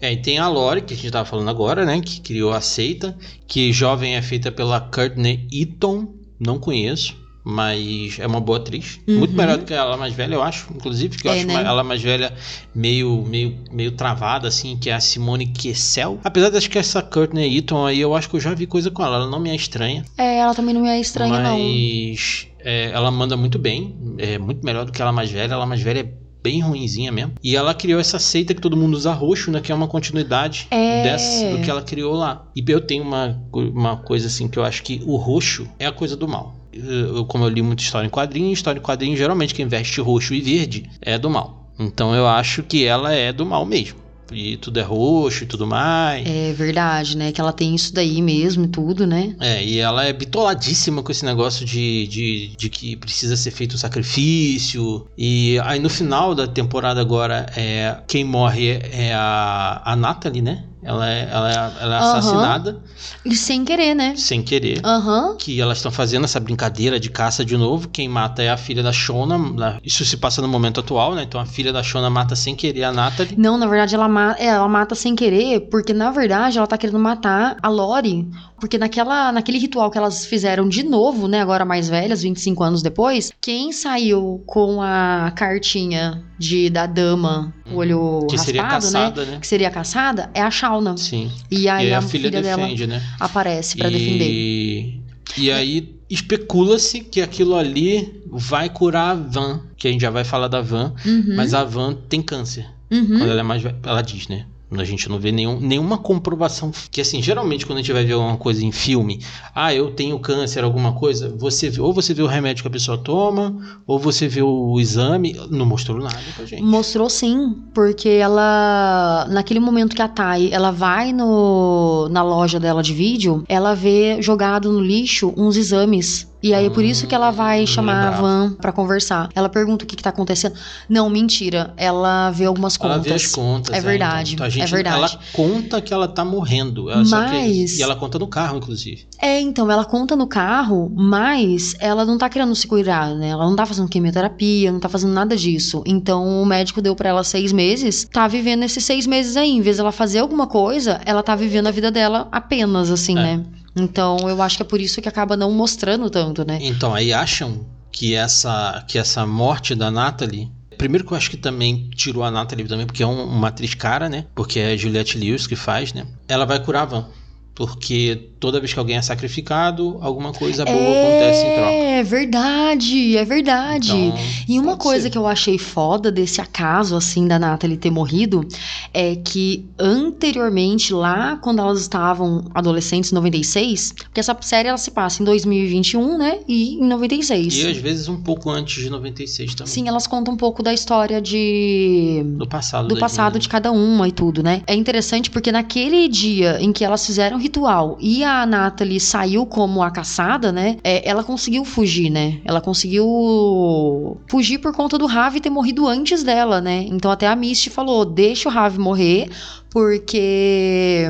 É, 0.00 0.12
e 0.12 0.16
tem 0.16 0.38
a 0.38 0.48
Lori, 0.48 0.82
que 0.82 0.94
a 0.94 0.96
gente 0.96 1.10
tava 1.10 1.24
falando 1.24 1.48
agora, 1.48 1.84
né? 1.84 2.00
Que 2.00 2.20
criou 2.20 2.52
a 2.52 2.60
seita. 2.60 3.16
Que 3.46 3.72
jovem 3.72 4.16
é 4.16 4.22
feita 4.22 4.52
pela 4.52 4.80
Courtney 4.80 5.48
Eaton. 5.52 6.08
Não 6.38 6.58
conheço, 6.58 7.16
mas 7.44 8.18
é 8.18 8.26
uma 8.26 8.40
boa 8.40 8.58
atriz. 8.58 8.98
Uhum. 9.06 9.18
Muito 9.18 9.34
melhor 9.36 9.58
do 9.58 9.64
que 9.64 9.74
ela 9.74 9.96
mais 9.96 10.14
velha, 10.14 10.34
eu 10.34 10.42
acho. 10.42 10.66
Inclusive, 10.74 11.18
que 11.18 11.28
eu 11.28 11.32
É, 11.32 11.36
acho 11.38 11.46
né? 11.46 11.54
ela 11.62 11.84
mais 11.84 12.02
velha 12.02 12.32
meio, 12.74 13.22
meio, 13.28 13.56
meio 13.70 13.92
travada, 13.92 14.48
assim, 14.48 14.76
que 14.76 14.88
é 14.88 14.94
a 14.94 15.00
Simone 15.00 15.46
Kessel. 15.46 16.18
Apesar 16.24 16.48
de 16.50 16.56
acho 16.56 16.70
que 16.70 16.78
essa 16.78 17.02
Courtney 17.02 17.56
Eaton 17.56 17.86
aí, 17.86 18.00
eu 18.00 18.14
acho 18.16 18.30
que 18.30 18.36
eu 18.36 18.40
já 18.40 18.54
vi 18.54 18.66
coisa 18.66 18.90
com 18.90 19.04
ela. 19.04 19.16
Ela 19.16 19.30
não 19.30 19.38
me 19.40 19.50
é 19.50 19.54
estranha. 19.54 20.04
É, 20.16 20.38
ela 20.38 20.54
também 20.54 20.74
não 20.74 20.80
me 20.82 20.88
é 20.88 20.98
estranha, 20.98 21.38
não. 21.40 21.58
mas 21.58 22.48
é, 22.60 22.90
ela 22.92 23.10
manda 23.10 23.36
muito 23.36 23.58
bem. 23.58 23.94
É 24.18 24.38
muito 24.38 24.64
melhor 24.64 24.86
do 24.86 24.92
que 24.92 25.02
ela 25.02 25.12
mais 25.12 25.30
velha. 25.30 25.52
Ela 25.52 25.66
mais 25.66 25.82
velha 25.82 26.00
é 26.00 26.24
bem 26.42 26.60
ruinzinha 26.60 27.10
mesmo. 27.10 27.32
E 27.42 27.56
ela 27.56 27.72
criou 27.74 27.98
essa 27.98 28.18
seita 28.18 28.52
que 28.54 28.60
todo 28.60 28.76
mundo 28.76 28.94
usa 28.94 29.12
roxo, 29.12 29.50
né? 29.50 29.60
Que 29.62 29.72
é 29.72 29.74
uma 29.74 29.88
continuidade 29.88 30.66
É. 30.70 31.02
dessa, 31.02 31.50
do 31.50 31.60
que 31.62 31.70
ela 31.70 31.82
criou 31.82 32.14
lá. 32.14 32.46
E 32.54 32.62
eu 32.68 32.80
tenho 32.82 33.02
uma, 33.02 33.42
uma 33.52 33.96
coisa 33.96 34.26
assim 34.26 34.46
que 34.48 34.58
eu 34.58 34.64
acho 34.64 34.82
que 34.82 35.02
o 35.06 35.16
roxo 35.16 35.66
é 35.78 35.86
a 35.86 35.92
coisa 35.92 36.16
do 36.16 36.28
mal. 36.28 36.54
Eu- 36.76 37.24
como 37.26 37.44
eu 37.44 37.48
li 37.48 37.62
muita 37.62 37.82
história 37.82 38.06
em 38.06 38.10
quadrinho, 38.10 38.52
história 38.52 38.78
em 38.78 38.82
quadrinho, 38.82 39.16
geralmente 39.16 39.54
quem 39.54 39.66
veste 39.66 40.00
roxo 40.00 40.34
e 40.34 40.40
verde 40.40 40.90
é 41.00 41.18
do 41.18 41.28
mal. 41.30 41.72
Então 41.78 42.14
eu 42.14 42.26
acho 42.26 42.62
que 42.62 42.84
ela 42.84 43.12
é 43.12 43.32
do 43.32 43.44
mal 43.44 43.64
mesmo. 43.66 44.02
E 44.32 44.56
tudo 44.56 44.80
é 44.80 44.82
roxo 44.82 45.44
e 45.44 45.46
tudo 45.46 45.66
mais. 45.66 46.26
É 46.26 46.52
verdade, 46.54 47.14
né? 47.16 47.30
Que 47.30 47.40
ela 47.40 47.52
tem 47.52 47.74
isso 47.74 47.92
daí 47.92 48.22
mesmo 48.22 48.64
e 48.64 48.68
tudo, 48.68 49.06
né? 49.06 49.36
É, 49.38 49.62
e 49.62 49.78
ela 49.78 50.04
é 50.06 50.12
bitoladíssima 50.14 51.02
com 51.02 51.12
esse 51.12 51.24
negócio 51.26 51.64
de, 51.66 52.06
de, 52.08 52.56
de 52.56 52.70
que 52.70 52.96
precisa 52.96 53.36
ser 53.36 53.50
feito 53.50 53.74
um 53.74 53.78
sacrifício. 53.78 55.06
E 55.16 55.58
aí 55.64 55.78
no 55.78 55.90
final 55.90 56.34
da 56.34 56.46
temporada 56.46 57.00
agora, 57.00 57.46
é, 57.56 57.98
quem 58.08 58.24
morre 58.24 58.78
é 58.92 59.12
a, 59.14 59.82
a 59.84 59.94
Natalie, 59.96 60.42
né? 60.42 60.64
Ela 60.84 61.08
é, 61.10 61.28
ela 61.32 61.50
é, 61.50 61.54
ela 61.82 61.94
é 61.94 61.98
Aham. 61.98 62.18
assassinada 62.18 62.80
E 63.24 63.34
sem 63.34 63.64
querer, 63.64 63.94
né? 63.94 64.14
sem 64.16 64.42
querer. 64.42 64.80
Aham. 64.84 65.36
Que 65.38 65.60
elas 65.60 65.78
estão 65.78 65.90
fazendo 65.90 66.24
essa 66.24 66.38
brincadeira 66.38 67.00
de 67.00 67.08
caça 67.08 67.44
de 67.44 67.56
novo. 67.56 67.88
Quem 67.88 68.08
mata 68.08 68.42
é 68.42 68.50
a 68.50 68.56
filha 68.56 68.82
da 68.82 68.92
Shona. 68.92 69.38
na- 69.38 69.78
Isso 69.82 70.04
se 70.04 70.16
passa 70.16 70.42
no 70.42 70.48
momento 70.48 70.80
atual, 70.80 71.14
né? 71.14 71.22
Então 71.22 71.40
a 71.40 71.46
filha 71.46 71.72
da 71.72 71.82
Shona 71.82 72.10
mata 72.10 72.36
sem 72.36 72.54
querer 72.54 72.84
a 72.84 72.92
Natalie. 72.92 73.34
Não, 73.38 73.56
na 73.56 73.66
verdade, 73.66 73.94
ela, 73.94 74.08
ma 74.08 74.34
é, 74.38 74.46
ela 74.46 74.68
mata 74.68 74.94
sem 74.94 75.16
querer, 75.16 75.60
porque 75.70 75.92
na 75.94 76.10
verdade 76.10 76.58
ela 76.58 76.66
tá 76.66 76.76
querendo 76.76 76.98
matar 76.98 77.56
a 77.62 77.68
Lori. 77.68 78.28
Porque 78.60 78.78
naquela, 78.78 79.30
naquele 79.32 79.58
ritual 79.58 79.90
que 79.90 79.98
elas 79.98 80.24
fizeram 80.26 80.68
de 80.68 80.82
novo, 80.82 81.26
né? 81.28 81.40
Agora 81.40 81.64
mais 81.64 81.88
velhas, 81.88 82.22
25 82.22 82.62
anos 82.62 82.82
depois, 82.82 83.30
quem 83.40 83.72
saiu 83.72 84.42
com 84.46 84.80
a 84.80 85.32
cartinha 85.36 86.24
de 86.38 86.70
da 86.70 86.86
dama, 86.86 87.52
o 87.70 87.76
olho. 87.76 88.26
Que 88.30 88.38
seria 88.38 88.62
raspado, 88.62 88.86
né? 88.86 89.00
caçada, 89.00 89.24
né? 89.26 89.38
Que 89.40 89.46
seria 89.46 89.70
caçada, 89.70 90.30
é 90.32 90.40
a 90.40 90.50
Shauna. 90.50 90.96
Sim. 90.96 91.30
E 91.50 91.68
aí 91.68 91.86
e 91.86 91.88
aí 91.88 91.94
a, 91.94 91.98
a 91.98 92.02
filha, 92.02 92.30
dela 92.30 92.62
defende, 92.62 92.86
né? 92.86 93.02
aparece 93.20 93.76
pra 93.76 93.88
defender. 93.90 94.28
E, 94.30 95.00
e 95.36 95.50
aí 95.50 95.94
especula-se 96.08 97.00
que 97.00 97.20
aquilo 97.20 97.56
ali 97.56 98.22
vai 98.30 98.68
curar 98.68 99.10
a 99.10 99.14
Van, 99.14 99.62
que 99.76 99.88
a 99.88 99.90
gente 99.90 100.00
já 100.02 100.10
vai 100.10 100.24
falar 100.24 100.48
da 100.48 100.60
Van, 100.60 100.94
Uhum, 101.04 101.34
mas 101.36 101.54
a 101.54 101.64
Van 101.64 101.92
tem 102.08 102.22
câncer. 102.22 102.66
uhum. 102.90 103.06
Quando 103.18 103.30
ela 103.30 103.40
é 103.40 103.42
mais 103.42 103.62
velha, 103.62 103.76
ela 103.82 104.00
diz, 104.02 104.28
né? 104.28 104.46
A 104.82 104.84
gente 104.84 105.08
não 105.08 105.18
vê 105.18 105.32
nenhum, 105.32 105.58
nenhuma 105.60 105.98
comprovação. 105.98 106.70
Que 106.90 107.00
assim, 107.00 107.22
geralmente 107.22 107.66
quando 107.66 107.78
a 107.78 107.80
gente 107.80 107.92
vai 107.92 108.04
ver 108.04 108.14
alguma 108.14 108.36
coisa 108.36 108.64
em 108.64 108.72
filme, 108.72 109.20
ah, 109.54 109.74
eu 109.74 109.90
tenho 109.90 110.18
câncer, 110.18 110.64
alguma 110.64 110.92
coisa, 110.92 111.34
você 111.36 111.72
ou 111.80 111.92
você 111.92 112.14
vê 112.14 112.22
o 112.22 112.26
remédio 112.26 112.62
que 112.62 112.68
a 112.68 112.70
pessoa 112.70 112.98
toma, 112.98 113.56
ou 113.86 113.98
você 113.98 114.28
vê 114.28 114.42
o 114.42 114.78
exame. 114.80 115.38
Não 115.50 115.66
mostrou 115.66 115.98
nada 115.98 116.16
pra 116.36 116.44
gente. 116.44 116.62
Mostrou 116.62 117.08
sim, 117.08 117.54
porque 117.72 118.08
ela 118.08 119.26
naquele 119.30 119.60
momento 119.60 119.94
que 119.94 120.02
a 120.02 120.08
Thay, 120.08 120.50
ela 120.52 120.70
vai 120.70 121.12
no 121.12 122.08
na 122.10 122.22
loja 122.22 122.60
dela 122.60 122.82
de 122.82 122.92
vídeo, 122.92 123.44
ela 123.48 123.74
vê 123.74 124.20
jogado 124.20 124.72
no 124.72 124.80
lixo 124.80 125.32
uns 125.36 125.56
exames. 125.56 126.32
E 126.44 126.52
aí 126.52 126.66
é 126.66 126.70
por 126.70 126.84
isso 126.84 127.06
que 127.06 127.14
ela 127.14 127.30
vai 127.30 127.62
Hum, 127.62 127.66
chamar 127.66 127.92
a 127.94 128.10
lembrava. 128.10 128.22
Van 128.22 128.52
pra 128.60 128.70
conversar. 128.70 129.30
Ela 129.34 129.48
pergunta 129.48 129.82
o 129.84 129.88
que 129.88 129.96
que 129.96 130.02
tá 130.02 130.10
acontecendo. 130.10 130.54
Não, 130.86 131.08
mentira. 131.08 131.72
Ela 131.74 132.30
vê 132.32 132.44
algumas 132.44 132.76
Ela 132.78 132.96
contas. 132.96 133.06
vê 133.08 133.14
as 133.14 133.26
contas. 133.26 133.74
É 133.74 133.80
verdade, 133.80 134.34
Então, 134.34 134.44
a 134.44 134.50
gente, 134.50 134.62
é 134.62 134.66
verdade. 134.66 134.96
Ela 134.98 135.18
conta 135.32 135.80
que 135.80 135.94
ela 135.94 136.06
tá 136.06 136.22
morrendo. 136.22 136.90
Ela 136.90 137.02
só 137.06 137.24
que- 137.24 137.30
Mas- 137.32 137.78
e 137.78 137.82
ela 137.82 137.96
conta 137.96 138.18
no 138.18 138.26
carro, 138.26 138.58
inclusive. 138.58 139.06
É, 139.22 139.40
então, 139.40 139.70
ela 139.70 139.86
conta 139.86 140.14
no 140.14 140.26
carro, 140.26 140.92
mas 140.94 141.74
ela 141.78 142.04
não 142.04 142.18
tá 142.18 142.28
querendo 142.28 142.54
se 142.54 142.66
cuidar, 142.66 143.14
né? 143.14 143.28
Ela 143.28 143.46
não 143.46 143.56
tá 143.56 143.64
fazendo 143.64 143.88
quimioterapia, 143.88 144.70
não 144.70 144.80
tá 144.80 144.88
fazendo 144.90 145.14
nada 145.14 145.34
disso. 145.34 145.82
Então, 145.86 146.42
o 146.42 146.44
médico 146.44 146.82
deu 146.82 146.94
pra 146.94 147.08
ela 147.08 147.24
seis 147.24 147.52
meses, 147.52 148.06
tá 148.12 148.28
vivendo 148.28 148.64
esses 148.64 148.84
seis 148.84 149.06
meses 149.06 149.34
aí. 149.38 149.48
Em 149.50 149.62
vez 149.62 149.78
dela 149.78 149.90
fazer 149.90 150.18
alguma 150.18 150.46
coisa, 150.46 151.00
ela 151.06 151.22
tá 151.22 151.34
vivendo 151.34 151.68
a 151.68 151.70
vida 151.70 151.90
dela 151.90 152.28
apenas, 152.30 152.90
assim, 152.90 153.18
É. 153.18 153.22
né? 153.22 153.40
Então, 153.76 154.16
eu 154.28 154.40
acho 154.42 154.56
que 154.56 154.62
é 154.62 154.66
por 154.66 154.80
isso 154.80 155.00
que 155.02 155.08
acaba 155.08 155.36
não 155.36 155.50
mostrando 155.52 156.08
tanto, 156.10 156.44
né? 156.46 156.58
Então, 156.62 156.94
aí 156.94 157.12
acham 157.12 157.66
que 157.90 158.14
essa, 158.14 158.84
que 158.88 158.98
essa 158.98 159.26
morte 159.26 159.74
da 159.74 159.90
Natalie. 159.90 160.50
Primeiro 160.78 161.04
que 161.06 161.12
eu 161.12 161.16
acho 161.16 161.30
que 161.30 161.36
também 161.36 161.88
tirou 161.94 162.24
a 162.24 162.30
Natalie 162.30 162.66
também, 162.66 162.86
porque 162.86 163.02
é 163.02 163.06
um- 163.06 163.24
uma 163.24 163.48
atriz 163.48 163.74
cara, 163.74 164.08
né? 164.08 164.26
Porque 164.34 164.58
é 164.58 164.72
a 164.72 164.76
Juliette 164.76 165.16
Lewis 165.18 165.46
que 165.46 165.54
faz, 165.56 165.92
né? 165.92 166.06
Ela 166.26 166.44
vai 166.44 166.58
curar 166.58 166.82
a 166.82 166.86
Van. 166.86 167.06
Porque 167.54 168.30
toda 168.44 168.60
vez 168.60 168.74
que 168.74 168.78
alguém 168.78 168.96
é 168.96 169.00
sacrificado, 169.00 169.96
alguma 170.02 170.30
coisa 170.30 170.66
boa 170.66 170.76
acontece 170.76 171.46
em 171.46 171.54
troca. 171.54 171.70
É 171.70 172.02
verdade, 172.02 173.16
é 173.16 173.24
verdade. 173.24 173.96
Então, 173.96 174.18
E 174.46 174.60
uma 174.60 174.76
coisa 174.76 175.04
ser. 175.04 175.10
que 175.10 175.16
eu 175.16 175.26
achei 175.26 175.56
foda 175.56 176.12
desse 176.12 176.42
acaso, 176.42 176.94
assim, 176.94 177.26
da 177.26 177.38
Natalie 177.38 177.78
ter 177.78 177.90
morrido, 177.90 178.46
é 178.92 179.16
que 179.16 179.64
anteriormente, 179.78 180.92
lá 180.92 181.38
quando 181.38 181.60
elas 181.60 181.80
estavam 181.80 182.44
adolescentes, 182.54 183.12
em 183.12 183.14
96, 183.14 183.92
porque 183.92 184.20
essa 184.20 184.36
série 184.42 184.68
ela 184.68 184.76
se 184.76 184.90
passa 184.90 185.22
em 185.22 185.24
2021, 185.24 186.18
né? 186.18 186.40
E 186.46 186.74
em 186.74 186.86
96. 186.86 187.54
E 187.54 187.66
às 187.66 187.78
vezes 187.78 188.08
um 188.08 188.20
pouco 188.20 188.50
antes 188.50 188.82
de 188.82 188.90
96 188.90 189.54
também. 189.54 189.72
Sim, 189.72 189.88
elas 189.88 190.06
contam 190.06 190.34
um 190.34 190.36
pouco 190.36 190.62
da 190.62 190.74
história 190.74 191.18
de. 191.18 192.22
Do 192.36 192.46
passado. 192.46 192.88
Do 192.88 192.98
passado 192.98 193.32
meninas. 193.32 193.44
de 193.44 193.48
cada 193.48 193.72
uma 193.72 194.06
e 194.06 194.12
tudo, 194.12 194.42
né? 194.42 194.62
É 194.66 194.74
interessante 194.74 195.30
porque 195.30 195.50
naquele 195.50 196.08
dia 196.08 196.58
em 196.60 196.74
que 196.74 196.84
elas 196.84 197.06
fizeram 197.06 197.38
o 197.38 197.40
ritual 197.40 197.96
e 197.98 198.22
a 198.22 198.33
Natalie 198.46 199.00
saiu 199.00 199.46
como 199.46 199.82
a 199.82 199.90
caçada, 199.90 200.52
né? 200.52 200.76
é, 200.84 201.08
ela 201.08 201.24
conseguiu 201.24 201.64
fugir, 201.64 202.10
né? 202.10 202.40
Ela 202.44 202.60
conseguiu 202.60 204.18
fugir 204.28 204.58
por 204.58 204.74
conta 204.74 204.98
do 204.98 205.06
Ravi 205.06 205.40
ter 205.40 205.50
morrido 205.50 205.88
antes 205.88 206.22
dela, 206.22 206.60
né? 206.60 206.84
Então 206.88 207.10
até 207.10 207.26
a 207.26 207.34
Misty 207.34 207.70
falou: 207.70 208.04
deixa 208.04 208.48
o 208.48 208.52
Ravi 208.52 208.78
morrer, 208.78 209.30
porque. 209.70 211.08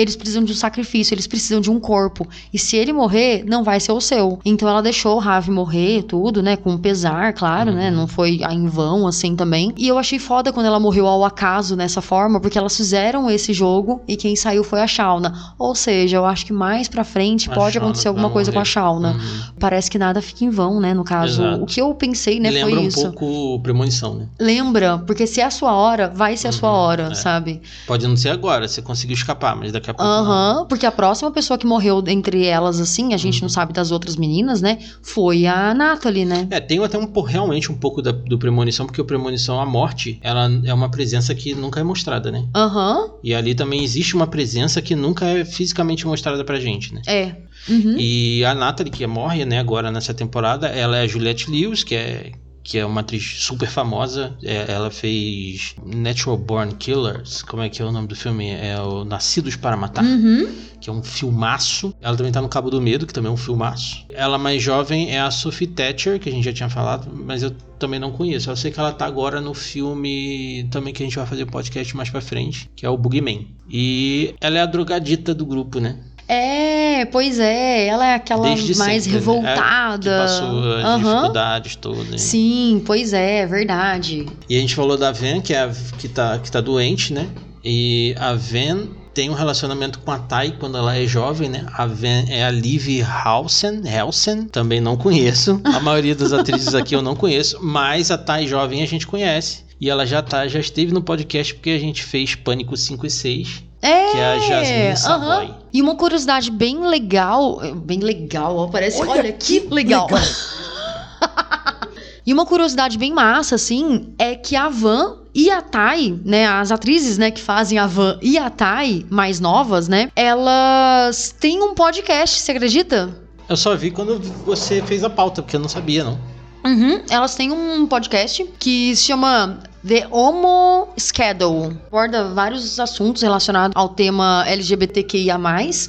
Eles 0.00 0.16
precisam 0.16 0.42
de 0.44 0.52
um 0.52 0.54
sacrifício, 0.56 1.12
eles 1.14 1.26
precisam 1.26 1.60
de 1.60 1.70
um 1.70 1.78
corpo. 1.78 2.26
E 2.52 2.58
se 2.58 2.76
ele 2.76 2.92
morrer, 2.92 3.44
não 3.46 3.62
vai 3.62 3.78
ser 3.78 3.92
o 3.92 4.00
seu. 4.00 4.38
Então 4.44 4.68
ela 4.68 4.80
deixou 4.82 5.16
o 5.16 5.18
Ravi 5.18 5.50
morrer, 5.50 6.02
tudo, 6.04 6.42
né? 6.42 6.56
Com 6.56 6.78
pesar, 6.78 7.32
claro, 7.34 7.72
né? 7.72 7.90
Uhum. 7.90 7.96
Não 7.96 8.06
foi 8.06 8.40
em 8.50 8.66
vão, 8.66 9.06
assim, 9.06 9.36
também. 9.36 9.72
E 9.76 9.86
eu 9.86 9.98
achei 9.98 10.18
foda 10.18 10.52
quando 10.52 10.66
ela 10.66 10.80
morreu 10.80 11.06
ao 11.06 11.24
acaso 11.24 11.76
nessa 11.76 12.00
forma, 12.00 12.40
porque 12.40 12.56
elas 12.56 12.76
fizeram 12.76 13.30
esse 13.30 13.52
jogo 13.52 14.00
e 14.08 14.16
quem 14.16 14.34
saiu 14.34 14.64
foi 14.64 14.80
a 14.80 14.86
Shauna. 14.86 15.52
Ou 15.58 15.74
seja, 15.74 16.16
eu 16.16 16.24
acho 16.24 16.46
que 16.46 16.52
mais 16.52 16.88
pra 16.88 17.04
frente 17.04 17.50
A 17.50 17.54
pode 17.54 17.74
Shauna 17.74 17.86
acontecer 17.88 18.04
vai 18.04 18.10
alguma 18.10 18.30
coisa 18.30 18.50
com 18.50 18.58
a 18.58 18.60
morrer. 18.60 18.70
Shauna. 18.70 19.12
Uhum. 19.12 19.52
Parece 19.60 19.90
que 19.90 19.98
nada 19.98 20.22
fica 20.22 20.44
em 20.44 20.50
vão, 20.50 20.80
né? 20.80 20.94
No 20.94 21.04
caso, 21.04 21.42
Exato. 21.42 21.62
o 21.62 21.66
que 21.66 21.80
eu 21.80 21.94
pensei, 21.94 22.40
né, 22.40 22.50
Lembra 22.50 22.70
foi 22.70 22.78
um 22.78 22.86
isso. 22.86 23.02
pouco 23.12 23.60
premonição, 23.60 24.14
né? 24.14 24.26
Lembra, 24.40 24.98
porque 25.06 25.26
se 25.26 25.40
é 25.40 25.44
a 25.44 25.50
sua 25.50 25.72
hora, 25.74 26.08
vai 26.14 26.36
ser 26.36 26.48
a 26.48 26.52
sua 26.52 26.70
Uhum, 26.70 26.76
hora, 26.76 27.02
é. 27.10 27.14
sabe? 27.14 27.60
Pode 27.86 28.06
não 28.06 28.16
ser 28.16 28.30
agora, 28.30 28.66
você 28.66 28.80
conseguiu 28.80 29.14
escapar, 29.14 29.56
mas 29.56 29.72
daqui 29.72 29.89
a 29.89 29.89
daqui 29.92 30.02
a 30.02 30.04
pouco. 30.06 30.24
não. 30.24 30.32
Aham, 30.32 30.66
porque 30.66 30.86
a 30.86 30.92
próxima 30.92 31.30
pessoa 31.30 31.58
que 31.58 31.66
morreu 31.66 32.02
entre 32.06 32.44
elas, 32.46 32.80
assim, 32.80 33.14
a 33.14 33.16
gente 33.16 33.36
Uhum. 33.36 33.42
não 33.42 33.48
sabe 33.48 33.72
das 33.72 33.90
outras 33.90 34.16
meninas, 34.16 34.60
né? 34.60 34.78
Foi 35.02 35.46
a 35.46 35.72
Natalie, 35.74 36.24
né? 36.24 36.46
É, 36.50 36.60
tem 36.60 36.82
até 36.82 36.98
um, 36.98 37.10
realmente 37.22 37.70
um 37.70 37.74
pouco 37.76 38.00
da- 38.02 38.12
do 38.12 38.38
Premonição, 38.38 38.86
porque 38.86 39.00
o 39.00 39.04
Premonição, 39.04 39.60
a 39.60 39.66
morte, 39.66 40.18
ela 40.22 40.50
é 40.64 40.72
uma 40.74 40.90
presença 40.90 41.34
que 41.34 41.54
nunca 41.54 41.80
é 41.80 41.82
mostrada, 41.82 42.30
né? 42.30 42.44
Aham, 42.54 43.10
E 43.22 43.34
ali 43.34 43.54
também 43.54 43.82
existe 43.82 44.14
uma 44.14 44.26
presença 44.26 44.80
que 44.80 44.94
nunca 44.94 45.26
é 45.26 45.44
fisicamente 45.44 46.06
mostrada 46.06 46.44
pra 46.44 46.58
gente, 46.60 46.94
né? 46.94 47.02
é. 47.06 47.36
Uhum. 47.68 47.94
E 47.98 48.42
a 48.46 48.54
Natalie, 48.54 48.90
que 48.90 49.06
morre, 49.06 49.44
né, 49.44 49.58
agora 49.58 49.90
nessa 49.90 50.14
temporada, 50.14 50.66
ela 50.68 50.96
é 50.96 51.02
a 51.02 51.06
Juliette 51.06 51.50
Lewis, 51.50 51.84
que 51.84 51.94
é, 51.94 52.32
que 52.62 52.78
é 52.78 52.84
uma 52.86 53.00
atriz 53.00 53.42
super 53.42 53.68
famosa. 53.68 54.36
É, 54.42 54.70
ela 54.72 54.90
fez 54.90 55.74
Natural 55.84 56.36
Born 56.36 56.74
Killers, 56.74 57.42
como 57.42 57.62
é 57.62 57.68
que 57.68 57.80
é 57.80 57.84
o 57.84 57.92
nome 57.92 58.06
do 58.08 58.14
filme? 58.16 58.50
É 58.50 58.78
o 58.80 59.04
Nascidos 59.04 59.56
para 59.56 59.76
Matar, 59.76 60.04
Uhum. 60.04 60.48
que 60.80 60.88
é 60.90 60.92
um 60.92 61.02
filmaço. 61.02 61.94
Ela 62.00 62.16
também 62.16 62.32
tá 62.32 62.40
no 62.42 62.48
Cabo 62.48 62.70
do 62.70 62.80
Medo, 62.80 63.06
que 63.06 63.12
também 63.12 63.30
é 63.30 63.32
um 63.32 63.36
filmaço. 63.36 64.04
Ela 64.10 64.38
mais 64.38 64.62
jovem 64.62 65.10
é 65.14 65.20
a 65.20 65.30
Sophie 65.30 65.66
Thatcher, 65.66 66.18
que 66.20 66.28
a 66.28 66.32
gente 66.32 66.44
já 66.44 66.52
tinha 66.52 66.68
falado, 66.68 67.10
mas 67.12 67.42
eu 67.42 67.50
também 67.78 67.98
não 67.98 68.12
conheço. 68.12 68.50
Eu 68.50 68.56
sei 68.56 68.70
que 68.70 68.78
ela 68.78 68.92
tá 68.92 69.06
agora 69.06 69.40
no 69.40 69.54
filme 69.54 70.68
também 70.70 70.92
que 70.92 71.02
a 71.02 71.06
gente 71.06 71.16
vai 71.16 71.26
fazer 71.26 71.46
podcast 71.46 71.96
mais 71.96 72.10
pra 72.10 72.20
frente, 72.20 72.70
que 72.76 72.84
é 72.84 72.88
o 72.90 72.96
Boogeyman. 72.96 73.48
E 73.72 74.34
ela 74.40 74.58
é 74.58 74.62
a 74.62 74.66
drogadita 74.66 75.34
do 75.34 75.46
grupo, 75.46 75.78
né? 75.80 75.98
É, 76.32 77.04
pois 77.06 77.40
é, 77.40 77.86
ela 77.86 78.06
é 78.06 78.14
aquela 78.14 78.54
Desde 78.54 78.78
mais 78.78 79.02
sempre, 79.02 79.10
né? 79.10 79.18
revoltada. 79.18 80.10
Que 80.10 80.16
passou 80.16 80.76
as 80.76 80.84
Aham. 80.84 80.98
dificuldades 80.98 81.76
todas. 81.76 82.20
Sim, 82.20 82.82
pois 82.86 83.12
é, 83.12 83.38
é 83.38 83.46
verdade. 83.46 84.26
E 84.48 84.56
a 84.56 84.60
gente 84.60 84.76
falou 84.76 84.96
da 84.96 85.10
Ven, 85.10 85.40
que, 85.40 85.52
é 85.52 85.62
a, 85.62 85.72
que, 85.98 86.08
tá, 86.08 86.38
que 86.38 86.48
tá 86.48 86.60
doente, 86.60 87.12
né? 87.12 87.28
E 87.64 88.14
a 88.16 88.34
Ven 88.34 88.90
tem 89.12 89.28
um 89.28 89.32
relacionamento 89.34 89.98
com 89.98 90.12
a 90.12 90.20
Tai 90.20 90.54
quando 90.60 90.78
ela 90.78 90.96
é 90.96 91.04
jovem, 91.04 91.48
né? 91.48 91.66
A 91.72 91.84
Ven 91.84 92.26
é 92.28 92.44
a 92.44 92.50
Liv 92.52 93.02
Halsen, 93.02 93.82
Helsen, 93.84 94.44
também 94.44 94.80
não 94.80 94.96
conheço. 94.96 95.60
A 95.64 95.80
maioria 95.80 96.14
das 96.14 96.32
atrizes 96.32 96.76
aqui 96.76 96.94
eu 96.94 97.02
não 97.02 97.16
conheço, 97.16 97.58
mas 97.60 98.12
a 98.12 98.16
Tai 98.16 98.46
jovem 98.46 98.84
a 98.84 98.86
gente 98.86 99.04
conhece. 99.04 99.64
E 99.80 99.90
ela 99.90 100.06
já 100.06 100.22
tá, 100.22 100.46
já 100.46 100.60
esteve 100.60 100.92
no 100.92 101.02
podcast 101.02 101.54
porque 101.54 101.70
a 101.70 101.78
gente 101.78 102.04
fez 102.04 102.36
Pânico 102.36 102.76
5 102.76 103.04
e 103.04 103.10
6, 103.10 103.64
É, 103.82 104.10
que 104.10 104.18
é 104.18 104.24
a 104.24 104.38
Jasmine 104.38 104.96
Savoy. 104.96 105.46
aham. 105.46 105.54
E 105.72 105.80
uma 105.80 105.94
curiosidade 105.94 106.50
bem 106.50 106.86
legal, 106.86 107.60
bem 107.76 108.00
legal, 108.00 108.56
ó, 108.56 108.66
parece, 108.66 109.00
olha, 109.02 109.32
que 109.32 109.60
legal. 109.70 110.08
e 112.26 112.32
uma 112.32 112.44
curiosidade 112.44 112.98
bem 112.98 113.12
massa, 113.12 113.54
assim, 113.54 114.12
é 114.18 114.34
que 114.34 114.56
a 114.56 114.68
Van 114.68 115.18
e 115.32 115.48
a 115.48 115.62
Tai, 115.62 116.18
né, 116.24 116.46
as 116.46 116.72
atrizes, 116.72 117.18
né, 117.18 117.30
que 117.30 117.40
fazem 117.40 117.78
a 117.78 117.86
Van 117.86 118.18
e 118.20 118.36
a 118.36 118.50
Tai, 118.50 119.06
mais 119.08 119.38
novas, 119.38 119.86
né, 119.86 120.10
elas 120.16 121.32
têm 121.38 121.62
um 121.62 121.72
podcast, 121.72 122.40
você 122.40 122.50
acredita? 122.50 123.08
Eu 123.48 123.56
só 123.56 123.76
vi 123.76 123.92
quando 123.92 124.18
você 124.44 124.82
fez 124.82 125.04
a 125.04 125.10
pauta, 125.10 125.40
porque 125.40 125.56
eu 125.56 125.60
não 125.60 125.68
sabia, 125.68 126.04
não. 126.04 126.18
Uhum, 126.64 127.00
elas 127.08 127.34
têm 127.34 127.52
um 127.52 127.86
podcast 127.86 128.44
que 128.58 128.94
se 128.94 129.04
chama 129.04 129.60
The 129.86 130.06
Homo 130.10 130.88
Schedule. 130.98 131.76
Aborda 131.86 132.28
vários 132.34 132.78
assuntos 132.78 133.22
relacionados 133.22 133.72
ao 133.74 133.88
tema 133.88 134.44
LGBTQIA+, 134.46 135.38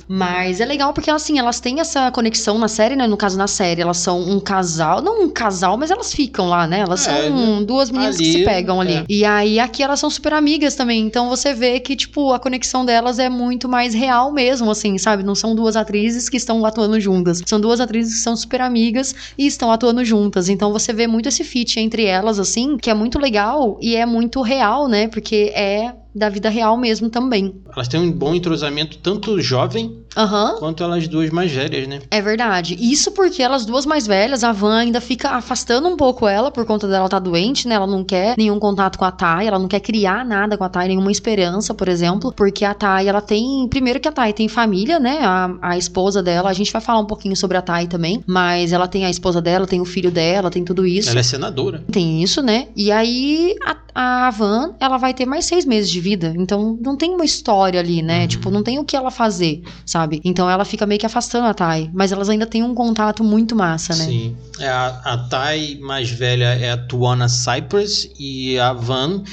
mas 0.07 0.59
é 0.61 0.65
legal 0.65 0.93
porque, 0.93 1.11
assim, 1.11 1.37
elas 1.37 1.59
têm 1.59 1.79
essa 1.81 2.09
conexão 2.11 2.57
na 2.57 2.69
série, 2.69 2.95
né? 2.95 3.05
No 3.05 3.17
caso, 3.17 3.37
na 3.37 3.47
série, 3.47 3.81
elas 3.81 3.97
são 3.97 4.21
um 4.21 4.39
casal, 4.39 5.01
não 5.01 5.23
um 5.23 5.29
casal, 5.29 5.77
mas 5.77 5.91
elas 5.91 6.13
ficam 6.13 6.47
lá, 6.47 6.65
né? 6.65 6.79
Elas 6.79 7.05
É, 7.05 7.27
são 7.27 7.63
duas 7.65 7.91
meninas 7.91 8.15
que 8.15 8.23
ali, 8.23 8.31
se 8.31 8.45
pegam 8.45 8.79
ali. 8.79 8.93
é. 8.93 9.05
E 9.09 9.25
aí, 9.25 9.59
aqui 9.59 9.83
elas 9.83 9.99
são 9.99 10.09
super 10.09 10.33
amigas 10.33 10.73
também, 10.75 11.01
então 11.05 11.27
você 11.29 11.53
vê 11.53 11.79
que, 11.79 11.95
tipo, 11.95 12.31
a 12.31 12.39
conexão 12.39 12.85
delas 12.85 13.19
é 13.19 13.29
muito 13.29 13.67
mais 13.67 13.93
real 13.93 14.31
mesmo, 14.31 14.71
assim, 14.71 14.97
sabe? 14.97 15.21
Não 15.21 15.35
são 15.35 15.53
duas 15.53 15.75
atrizes 15.75 16.29
que 16.29 16.37
estão 16.37 16.65
atuando 16.65 16.99
juntas. 16.99 17.41
São 17.45 17.59
duas 17.59 17.81
atrizes 17.81 18.13
que 18.15 18.21
são 18.21 18.37
super 18.37 18.61
amigas 18.61 19.13
e 19.37 19.45
estão 19.45 19.69
atuando 19.69 20.03
juntas. 20.05 20.47
Então 20.47 20.71
você 20.71 20.93
vê 20.93 21.07
muito 21.07 21.27
esse 21.27 21.43
fit 21.43 21.77
entre 21.79 22.05
elas, 22.05 22.39
assim, 22.39 22.77
que 22.77 22.89
é 22.89 22.93
muito 22.93 23.19
legal 23.19 23.77
e 23.81 23.95
é 23.95 24.05
muito 24.05 24.41
real, 24.41 24.87
né? 24.87 25.07
Porque 25.07 25.51
é 25.55 25.93
da 26.13 26.29
vida 26.29 26.49
real 26.49 26.77
mesmo 26.77 27.09
também. 27.09 27.55
Elas 27.73 27.87
têm 27.87 27.99
um 27.99 28.11
bom 28.11 28.35
entrosamento, 28.35 28.97
tanto 28.97 29.39
jovem 29.41 30.01
Aham. 30.15 30.55
quanto 30.59 30.83
elas 30.83 31.07
duas 31.07 31.29
mais 31.29 31.51
velhas, 31.51 31.87
né? 31.87 32.01
É 32.11 32.21
verdade. 32.21 32.77
Isso 32.79 33.11
porque 33.11 33.41
elas 33.41 33.65
duas 33.65 33.85
mais 33.85 34.05
velhas, 34.05 34.43
a 34.43 34.51
Van 34.51 34.79
ainda 34.79 34.99
fica 34.99 35.29
afastando 35.29 35.87
um 35.87 35.95
pouco 35.95 36.27
ela 36.27 36.51
por 36.51 36.65
conta 36.65 36.87
dela 36.87 37.05
estar 37.05 37.19
doente, 37.19 37.67
né? 37.67 37.75
Ela 37.75 37.87
não 37.87 38.03
quer 38.03 38.35
nenhum 38.37 38.59
contato 38.59 38.97
com 38.97 39.05
a 39.05 39.11
Thay, 39.11 39.47
ela 39.47 39.57
não 39.57 39.67
quer 39.67 39.79
criar 39.79 40.25
nada 40.25 40.57
com 40.57 40.63
a 40.63 40.69
Thay, 40.69 40.89
nenhuma 40.89 41.11
esperança, 41.11 41.73
por 41.73 41.87
exemplo, 41.87 42.33
porque 42.35 42.65
a 42.65 42.73
Thay, 42.73 43.07
ela 43.07 43.21
tem, 43.21 43.67
primeiro 43.69 43.99
que 43.99 44.07
a 44.07 44.11
Thay 44.11 44.33
tem 44.33 44.47
família, 44.49 44.99
né? 44.99 45.19
A, 45.21 45.55
a 45.61 45.77
esposa 45.77 46.21
dela, 46.21 46.49
a 46.49 46.53
gente 46.53 46.71
vai 46.73 46.81
falar 46.81 46.99
um 46.99 47.05
pouquinho 47.05 47.35
sobre 47.35 47.57
a 47.57 47.61
Thay 47.61 47.87
também, 47.87 48.21
mas 48.27 48.73
ela 48.73 48.87
tem 48.87 49.05
a 49.05 49.09
esposa 49.09 49.41
dela, 49.41 49.65
tem 49.65 49.79
o 49.79 49.85
filho 49.85 50.11
dela, 50.11 50.49
tem 50.49 50.65
tudo 50.65 50.85
isso. 50.85 51.09
Ela 51.09 51.21
é 51.21 51.23
senadora. 51.23 51.83
Tem 51.91 52.21
isso, 52.21 52.41
né? 52.41 52.67
E 52.75 52.91
aí 52.91 53.55
a, 53.65 54.27
a 54.27 54.29
Van, 54.31 54.73
ela 54.79 54.97
vai 54.97 55.13
ter 55.13 55.25
mais 55.25 55.45
seis 55.45 55.65
meses 55.65 55.89
de 55.89 56.00
vida. 56.01 56.33
Então 56.37 56.77
não 56.81 56.97
tem 56.97 57.13
uma 57.13 57.23
história 57.23 57.79
ali, 57.79 58.01
né? 58.01 58.21
Uhum. 58.21 58.27
Tipo, 58.27 58.51
não 58.51 58.63
tem 58.63 58.79
o 58.79 58.83
que 58.83 58.95
ela 58.95 59.09
fazer, 59.11 59.61
sabe? 59.85 60.19
Então 60.25 60.49
ela 60.49 60.65
fica 60.65 60.85
meio 60.85 60.99
que 60.99 61.05
afastando 61.05 61.47
a 61.47 61.53
Thay. 61.53 61.89
Mas 61.93 62.11
elas 62.11 62.27
ainda 62.29 62.45
têm 62.45 62.63
um 62.63 62.75
contato 62.75 63.23
muito 63.23 63.55
massa, 63.55 63.95
né? 63.95 64.05
Sim. 64.05 64.35
É 64.59 64.67
a, 64.67 64.87
a 65.03 65.17
Thay 65.17 65.79
mais 65.79 66.09
velha 66.09 66.53
é 66.55 66.71
a 66.71 66.77
Tuana 66.77 67.29
Cypress 67.29 68.11
e 68.19 68.59
a 68.59 68.73
Van, 68.73 69.23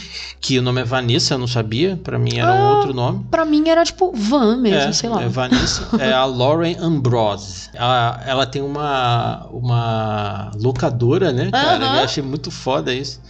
que 0.41 0.59
o 0.59 0.62
nome 0.62 0.81
é 0.81 0.85
Vanessa, 0.85 1.35
eu 1.35 1.39
não 1.39 1.47
sabia. 1.49 1.99
Pra 2.03 2.19
mim 2.19 2.39
era 2.39 2.53
um 2.53 2.57
Ah, 2.57 2.77
outro 2.77 2.95
nome. 2.95 3.27
Pra 3.31 3.45
mim 3.45 3.69
era 3.69 3.85
tipo 3.85 4.12
Van 4.14 4.57
mesmo, 4.57 4.91
é, 4.91 4.93
sei 4.93 5.09
lá. 5.09 5.23
É 5.23 5.29
Vanessa. 5.29 5.89
é 5.99 6.12
a 6.12 6.25
Lauren 6.25 6.77
Ambrose. 6.79 7.71
Ela, 7.73 8.23
ela 8.27 8.47
tem 8.47 8.62
uma, 8.62 9.47
uma 9.51 10.51
locadora, 10.57 11.33
né, 11.33 11.51
cara? 11.51 11.85
Aham. 11.85 11.97
Eu 11.97 12.05
achei 12.05 12.23
muito 12.23 12.51
foda 12.51 12.93
isso. 12.93 13.21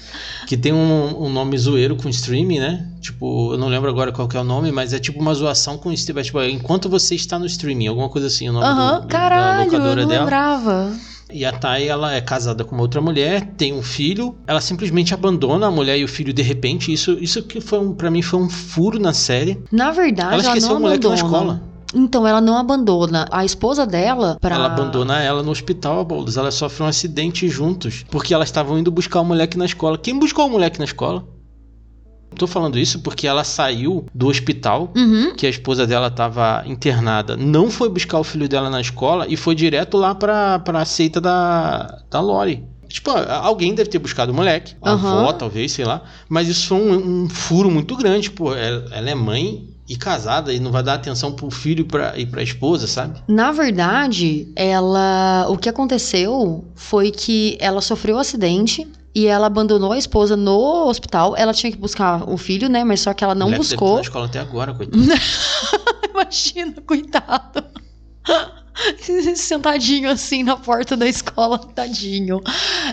Que 0.47 0.57
tem 0.57 0.73
um, 0.73 1.25
um 1.25 1.29
nome 1.31 1.57
zoeiro 1.59 1.97
com 1.97 2.09
streaming, 2.09 2.59
né? 2.59 2.87
Tipo, 3.01 3.27
eu 3.53 3.59
não 3.59 3.69
lembro 3.69 3.89
agora 3.91 4.13
qual 4.13 4.27
que 4.29 4.37
é 4.37 4.41
o 4.41 4.45
nome, 4.45 4.71
mas 4.73 4.93
é 4.93 4.99
tipo 4.99 5.21
uma 5.21 5.35
zoação 5.35 5.77
com 5.79 5.93
streaming. 5.93 6.23
Tipo, 6.23 6.43
enquanto 6.43 6.89
você 6.89 7.15
está 7.15 7.39
no 7.39 7.47
streaming, 7.47 7.87
alguma 7.89 8.09
coisa 8.09 8.27
assim, 8.27 8.49
o 8.49 8.53
nome 8.53 8.65
Aham, 8.67 8.95
do, 8.97 9.01
da 9.03 9.07
caralho, 9.07 9.61
eu 9.61 9.65
locadora 9.67 10.03
não 10.03 10.09
dela. 10.09 10.21
lembrava. 10.25 10.93
E 11.31 11.45
a 11.45 11.53
Thay, 11.53 11.89
ela 11.89 12.15
é 12.15 12.21
casada 12.23 12.65
com 12.65 12.75
uma 12.75 12.81
outra 12.83 13.03
mulher, 13.03 13.53
tem 13.57 13.75
um 13.75 13.83
filho, 13.83 14.35
ela 14.47 14.63
simplesmente 14.63 15.13
abandona 15.13 15.67
a 15.67 15.71
mulher 15.71 15.99
e 15.99 16.05
o 16.05 16.09
filho 16.09 16.33
de 16.33 16.43
repente. 16.43 16.91
Isso, 16.93 17.19
isso 17.21 17.43
que 17.43 17.61
foi 17.61 17.79
um, 17.79 17.93
para 17.93 18.11
mim 18.11 18.23
foi 18.23 18.41
um 18.41 18.49
furo 18.49 18.99
na 18.99 19.13
série. 19.13 19.63
Na 19.71 19.91
verdade, 19.91 20.33
ela 20.35 20.43
ela, 20.43 20.43
esqueceu 20.43 20.71
não 20.71 20.77
o 20.79 20.81
moleque 20.81 21.07
abandona. 21.07 21.23
na 21.23 21.29
escola. 21.29 21.63
Então, 21.95 22.27
ela 22.27 22.41
não 22.41 22.57
abandona. 22.57 23.27
A 23.31 23.45
esposa 23.45 23.87
dela, 23.87 24.37
pra... 24.41 24.55
Ela 24.55 24.67
abandona 24.67 25.21
ela 25.23 25.43
no 25.43 25.51
hospital, 25.51 26.01
a 26.01 26.05
Boulos. 26.05 26.37
Ela 26.37 26.51
sofre 26.51 26.83
um 26.83 26.87
acidente 26.87 27.49
juntos, 27.49 28.05
porque 28.11 28.35
elas 28.35 28.49
estavam 28.49 28.79
indo 28.79 28.91
buscar 28.91 29.21
o 29.21 29.25
moleque 29.25 29.57
na 29.57 29.65
escola. 29.65 29.97
Quem 29.97 30.19
buscou 30.19 30.47
o 30.47 30.51
moleque 30.51 30.79
na 30.79 30.85
escola? 30.85 31.25
Tô 32.37 32.47
falando 32.47 32.79
isso 32.79 33.01
porque 33.01 33.27
ela 33.27 33.43
saiu 33.45 34.05
do 34.15 34.29
hospital, 34.29 34.93
Uhum. 34.97 35.35
que 35.35 35.47
a 35.47 35.51
esposa 35.51 35.87
dela 35.87 36.07
estava 36.09 36.63
internada, 36.67 37.37
não 37.37 37.71
foi 37.71 37.89
buscar 37.89 38.19
o 38.19 38.25
filho 38.25 38.49
dela 38.49 38.71
na 38.71 38.81
escola 38.81 39.27
e 39.29 39.37
foi 39.37 39.55
direto 39.55 39.97
lá 39.97 40.15
pra, 40.15 40.59
pra 40.61 40.85
seita 40.85 41.21
da, 41.21 41.99
da 42.11 42.21
Lori. 42.21 42.65
Tipo, 42.89 43.11
alguém 43.11 43.75
deve 43.75 43.91
ter 43.91 43.99
buscado 43.99 44.33
o 44.33 44.35
moleque, 44.35 44.75
a 44.83 44.93
Aham. 44.93 45.19
avó 45.21 45.33
talvez, 45.33 45.73
sei 45.73 45.85
lá. 45.85 46.03
Mas 46.29 46.49
isso 46.49 46.69
foi 46.69 46.79
um, 46.79 47.25
um 47.25 47.29
furo 47.29 47.71
muito 47.71 47.95
grande, 47.97 48.31
pô. 48.31 48.55
Ela, 48.55 48.87
ela 48.93 49.11
é 49.11 49.15
mãe 49.15 49.69
e 49.87 49.95
casada 49.97 50.53
e 50.55 50.59
não 50.61 50.71
vai 50.73 50.83
dar 50.83 50.95
atenção 50.95 51.33
pro 51.33 51.51
filho 51.51 51.83
e 51.83 51.85
pra, 51.85 52.19
e 52.19 52.25
pra 52.25 52.43
esposa, 52.43 52.87
sabe? 52.87 53.19
Na 53.29 53.53
verdade, 53.53 54.49
ela. 54.57 55.47
O 55.51 55.59
que 55.59 55.69
aconteceu 55.69 56.65
foi 56.75 57.11
que 57.11 57.59
ela 57.61 57.81
sofreu 57.83 58.17
um 58.17 58.21
acidente 58.21 58.87
e 59.19 59.27
ela 59.27 59.49
abandonou 59.49 59.91
a 59.91 59.99
esposa 59.99 60.37
no 60.37 60.87
hospital. 60.87 61.37
Ela 61.37 61.53
tinha 61.53 61.73
que 61.73 61.77
buscar 61.77 62.23
o 62.29 62.37
filho, 62.37 62.69
né? 62.69 62.85
Mas 62.85 63.01
só 63.01 63.13
que 63.13 63.25
ela 63.25 63.35
não 63.35 63.49
estar 63.49 63.59
buscou. 63.59 63.97
na 63.97 64.03
escola 64.03 64.27
até 64.27 64.39
agora, 64.39 64.73
coitado. 64.73 65.03
Imagina, 66.15 66.75
coitado. 66.87 67.65
Sentadinho 69.35 70.09
assim 70.09 70.45
na 70.45 70.57
porta 70.57 70.97
da 70.97 71.09
escola, 71.09 71.59
tadinho. 71.59 72.41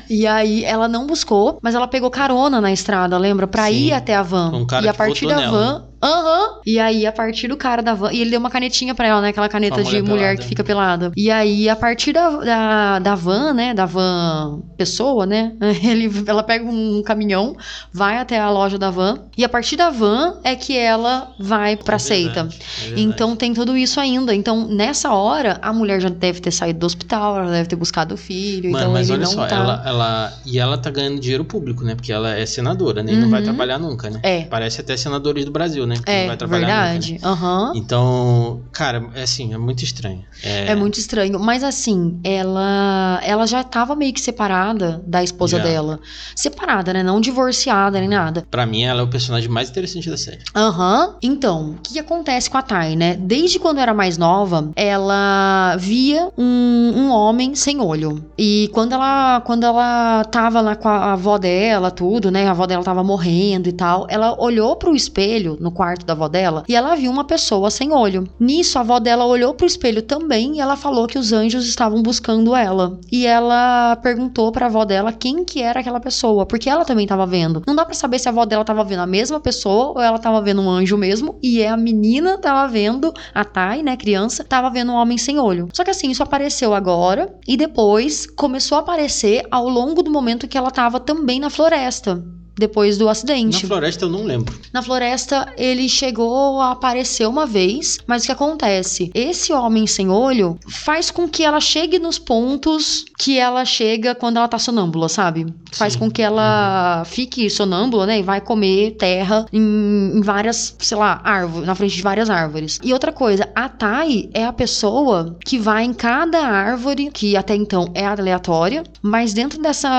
E 0.09 0.25
aí 0.25 0.63
ela 0.63 0.87
não 0.87 1.05
buscou, 1.05 1.59
mas 1.61 1.75
ela 1.75 1.87
pegou 1.87 2.09
carona 2.09 2.59
na 2.59 2.71
estrada, 2.71 3.19
lembra? 3.19 3.45
Pra 3.45 3.67
Sim. 3.67 3.73
ir 3.73 3.93
até 3.93 4.15
a 4.15 4.23
van. 4.23 4.51
Um 4.51 4.65
e 4.81 4.87
a 4.87 4.93
partir 4.95 5.27
da 5.27 5.35
nela, 5.35 5.51
van. 5.51 5.85
Aham. 6.05 6.59
E 6.65 6.79
aí, 6.79 7.05
a 7.05 7.11
partir 7.11 7.47
do 7.47 7.57
cara 7.57 7.81
da 7.81 7.93
van. 7.93 8.11
E 8.11 8.21
ele 8.21 8.29
deu 8.31 8.39
uma 8.39 8.49
canetinha 8.49 8.93
pra 8.93 9.07
ela, 9.07 9.21
né? 9.21 9.29
Aquela 9.29 9.49
caneta 9.49 9.77
Uma 9.77 9.83
de 9.83 9.89
mulher 10.01 10.03
mulher 10.03 10.19
pelada. 10.29 10.41
que 10.41 10.47
fica 10.47 10.63
pelada. 10.63 11.11
E 11.15 11.31
aí, 11.31 11.67
a 11.69 11.75
partir 11.75 12.13
da, 12.13 12.29
da, 12.29 12.99
da 12.99 13.15
van, 13.15 13.53
né? 13.53 13.73
Da 13.73 13.85
van 13.85 14.61
pessoa, 14.77 15.25
né? 15.25 15.53
Ele, 15.83 16.11
ela 16.27 16.43
pega 16.43 16.65
um 16.65 17.01
caminhão, 17.03 17.55
vai 17.93 18.17
até 18.17 18.39
a 18.39 18.49
loja 18.49 18.77
da 18.77 18.89
van. 18.89 19.19
E 19.37 19.43
a 19.43 19.49
partir 19.49 19.75
da 19.75 19.89
van 19.89 20.35
é 20.43 20.55
que 20.55 20.77
ela 20.77 21.31
vai 21.39 21.75
pra 21.75 21.95
É 21.95 21.99
seita. 21.99 22.43
verdade, 22.43 22.59
é 22.77 22.81
verdade. 22.85 23.01
Então 23.01 23.35
tem 23.35 23.53
tudo 23.53 23.75
isso 23.77 23.99
ainda. 23.99 24.33
Então, 24.33 24.67
nessa 24.67 25.11
hora, 25.13 25.57
a 25.61 25.73
mulher 25.73 25.99
já 25.99 26.09
deve 26.09 26.39
ter 26.39 26.51
saído 26.51 26.79
do 26.79 26.85
hospital, 26.85 27.39
ela 27.39 27.51
deve 27.51 27.67
ter 27.69 27.75
buscado 27.75 28.13
o 28.15 28.17
filho. 28.17 28.71
Mano, 28.71 28.83
então 28.83 28.93
mas 28.93 29.09
ele 29.09 29.17
olha 29.19 29.25
não 29.25 29.31
só, 29.33 29.47
tá. 29.47 29.55
ela, 29.55 29.83
ela. 29.85 30.33
E 30.45 30.59
ela 30.59 30.77
tá 30.77 30.89
ganhando 30.89 31.19
dinheiro 31.19 31.43
público, 31.45 31.83
né? 31.83 31.95
Porque 31.95 32.11
ela 32.11 32.35
é 32.37 32.45
senadora, 32.45 33.01
né? 33.03 33.13
E 33.13 33.17
não 33.17 33.29
vai 33.29 33.39
Uhum. 33.39 33.45
trabalhar 33.45 33.77
nunca, 33.79 34.09
né? 34.09 34.19
É. 34.23 34.41
Parece 34.43 34.81
até 34.81 34.95
senadores 34.97 35.45
do 35.45 35.51
Brasil, 35.51 35.85
né? 35.85 35.94
Né? 35.97 36.03
Que 36.05 36.11
É, 36.11 36.27
vai 36.27 36.37
trabalhar 36.37 36.67
nunca, 36.67 36.81
verdade. 36.83 37.13
né? 37.13 37.19
Aham. 37.23 37.71
Então, 37.75 38.61
cara, 38.71 39.09
é 39.15 39.23
assim, 39.23 39.53
é 39.53 39.57
muito 39.57 39.83
estranho. 39.83 40.23
É, 40.43 40.71
É. 40.71 40.75
muito 40.75 40.99
estranho. 40.99 41.39
Mas 41.39 41.63
assim, 41.63 42.19
ela 42.23 43.19
ela 43.23 43.45
já 43.47 43.63
tava 43.63 43.95
meio 43.95 44.13
que 44.13 44.21
separada 44.21 45.01
da 45.05 45.23
esposa 45.23 45.57
Já. 45.57 45.63
dela. 45.63 45.99
Separada, 46.35 46.93
né? 46.93 47.03
Não 47.03 47.19
divorciada 47.21 47.99
nem 47.99 48.09
nada. 48.09 48.43
Pra 48.49 48.65
mim, 48.65 48.83
ela 48.83 49.01
é 49.01 49.03
o 49.03 49.07
personagem 49.07 49.49
mais 49.49 49.69
interessante 49.69 50.09
da 50.09 50.17
série. 50.17 50.39
Aham. 50.55 51.15
Então, 51.21 51.71
o 51.71 51.81
que 51.81 51.93
que 51.93 51.99
acontece 51.99 52.49
com 52.49 52.57
a 52.57 52.61
Thay, 52.61 52.95
né? 52.95 53.15
Desde 53.19 53.57
quando 53.59 53.79
era 53.79 53.93
mais 53.93 54.17
nova, 54.17 54.69
ela 54.75 55.75
via 55.77 56.29
um, 56.37 56.91
um 56.95 57.11
homem 57.11 57.55
sem 57.55 57.79
olho. 57.79 58.25
E 58.37 58.69
quando 58.73 58.93
ela, 58.93 59.41
quando 59.41 59.63
ela 59.63 60.23
tava 60.25 60.61
lá 60.61 60.75
com 60.75 60.89
a 60.89 61.13
avó 61.13 61.37
dela, 61.37 61.91
tudo, 61.91 62.29
né? 62.31 62.47
A 62.47 62.51
avó 62.51 62.65
dela 62.65 62.83
tava 62.83 63.03
morrendo 63.03 63.69
e 63.69 63.73
tal. 63.73 64.05
Ela 64.09 64.35
olhou 64.41 64.75
pro 64.75 64.95
espelho 64.95 65.57
no 65.59 65.71
quarto 65.71 65.84
da 66.05 66.13
avó 66.13 66.27
dela 66.27 66.63
e 66.67 66.75
ela 66.75 66.95
viu 66.95 67.11
uma 67.11 67.23
pessoa 67.23 67.69
sem 67.69 67.91
olho. 67.91 68.27
Nisso, 68.39 68.77
a 68.77 68.81
avó 68.81 68.99
dela 68.99 69.25
olhou 69.25 69.53
pro 69.53 69.67
espelho 69.67 70.01
também 70.01 70.57
e 70.57 70.59
ela 70.59 70.75
falou 70.75 71.07
que 71.07 71.17
os 71.17 71.31
anjos 71.31 71.67
estavam 71.67 72.01
buscando 72.01 72.55
ela. 72.55 72.99
E 73.11 73.25
ela 73.25 73.95
perguntou 73.97 74.51
pra 74.51 74.65
avó 74.65 74.83
dela 74.85 75.13
quem 75.13 75.43
que 75.43 75.61
era 75.61 75.79
aquela 75.79 75.99
pessoa, 75.99 76.45
porque 76.45 76.69
ela 76.69 76.85
também 76.85 77.05
tava 77.05 77.25
vendo. 77.25 77.61
Não 77.67 77.75
dá 77.75 77.85
pra 77.85 77.93
saber 77.93 78.19
se 78.19 78.27
a 78.27 78.31
avó 78.31 78.45
dela 78.45 78.65
tava 78.65 78.83
vendo 78.83 79.01
a 79.01 79.07
mesma 79.07 79.39
pessoa 79.39 79.93
ou 79.95 80.01
ela 80.01 80.17
tava 80.17 80.41
vendo 80.41 80.61
um 80.61 80.69
anjo 80.69 80.97
mesmo. 80.97 81.37
E 81.41 81.61
é 81.61 81.69
a 81.69 81.77
menina 81.77 82.37
tava 82.37 82.67
vendo, 82.71 83.13
a 83.33 83.43
Thay, 83.43 83.83
né, 83.83 83.95
criança, 83.95 84.43
tava 84.43 84.69
vendo 84.69 84.91
um 84.91 84.95
homem 84.95 85.17
sem 85.17 85.39
olho. 85.39 85.69
Só 85.73 85.83
que 85.83 85.91
assim, 85.91 86.09
isso 86.09 86.23
apareceu 86.23 86.73
agora 86.73 87.33
e 87.47 87.55
depois 87.57 88.25
começou 88.25 88.77
a 88.77 88.81
aparecer 88.81 89.45
ao 89.51 89.69
longo 89.69 90.01
do 90.01 90.11
momento 90.11 90.47
que 90.47 90.57
ela 90.57 90.71
tava 90.71 90.99
também 90.99 91.39
na 91.39 91.49
floresta. 91.49 92.23
Depois 92.57 92.97
do 92.97 93.05
Na 93.05 93.11
acidente. 93.11 93.65
floresta 93.65 94.05
eu 94.05 94.09
não 94.09 94.23
lembro. 94.23 94.53
Na 94.71 94.81
floresta, 94.81 95.53
ele 95.57 95.87
chegou 95.89 96.61
a 96.61 96.71
aparecer 96.71 97.27
uma 97.27 97.45
vez, 97.45 97.97
mas 98.07 98.23
o 98.23 98.25
que 98.27 98.31
acontece? 98.31 99.11
Esse 99.13 99.51
homem 99.53 99.85
sem 99.87 100.09
olho 100.09 100.57
faz 100.67 101.11
com 101.11 101.27
que 101.27 101.43
ela 101.43 101.59
chegue 101.59 101.99
nos 101.99 102.17
pontos 102.19 103.05
que 103.17 103.37
ela 103.39 103.65
chega 103.65 104.13
quando 104.15 104.37
ela 104.37 104.47
tá 104.47 104.59
sonâmbula, 104.59 105.09
sabe? 105.09 105.45
Faz 105.71 105.93
Sim. 105.93 105.99
com 105.99 106.11
que 106.11 106.21
ela 106.21 107.03
fique 107.05 107.49
sonâmbula, 107.49 108.05
né? 108.05 108.19
E 108.19 108.23
vai 108.23 108.39
comer 108.41 108.91
terra 108.97 109.45
em, 109.51 110.11
em 110.15 110.21
várias, 110.21 110.75
sei 110.79 110.97
lá, 110.97 111.21
árvores, 111.23 111.67
na 111.67 111.75
frente 111.75 111.95
de 111.95 112.01
várias 112.01 112.29
árvores. 112.29 112.79
E 112.83 112.93
outra 112.93 113.11
coisa, 113.11 113.49
a 113.55 113.67
Tai 113.69 114.29
é 114.33 114.45
a 114.45 114.53
pessoa 114.53 115.37
que 115.45 115.57
vai 115.57 115.83
em 115.83 115.93
cada 115.93 116.39
árvore, 116.39 117.09
que 117.11 117.35
até 117.35 117.55
então 117.55 117.89
é 117.93 118.05
aleatória, 118.05 118.83
mas 119.01 119.33
dentro 119.33 119.61
dessa. 119.61 119.89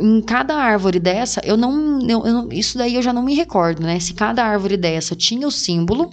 Em 0.00 0.20
cada 0.22 0.56
árvore 0.56 0.98
dessa, 0.98 1.40
eu 1.44 1.56
não, 1.56 1.72
eu- 2.08 2.24
eu 2.26 2.32
não- 2.32 2.48
Isso 2.50 2.78
daí 2.78 2.94
eu 2.94 3.02
já 3.02 3.12
não 3.12 3.22
me 3.22 3.34
recordo, 3.34 3.82
né? 3.82 3.98
Se 4.00 4.14
cada 4.14 4.44
árvore 4.44 4.76
dessa 4.76 5.14
tinha 5.16 5.46
o 5.46 5.50
símbolo, 5.50 6.10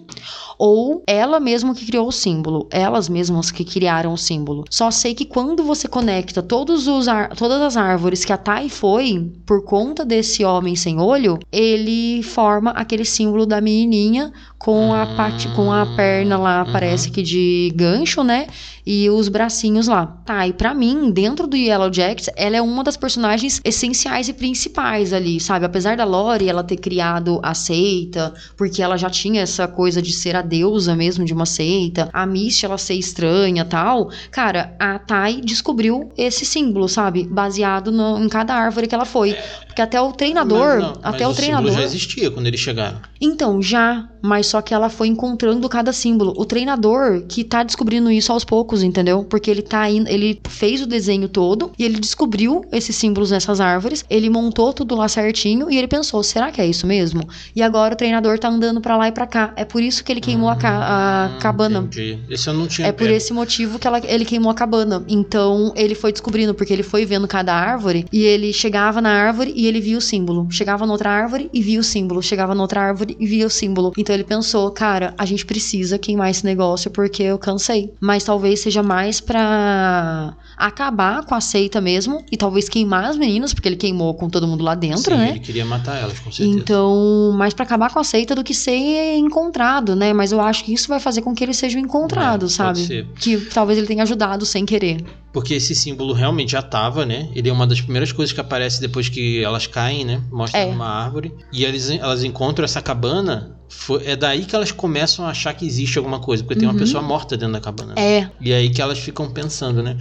ou 0.58 1.04
ela 1.08 1.40
mesma 1.40 1.74
que 1.74 1.86
criou 1.86 2.08
o 2.08 2.12
símbolo, 2.12 2.68
elas 2.70 3.10
mesmas 3.10 3.50
que 3.52 3.64
criaram 3.66 4.14
o 4.14 4.18
símbolo. 4.18 4.64
Só 4.70 4.92
sei 4.92 5.14
que 5.16 5.26
quando 5.26 5.64
você 5.64 5.88
conecta 5.88 6.42
todos 6.44 6.88
os 6.88 7.06
todas 7.38 7.62
as 7.62 7.78
árvores 7.78 8.24
que 8.24 8.34
a 8.34 8.38
Tai 8.38 8.70
foi, 8.70 9.32
por 9.46 9.64
conta 9.64 10.06
desse 10.06 10.44
homem 10.46 10.76
sem 10.76 11.00
olho, 11.00 11.40
ele 11.52 12.22
forma 12.24 12.72
aquele 12.72 13.06
símbolo 13.06 13.46
da 13.46 13.60
menininha 13.60 14.32
com 14.64 14.94
a 14.94 15.06
parte, 15.16 15.48
com 15.56 15.72
a 15.72 15.86
perna 15.96 16.38
lá, 16.38 16.64
Uhum. 16.66 16.72
parece 16.72 17.10
que 17.10 17.24
de 17.24 17.72
gancho, 17.76 18.24
né? 18.24 18.48
E 18.86 19.10
os 19.10 19.28
bracinhos 19.28 19.88
lá. 19.88 20.06
Tá, 20.26 20.48
e 20.48 20.54
pra 20.54 20.74
mim, 20.74 21.12
dentro 21.12 21.46
do 21.48 21.56
Yellow 21.56 21.92
Jackets, 21.94 22.30
ela 22.36 22.58
é 22.58 22.62
uma 22.62 22.84
das 22.84 22.98
personagens 22.98 23.60
essenciais 23.64 24.28
e 24.28 24.34
principais 24.34 25.14
ali, 25.14 25.40
sabe? 25.40 25.66
Apesar 25.66 25.96
da 25.98 26.04
Lori 26.04 26.48
ela 26.50 26.64
ter 26.64 26.78
criado 26.78 27.40
a 27.44 27.54
seita, 27.54 28.34
porque 28.58 28.82
ela 28.82 28.98
já 28.98 29.10
tinha 29.10 29.42
essa 29.42 29.68
coisa 29.68 30.02
de 30.02 30.12
ser 30.14 30.36
a 30.36 30.42
deusa 30.42 30.96
mesmo 30.96 31.26
de 31.26 31.34
uma 31.34 31.46
seita, 31.46 32.10
a 32.14 32.26
Misty 32.26 32.66
ela 32.66 32.78
ser 32.78 32.96
estranha 32.96 33.66
tal, 33.66 34.10
cara, 34.32 34.76
a 34.80 34.98
Tai 35.00 35.42
descobriu 35.42 36.12
esse 36.18 36.46
símbolo, 36.46 36.88
sabe? 36.90 37.28
Baseado 37.28 37.92
no- 37.92 38.18
em 38.24 38.30
cada 38.30 38.54
árvore 38.56 38.88
que 38.88 38.96
ela 38.96 39.06
foi. 39.06 39.36
Porque 39.72 39.82
até 39.82 40.02
o 40.02 40.12
treinador, 40.12 40.60
Mas 40.60 40.82
não, 40.84 40.94
até 41.02 41.26
mas 41.26 41.34
o 41.34 41.36
treinador. 41.36 41.72
já 41.72 41.82
existia 41.84 42.30
quando 42.30 42.46
eles 42.48 42.60
chegaram. 42.60 42.98
Então, 43.22 43.62
já, 43.62 44.08
mas 44.22 44.48
só 44.48 44.62
que 44.62 44.74
ela 44.74 44.90
foi 44.90 45.08
encontrando 45.08 45.68
cada 45.70 45.94
símbolo. 45.94 46.34
O 46.36 46.44
treinador 46.46 47.22
que 47.28 47.44
tá 47.44 47.64
descobrindo 47.64 48.12
isso 48.12 48.32
aos 48.34 48.44
poucos, 48.44 48.84
entendeu? 48.84 49.24
Porque 49.24 49.50
ele 49.50 49.62
tá 49.62 49.90
indo, 49.90 50.10
ele 50.10 50.42
fez 50.50 50.82
o 50.82 50.86
desenho 50.88 51.30
todo 51.30 51.72
e 51.80 51.84
ele 51.86 52.00
descobriu 52.00 52.66
esses 52.72 52.96
símbolos 52.96 53.32
nessas 53.32 53.62
árvores, 53.62 54.04
ele 54.10 54.30
montou 54.30 54.74
tudo 54.74 54.96
lá 54.96 55.08
certinho 55.08 55.70
e 55.72 55.78
ele 55.78 55.88
pensou, 55.88 56.22
será 56.24 56.52
que 56.52 56.60
é 56.60 56.66
isso 56.68 56.86
mesmo? 56.86 57.22
E 57.56 57.62
agora 57.62 57.94
o 57.94 57.98
treinador 57.98 58.38
tá 58.40 58.50
andando 58.50 58.82
pra 58.82 58.98
lá 58.98 59.08
e 59.08 59.12
pra 59.12 59.26
cá. 59.28 59.54
É 59.56 59.64
por 59.64 59.82
isso 59.82 60.04
que 60.04 60.12
ele 60.12 60.20
queimou 60.22 60.50
a, 60.50 60.56
ca- 60.56 60.72
a 60.82 61.28
Hum, 61.28 61.40
cabana. 61.40 61.80
Entendi. 61.80 62.20
Esse 62.30 62.50
eu 62.50 62.54
não 62.54 62.68
tinha 62.68 62.88
É 62.88 62.92
por 62.92 63.10
esse 63.10 63.32
motivo 63.32 63.80
que 63.80 63.88
ela- 63.88 64.02
ele 64.04 64.26
queimou 64.26 64.52
a 64.52 64.56
cabana. 64.56 65.04
Então, 65.08 65.72
ele 65.78 65.96
foi 65.96 66.12
descobrindo, 66.12 66.54
porque 66.54 66.74
ele 66.74 66.84
foi 66.84 67.06
vendo 67.06 67.28
cada 67.28 67.54
árvore 67.54 68.06
e 68.12 68.24
ele 68.24 68.52
chegava 68.52 69.00
na 69.02 69.12
árvore 69.12 69.54
e 69.62 69.68
ele 69.68 69.80
via 69.80 69.96
o 69.96 70.02
símbolo. 70.02 70.48
Chegava 70.50 70.88
na 70.88 70.92
outra 70.92 71.12
árvore 71.12 71.48
e 71.54 71.62
via 71.62 71.80
o 71.80 71.84
símbolo. 71.84 72.20
Chegava 72.24 72.56
na 72.56 72.64
outra 72.64 72.82
árvore 72.82 73.16
e 73.20 73.28
via 73.28 73.46
o 73.46 73.50
símbolo. 73.50 73.94
Então, 73.96 74.16
ele 74.16 74.24
pensou, 74.24 74.72
cara, 74.72 75.14
a 75.16 75.24
gente 75.24 75.46
precisa 75.46 76.00
queimar 76.00 76.32
esse 76.32 76.44
negócio 76.44 76.90
porque 76.90 77.22
eu 77.22 77.38
cansei. 77.38 77.94
Mas 78.00 78.24
talvez 78.24 78.62
seja 78.62 78.82
mais 78.82 79.22
pra 79.22 80.36
acabar 80.68 81.26
com 81.26 81.34
a 81.36 81.42
seita 81.42 81.80
mesmo 81.82 82.24
e 82.32 82.38
talvez 82.38 82.70
queimar 82.70 83.04
as 83.06 83.18
meninas, 83.18 83.54
porque 83.54 83.68
ele 83.68 83.76
queimou 83.76 84.14
com 84.14 84.30
todo 84.30 84.48
mundo 84.48 84.64
lá 84.64 84.76
dentro, 84.76 85.14
Sim, 85.16 85.18
né? 85.22 85.30
ele 85.32 85.40
queria 85.40 85.66
matar 85.66 85.98
elas, 86.00 86.20
com 86.20 86.32
certeza. 86.32 86.58
Então, 86.60 87.34
mais 87.38 87.54
pra 87.54 87.64
acabar 87.66 87.92
com 87.92 88.00
a 88.00 88.04
seita 88.04 88.36
do 88.36 88.44
que 88.44 88.54
ser 88.54 89.16
encontrado, 89.18 89.96
né? 89.96 90.14
Mas 90.14 90.32
eu 90.32 90.40
acho 90.42 90.64
que 90.64 90.74
isso 90.74 90.88
vai 90.88 91.00
fazer 91.00 91.22
com 91.22 91.34
que 91.34 91.44
eles 91.44 91.58
sejam 91.58 91.80
encontrados, 91.82 92.54
É, 92.54 92.56
sabe? 92.58 93.08
Que 93.20 93.38
talvez 93.38 93.78
ele 93.78 93.88
tenha 93.88 94.04
ajudado 94.04 94.46
sem 94.46 94.66
querer. 94.66 95.04
Porque 95.34 95.54
esse 95.54 95.74
símbolo 95.74 96.14
realmente 96.14 96.52
já 96.52 96.62
tava, 96.62 97.06
né? 97.06 97.30
Ele 97.34 97.50
é 97.50 97.54
uma 97.54 97.66
das 97.66 97.80
primeiras 97.80 98.12
coisas 98.12 98.34
que 98.34 98.42
aparece 98.42 98.82
depois 98.82 99.08
que 99.08 99.42
elas 99.44 99.66
caem, 99.66 100.04
né? 100.04 100.22
Mostra 100.30 100.60
É. 100.60 100.66
uma 100.66 100.86
árvore. 100.88 101.34
E 101.54 101.64
eles, 101.64 101.90
elas 101.90 102.24
encontram 102.24 102.66
essa 102.66 102.82
cabana. 102.82 103.56
Foi- 103.70 104.06
é 104.06 104.18
daí 104.18 104.44
que 104.44 104.54
elas 104.54 104.74
começam 104.74 105.26
a 105.26 105.30
achar 105.30 105.54
que 105.54 105.66
existe 105.66 105.98
alguma 105.98 106.20
coisa. 106.20 106.44
Porque 106.44 106.60
tem 106.60 106.68
uma 106.68 106.74
Uhum. 106.74 106.80
pessoa 106.80 107.02
morta 107.02 107.38
dentro 107.38 107.54
da 107.54 107.62
cabana. 107.62 107.94
né? 107.96 108.02
É, 108.18 108.30
E 108.42 108.52
é 108.52 108.58
aí 108.58 108.70
que 108.70 108.82
elas 108.82 109.00
ficam 109.00 109.30
pensando, 109.32 109.82
né? 109.82 109.96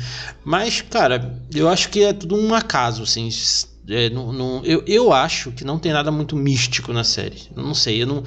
Mas, 0.51 0.81
cara, 0.83 1.41
eu 1.55 1.69
acho 1.69 1.89
que 1.91 2.03
é 2.03 2.13
tudo 2.13 2.37
um 2.37 2.53
acaso, 2.53 3.05
assim. 3.05 3.29
É, 3.89 4.11
não- 4.11 4.33
não- 4.33 4.65
eu, 4.65 4.83
eu 4.85 5.13
acho 5.13 5.53
que 5.53 5.65
não 5.65 5.79
tem 5.79 5.93
nada 5.93 6.11
muito 6.11 6.35
místico 6.35 6.93
na 6.93 7.05
série. 7.05 7.41
Eu 7.57 7.63
não 7.63 7.73
sei, 7.73 8.03
eu 8.03 8.07
não. 8.09 8.25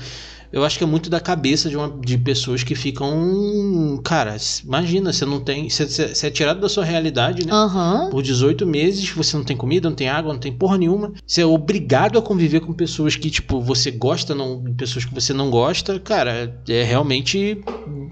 Eu 0.53 0.63
acho 0.63 0.77
que 0.77 0.83
é 0.83 0.87
muito 0.87 1.09
da 1.09 1.19
cabeça 1.19 1.67
de, 1.67 1.75
uma, 1.75 1.89
de 1.99 2.15
pessoas 2.15 2.63
que 2.63 2.75
ficam. 2.75 3.99
Cara, 4.03 4.37
imagina, 4.63 5.11
você 5.11 5.25
não 5.25 5.39
tem. 5.39 5.67
Você, 5.67 5.87
você- 5.87 6.27
é 6.27 6.29
tirado 6.29 6.59
da 6.61 6.69
sua 6.69 6.85
realidade, 6.85 7.43
né? 7.45 7.51
aham. 7.51 8.09
Por 8.11 8.21
18 8.21 8.65
meses, 8.65 9.09
você 9.09 9.35
não 9.35 9.43
tem 9.43 9.57
comida, 9.57 9.89
não 9.89 9.95
tem 9.95 10.09
água, 10.09 10.31
não 10.31 10.39
tem 10.39 10.53
porra 10.53 10.77
nenhuma. 10.77 11.11
Você 11.25 11.41
é 11.41 11.45
obrigado 11.45 12.19
a 12.19 12.21
conviver 12.21 12.59
com 12.59 12.71
pessoas 12.71 13.15
que, 13.15 13.31
tipo, 13.31 13.59
você 13.59 13.89
gosta, 13.89 14.35
não, 14.35 14.63
pessoas 14.77 15.05
que 15.05 15.13
você 15.13 15.33
não 15.33 15.49
gosta. 15.49 15.99
Cara, 15.99 16.55
é 16.69 16.83
realmente. 16.83 17.59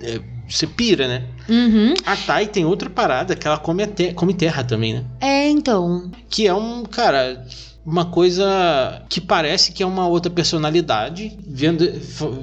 é, 0.01 0.19
você 0.49 0.65
pira, 0.67 1.07
né? 1.07 1.27
Uhum. 1.47 1.93
A 2.05 2.15
Thay 2.17 2.47
tem 2.47 2.65
outra 2.65 2.89
parada 2.89 3.35
que 3.35 3.47
ela 3.47 3.57
come, 3.59 3.83
come 4.15 4.33
terra 4.33 4.63
também, 4.63 4.95
né? 4.95 5.05
É, 5.21 5.47
então. 5.47 6.11
Que 6.29 6.47
é 6.47 6.53
um, 6.53 6.83
cara, 6.83 7.45
uma 7.85 8.05
coisa 8.05 9.01
que 9.09 9.19
parece 9.19 9.71
que 9.71 9.81
é 9.81 9.85
uma 9.85 10.07
outra 10.07 10.31
personalidade. 10.31 11.37
Vendo, 11.47 11.83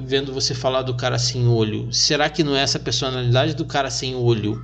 vendo 0.05 0.33
você 0.33 0.53
falar 0.53 0.81
do 0.81 0.93
cara 0.95 1.17
sem 1.17 1.47
olho, 1.47 1.91
será 1.93 2.29
que 2.29 2.43
não 2.43 2.55
é 2.55 2.61
essa 2.61 2.79
personalidade 2.79 3.53
do 3.55 3.65
cara 3.65 3.89
sem 3.89 4.15
olho? 4.15 4.61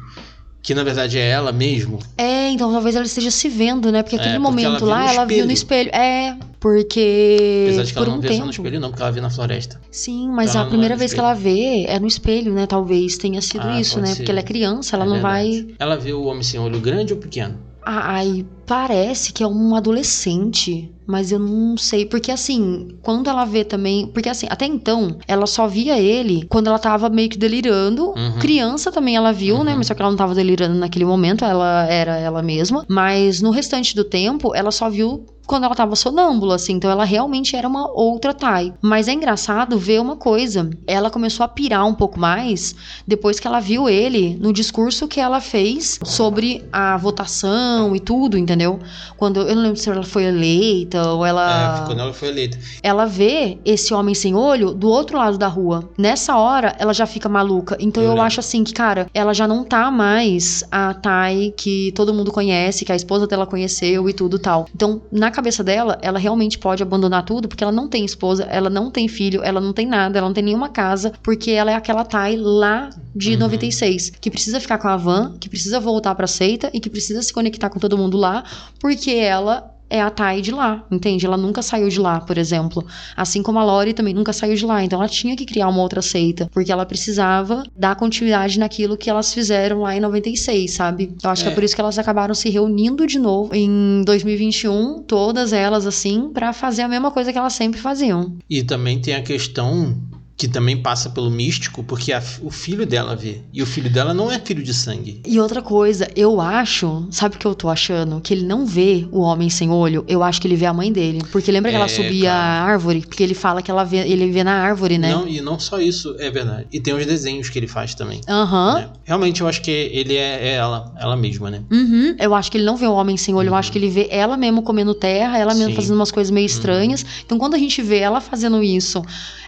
Que 0.62 0.74
na 0.74 0.84
verdade 0.84 1.20
é 1.20 1.30
ela 1.30 1.52
mesmo? 1.52 2.00
É, 2.18 2.50
então 2.50 2.72
talvez 2.72 2.96
ela 2.96 3.06
esteja 3.06 3.30
se 3.30 3.48
vendo, 3.48 3.92
né? 3.92 4.02
Porque 4.02 4.16
É, 4.16 4.20
aquele 4.20 4.40
porque 4.40 4.50
momento 4.64 4.84
ela 4.86 4.98
lá, 5.06 5.14
ela 5.14 5.26
viu 5.26 5.46
no 5.46 5.52
espelho. 5.52 5.92
É, 5.94 6.36
porque. 6.60 7.66
Apesar 7.68 7.84
de 7.84 7.94
que 7.94 8.00
por 8.00 8.04
ela 8.08 8.12
um 8.12 8.16
não 8.16 8.22
vê 8.22 8.28
tempo. 8.30 8.40
só 8.40 8.46
no 8.46 8.52
espelho, 8.52 8.80
não, 8.80 8.90
porque 8.90 9.02
ela 9.04 9.12
vê 9.12 9.22
na 9.22 9.30
floresta. 9.30 9.80
Sim, 9.92 10.28
mas 10.30 10.50
Então 10.50 10.64
a 10.64 10.66
primeira 10.66 10.94
é 10.94 10.96
no 10.96 11.00
vez 11.00 11.12
que 11.14 11.18
espelho. 11.20 11.30
ela 11.30 11.40
vê 11.40 11.86
é 11.88 12.00
no 12.00 12.08
espelho, 12.08 12.52
né? 12.52 12.66
Talvez 12.66 13.16
tenha 13.16 13.40
sido 13.44 13.62
Ah, 13.68 13.80
isso, 13.80 14.00
né? 14.00 14.08
ser. 14.08 14.16
Porque 14.16 14.32
ela 14.32 14.40
é 14.40 14.44
criança, 14.44 14.96
ela 14.96 15.06
É 15.06 15.08
não 15.08 15.22
vai. 15.22 15.52
verdade. 15.52 15.76
Ela 15.78 15.96
vê 15.98 16.14
o 16.14 16.24
homem 16.24 16.42
sem 16.42 16.60
olho 16.60 16.80
grande 16.80 17.14
ou 17.14 17.20
pequeno? 17.20 17.60
Ai, 17.88 18.44
parece 18.66 19.32
que 19.32 19.44
é 19.44 19.48
um 19.48 19.76
adolescente, 19.76 20.92
mas 21.06 21.32
eu 21.32 21.38
não 21.38 21.78
sei, 21.78 22.04
porque 22.06 22.32
assim, 22.32 22.98
quando 23.04 23.30
ela 23.30 23.46
vê 23.46 23.64
também, 23.64 24.08
porque 24.08 24.28
assim, 24.28 24.48
até 24.50 24.66
então, 24.66 25.20
ela 25.28 25.46
só 25.46 25.68
via 25.68 26.00
ele 26.00 26.48
quando 26.50 26.66
ela 26.68 26.80
tava 26.80 27.10
meio 27.10 27.30
que 27.30 27.38
delirando. 27.38 28.08
Uhum. 28.18 28.40
Criança 28.40 28.92
também 28.92 29.16
ela 29.16 29.32
viu, 29.32 29.64
né, 29.64 29.72
Uhum. 29.72 29.78
mas 29.78 29.88
só 29.88 29.94
que 29.94 30.02
ela 30.02 30.10
não 30.10 30.18
tava 30.18 30.34
delirando 30.34 30.74
naquele 30.80 31.06
momento, 31.06 31.46
ela 31.46 31.86
era 31.86 32.18
ela 32.18 32.42
mesma, 32.42 32.84
mas 32.90 33.40
no 33.40 33.52
restante 33.52 33.96
do 33.96 34.04
tempo, 34.04 34.56
ela 34.56 34.72
só 34.72 34.90
viu 34.90 35.24
quando 35.46 35.64
ela 35.64 35.76
tava 35.76 35.96
sonâmbula, 35.96 36.56
assim. 36.56 36.74
Então 36.74 36.90
ela 36.90 37.04
realmente 37.06 37.56
era 37.56 37.68
uma 37.68 37.90
outra 37.92 38.34
Tai. 38.34 38.74
Mas 38.82 39.08
é 39.08 39.14
engraçado 39.14 39.78
ver 39.78 40.00
uma 40.02 40.16
coisa. 40.16 40.70
Ela 40.88 41.10
começou 41.10 41.44
a 41.44 41.48
pirar 41.48 41.86
um 41.86 41.94
pouco 41.94 42.20
mais 42.20 42.76
depois 43.08 43.40
que 43.40 43.48
ela 43.48 43.60
viu 43.60 43.88
ele 43.90 44.38
no 44.40 44.52
discurso 44.52 45.08
que 45.08 45.20
ela 45.20 45.40
fez 45.42 46.00
sobre 46.04 46.66
a 46.72 46.98
votação 46.98 47.96
e 47.96 48.00
tudo, 48.00 48.38
entendeu? 48.38 48.80
Quando 49.18 49.42
eu 49.42 49.56
não 49.56 49.64
lembro 49.64 49.78
se 49.78 49.90
ela 49.90 50.04
foi 50.04 50.26
eleita 50.26 51.02
ou 51.12 51.26
ela. 51.26 51.82
É, 51.82 51.86
quando 51.86 52.00
ela 52.00 52.14
foi 52.14 52.30
eleita. 52.30 52.58
Ela 52.82 53.06
vê 53.06 53.58
esse 53.66 53.94
homem 53.94 54.16
sem 54.16 54.36
olho 54.36 54.74
do 54.74 54.90
outro 54.90 55.18
lado 55.18 55.38
da 55.38 55.48
rua. 55.48 55.90
Nessa 55.98 56.38
hora, 56.38 56.76
ela 56.80 56.94
já 56.94 57.06
fica 57.06 57.30
maluca. 57.30 57.78
Então 57.80 58.02
eu, 58.02 58.08
Eu 58.08 58.12
lembro. 58.14 58.26
acho 58.26 58.40
assim 58.40 58.64
que, 58.64 58.74
cara, 58.74 59.08
ela 59.14 59.34
já 59.34 59.48
não 59.48 59.64
tá 59.64 59.90
mais 59.92 60.64
a 60.72 60.94
Tai 60.94 61.54
que 61.56 61.92
todo 61.96 62.14
mundo 62.14 62.32
conhece, 62.32 62.86
que 62.86 62.92
a 62.92 62.96
esposa 62.96 63.28
dela 63.28 63.46
conheceu 63.46 64.10
e 64.10 64.14
tudo 64.14 64.40
tal. 64.40 64.66
Então, 64.74 65.02
na 65.12 65.32
cabeça 65.36 65.64
dela, 65.64 65.98
ela 66.02 66.18
realmente 66.18 66.58
pode 66.58 66.82
abandonar 66.82 67.24
tudo, 67.24 67.48
porque 67.48 67.64
ela 67.64 67.72
não 67.72 67.88
tem 67.88 68.04
esposa, 68.06 68.44
ela 68.46 68.70
não 68.70 68.90
tem 68.90 69.08
filho, 69.08 69.44
ela 69.44 69.62
não 69.62 69.74
tem 69.74 69.86
nada, 69.86 70.18
ela 70.18 70.28
não 70.28 70.34
tem 70.34 70.44
nenhuma 70.44 70.70
casa, 70.70 71.12
porque 71.22 71.52
ela 71.52 71.72
é 71.72 71.76
aquela 71.76 72.04
Tai 72.04 72.36
lá 72.38 72.90
de 73.16 73.34
Uhum. 73.34 73.40
96, 73.40 74.12
que 74.20 74.32
precisa 74.32 74.60
ficar 74.60 74.78
com 74.78 74.88
a 74.88 74.98
van, 74.98 75.34
que 75.40 75.50
precisa 75.50 75.80
voltar 75.80 76.16
pra 76.16 76.28
seita 76.28 76.70
e 76.74 76.80
que 76.80 76.90
precisa 76.90 77.22
se 77.22 77.34
conectar 77.34 77.70
com 77.70 77.80
todo 77.80 77.98
mundo 77.98 78.18
lá, 78.18 78.44
porque 78.80 79.12
ela 79.12 79.75
é 79.90 80.02
a 80.02 80.10
Tai 80.10 80.42
de 80.42 80.52
lá, 80.52 80.84
entende? 80.92 81.26
Ela 81.26 81.38
nunca 81.38 81.62
saiu 81.62 81.88
de 81.90 82.00
lá, 82.00 82.20
por 82.20 82.38
exemplo. 82.38 82.86
Assim 83.16 83.42
como 83.44 83.60
a 83.60 83.64
Lori 83.64 83.94
também 83.94 84.14
nunca 84.14 84.34
saiu 84.34 84.56
de 84.56 84.66
lá. 84.66 84.84
Então 84.84 85.00
ela 85.00 85.08
tinha 85.10 85.36
que 85.36 85.46
criar 85.46 85.68
uma 85.68 85.82
outra 85.82 86.02
seita, 86.02 86.50
porque 86.52 86.72
ela 86.72 86.86
precisava 86.86 87.64
dar 87.76 87.96
continuidade 87.96 88.60
naquilo 88.60 88.98
que 88.98 89.10
elas 89.10 89.34
fizeram 89.34 89.82
lá 89.82 89.96
em 89.96 90.00
96, 90.00 90.72
sabe? 90.72 91.14
Eu 91.24 91.30
acho 91.30 91.44
que 91.44 91.50
é 91.50 91.52
É. 91.52 91.56
por 91.56 91.64
isso 91.64 91.76
que 91.76 91.82
elas 91.82 91.98
acabaram 92.00 92.34
se 92.34 92.50
reunindo 92.50 93.06
de 93.08 93.20
novo 93.20 93.54
em 93.56 94.02
2021, 94.06 95.04
todas 95.04 95.54
elas 95.54 95.86
assim, 95.86 96.30
pra 96.34 96.52
fazer 96.54 96.82
a 96.82 96.88
mesma 96.88 97.12
coisa 97.12 97.32
que 97.32 97.38
elas 97.38 97.54
sempre 97.54 97.80
faziam. 97.80 98.36
E 98.50 98.64
também 98.64 99.00
tem 99.00 99.14
a 99.16 99.22
questão 99.22 99.96
que 100.38 100.48
também 100.50 100.76
passa 100.76 101.10
pelo 101.10 101.30
místico, 101.32 101.82
porque 101.84 102.12
a- 102.12 102.22
o 102.42 102.52
filho 102.52 102.86
dela 102.86 103.16
vê. 103.16 103.40
E 103.54 103.62
o 103.64 103.66
filho 103.66 103.90
dela 103.90 104.14
não 104.14 104.30
é 104.30 104.38
filho 104.38 104.62
de 104.62 104.74
sangue. 104.74 105.22
E 105.26 105.40
outra 105.40 105.62
coisa, 105.62 106.10
eu 106.14 106.42
acho, 106.42 107.08
sabe 107.10 107.36
o 107.38 107.40
que 107.40 107.48
eu 107.48 107.56
tô 107.56 107.70
achando? 107.70 108.20
Que 108.20 108.34
ele 108.34 108.44
não 108.46 108.66
vê 108.66 109.08
o 109.14 109.22
homem 109.22 109.50
sem 109.50 109.70
olho, 109.72 110.04
eu 110.10 110.22
acho 110.22 110.42
que 110.42 110.48
ele 110.48 110.58
vê 110.58 110.66
a 110.66 110.74
mãe 110.74 110.92
dele. 110.92 111.22
Porque 111.32 111.50
lembra 111.52 111.72
que 111.72 111.78
ela 111.78 111.86
É, 111.86 111.88
subia 111.88 112.30
cara. 112.32 112.44
a 112.44 112.64
árvore? 112.64 113.02
Porque 113.08 113.24
ele 113.24 113.34
fala 113.34 113.62
que 113.62 113.72
ela 113.72 113.86
vê, 113.86 113.98
ele 114.00 114.30
vê 114.30 114.44
na 114.44 114.54
árvore, 114.62 114.98
né? 114.98 115.10
Não, 115.14 115.26
e 115.28 115.40
não 115.40 115.58
só 115.58 115.80
isso, 115.80 116.16
é 116.20 116.30
verdade. 116.30 116.68
E 116.72 116.82
tem 116.82 116.94
os 116.94 117.06
desenhos 117.06 117.48
que 117.48 117.58
ele 117.58 117.68
faz 117.68 117.96
também. 117.96 118.20
Aham. 118.28 118.76
né? 118.76 118.90
Realmente 119.06 119.40
eu 119.40 119.48
acho 119.48 119.62
que 119.62 119.72
ele 119.72 120.16
é, 120.16 120.50
é 120.50 120.54
ela, 120.56 120.94
ela 121.00 121.16
mesma, 121.16 121.50
né? 121.50 121.64
Uhum. 121.72 122.16
Eu 122.20 122.36
acho 122.36 122.52
que 122.52 122.58
ele 122.58 122.66
não 122.66 122.76
vê 122.76 122.86
o 122.88 122.94
homem 122.94 123.16
sem 123.16 123.34
olho, 123.34 123.50
eu 123.50 123.56
acho 123.56 123.72
que 123.72 123.78
ele 123.78 123.90
vê 123.90 124.08
ela 124.12 124.36
mesmo 124.36 124.62
comendo 124.64 124.94
terra, 124.94 125.38
ela 125.38 125.54
mesmo 125.54 125.70
Sim. 125.70 125.76
fazendo 125.76 125.96
umas 125.96 126.12
coisas 126.12 126.30
meio 126.30 126.46
estranhas. 126.46 127.06
Então, 127.26 127.38
quando 127.38 127.54
a 127.54 127.58
gente 127.58 127.82
vê 127.82 128.00
ela 128.00 128.20
fazendo 128.20 128.62
isso 128.62 129.02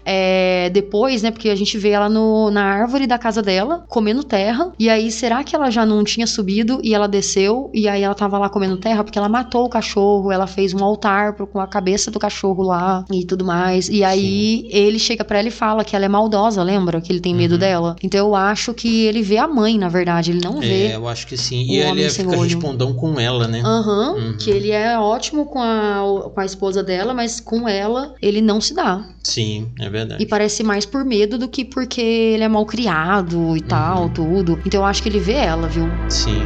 é, 0.10 0.70
depois, 0.70 1.22
né? 1.22 1.32
Porque 1.32 1.50
a 1.50 1.56
gente 1.56 1.78
vê 1.78 1.90
ela 1.90 2.08
no- 2.08 2.50
na 2.50 2.64
árvore 2.64 3.06
da 3.06 3.18
casa 3.18 3.42
dela, 3.42 3.84
comendo 3.90 4.24
terra. 4.24 4.72
E 4.80 4.90
aí, 4.90 5.12
será 5.12 5.44
que 5.44 5.54
ela 5.56 5.70
já 5.70 5.86
não 5.86 6.04
tinha 6.04 6.26
subido 6.26 6.80
e 6.82 6.94
ela 6.94 7.08
desceu? 7.08 7.70
E 7.74 7.88
aí 7.90 8.02
ela 8.04 8.16
tava 8.16 8.38
lá 8.38 8.50
comendo 8.50 8.78
terra 8.78 9.04
porque 9.04 9.20
ela 9.20 9.28
matou 9.28 9.66
o 9.66 9.70
cachorro, 9.70 10.32
ela 10.32 10.48
fez 10.48 10.74
um 10.74 10.84
altar 10.84 11.34
pro- 11.34 11.46
com 11.46 11.60
a 11.60 11.68
cabeça 11.68 12.10
do 12.10 12.20
cachorro 12.20 12.64
lá 12.64 13.04
e 13.12 13.26
tudo 13.26 13.44
mais. 13.44 13.90
E 13.90 14.04
aí 14.04 14.68
ele 14.72 14.98
chega 14.98 15.26
pra 15.26 15.40
ela 15.40 15.50
e 15.50 15.52
fala 15.52 15.84
que 15.84 15.96
ela 15.96 16.06
é 16.06 16.10
maldosa, 16.10 16.64
lembra? 16.64 17.02
Que 17.02 17.12
ele 17.12 17.20
tem 17.20 17.36
medo 17.36 17.54
Uhum. 17.54 17.60
dela. 17.60 17.96
Então 18.02 18.28
eu 18.28 18.36
acho 18.36 18.74
que 18.74 19.04
ele 19.06 19.22
vê 19.22 19.38
a 19.38 19.48
mãe, 19.48 19.78
na 19.78 19.90
verdade, 19.90 20.32
ele 20.32 20.40
não 20.42 20.62
vê 20.62 20.88
É, 20.88 20.96
eu 20.96 21.08
acho 21.08 21.28
que 21.28 21.36
sim. 21.36 21.66
E 21.70 21.78
ele 21.80 22.10
fica 22.10 22.30
olho. 22.30 22.42
respondão 22.44 22.94
com 22.94 23.20
ela, 23.20 23.48
né? 23.48 23.62
Aham, 23.66 24.14
Uhum. 24.14 24.38
que 24.38 24.50
ele 24.50 24.72
é 24.72 24.98
ótimo 24.98 25.46
com 25.46 25.62
a, 25.62 26.30
com 26.34 26.40
a 26.40 26.46
esposa 26.46 26.82
dela, 26.82 27.14
mas 27.14 27.40
com 27.42 27.68
ela 27.68 28.14
ele 28.22 28.42
não 28.42 28.62
se 28.62 28.74
dá. 28.74 29.04
Sim, 29.24 29.68
é 29.80 29.84
verdade. 29.90 29.97
E 30.20 30.26
parece 30.26 30.64
mais 30.64 30.86
por 30.86 31.04
medo 31.06 31.38
do 31.38 31.48
que 31.48 31.64
porque 31.66 32.02
ele 32.02 32.44
é 32.44 32.48
mal 32.48 32.66
criado 32.66 33.56
e 33.58 33.62
tal, 33.62 34.04
Uhum. 34.04 34.10
tudo. 34.10 34.60
Então 34.66 34.82
eu 34.82 34.86
acho 34.86 35.02
que 35.02 35.10
ele 35.10 35.20
vê 35.20 35.34
ela, 35.34 35.68
viu? 35.68 35.86
Sim. 36.10 36.42